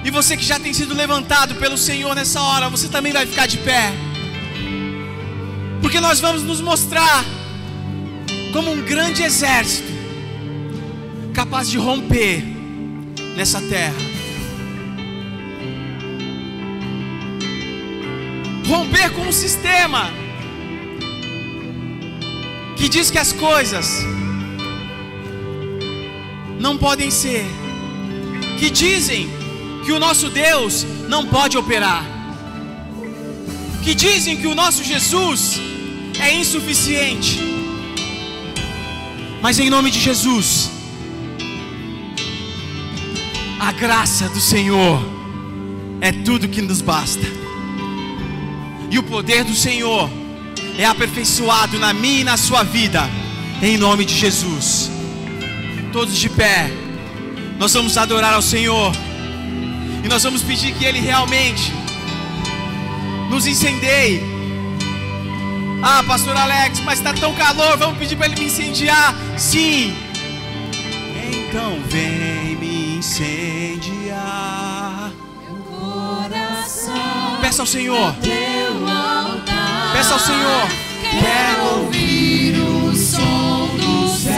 E 0.03 0.11
você 0.11 0.37
que 0.37 0.45
já 0.45 0.59
tem 0.59 0.73
sido 0.73 0.93
levantado 0.93 1.55
pelo 1.55 1.77
Senhor 1.77 2.13
nessa 2.15 2.41
hora, 2.41 2.69
você 2.69 2.87
também 2.87 3.11
vai 3.11 3.25
ficar 3.25 3.47
de 3.47 3.57
pé. 3.57 3.91
Porque 5.81 5.99
nós 5.99 6.19
vamos 6.19 6.43
nos 6.43 6.61
mostrar 6.61 7.25
como 8.53 8.71
um 8.71 8.81
grande 8.81 9.23
exército 9.23 9.93
capaz 11.33 11.69
de 11.69 11.77
romper 11.77 12.43
nessa 13.35 13.59
terra. 13.61 14.14
Romper 18.67 19.11
com 19.11 19.21
um 19.21 19.31
sistema 19.31 20.11
que 22.75 22.89
diz 22.89 23.11
que 23.11 23.17
as 23.17 23.31
coisas 23.31 24.03
não 26.59 26.77
podem 26.77 27.11
ser, 27.11 27.45
que 28.59 28.69
dizem 28.69 29.29
que 29.85 29.91
o 29.91 29.99
nosso 29.99 30.29
Deus 30.29 30.85
não 31.07 31.27
pode 31.27 31.57
operar, 31.57 32.03
que 33.83 33.93
dizem 33.93 34.37
que 34.37 34.47
o 34.47 34.55
nosso 34.55 34.83
Jesus 34.83 35.59
é 36.19 36.33
insuficiente. 36.33 37.39
Mas 39.41 39.59
em 39.59 39.69
nome 39.69 39.91
de 39.91 39.99
Jesus, 39.99 40.71
a 43.59 43.71
graça 43.71 44.27
do 44.29 44.41
Senhor 44.41 44.99
é 46.01 46.11
tudo 46.11 46.47
que 46.47 46.61
nos 46.61 46.81
basta. 46.81 47.44
E 48.95 48.97
o 48.97 49.03
poder 49.03 49.43
do 49.43 49.53
Senhor 49.53 50.09
é 50.77 50.85
aperfeiçoado 50.85 51.77
na 51.77 51.91
minha 51.91 52.21
e 52.21 52.23
na 52.23 52.37
sua 52.37 52.63
vida, 52.63 53.09
em 53.61 53.77
nome 53.77 54.05
de 54.05 54.15
Jesus. 54.15 54.89
Todos 55.91 56.15
de 56.15 56.29
pé, 56.29 56.71
nós 57.59 57.73
vamos 57.73 57.97
adorar 57.97 58.31
ao 58.33 58.41
Senhor, 58.41 58.93
e 60.01 60.07
nós 60.07 60.23
vamos 60.23 60.41
pedir 60.43 60.73
que 60.75 60.85
Ele 60.85 61.01
realmente 61.01 61.73
nos 63.29 63.45
incendeie. 63.45 64.23
Ah, 65.83 66.01
Pastor 66.07 66.37
Alex, 66.37 66.79
mas 66.79 66.99
está 66.99 67.11
tão 67.11 67.33
calor, 67.33 67.75
vamos 67.75 67.97
pedir 67.97 68.15
para 68.15 68.27
Ele 68.27 68.39
me 68.39 68.45
incendiar? 68.45 69.13
Sim. 69.37 69.93
Então 71.33 71.81
vem 71.89 72.55
me 72.55 72.99
incendiar. 72.99 73.91
Meu 75.43 75.57
coração. 75.65 77.24
Peça 77.45 77.61
ao 77.61 77.67
Senhor. 77.67 78.15
Peça 79.93 80.13
ao 80.15 80.19
Senhor. 80.19 80.67
Quero 81.11 81.77
ouvir 81.77 82.55
o 82.59 82.95
som 82.95 83.67
do 83.77 84.07
céu, 84.09 84.33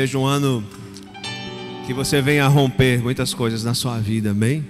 seja 0.00 0.16
um 0.16 0.24
ano 0.24 0.64
que 1.86 1.92
você 1.92 2.22
venha 2.22 2.48
romper 2.48 3.02
muitas 3.02 3.34
coisas 3.34 3.62
na 3.62 3.74
sua 3.74 3.98
vida, 3.98 4.30
amém? 4.30 4.64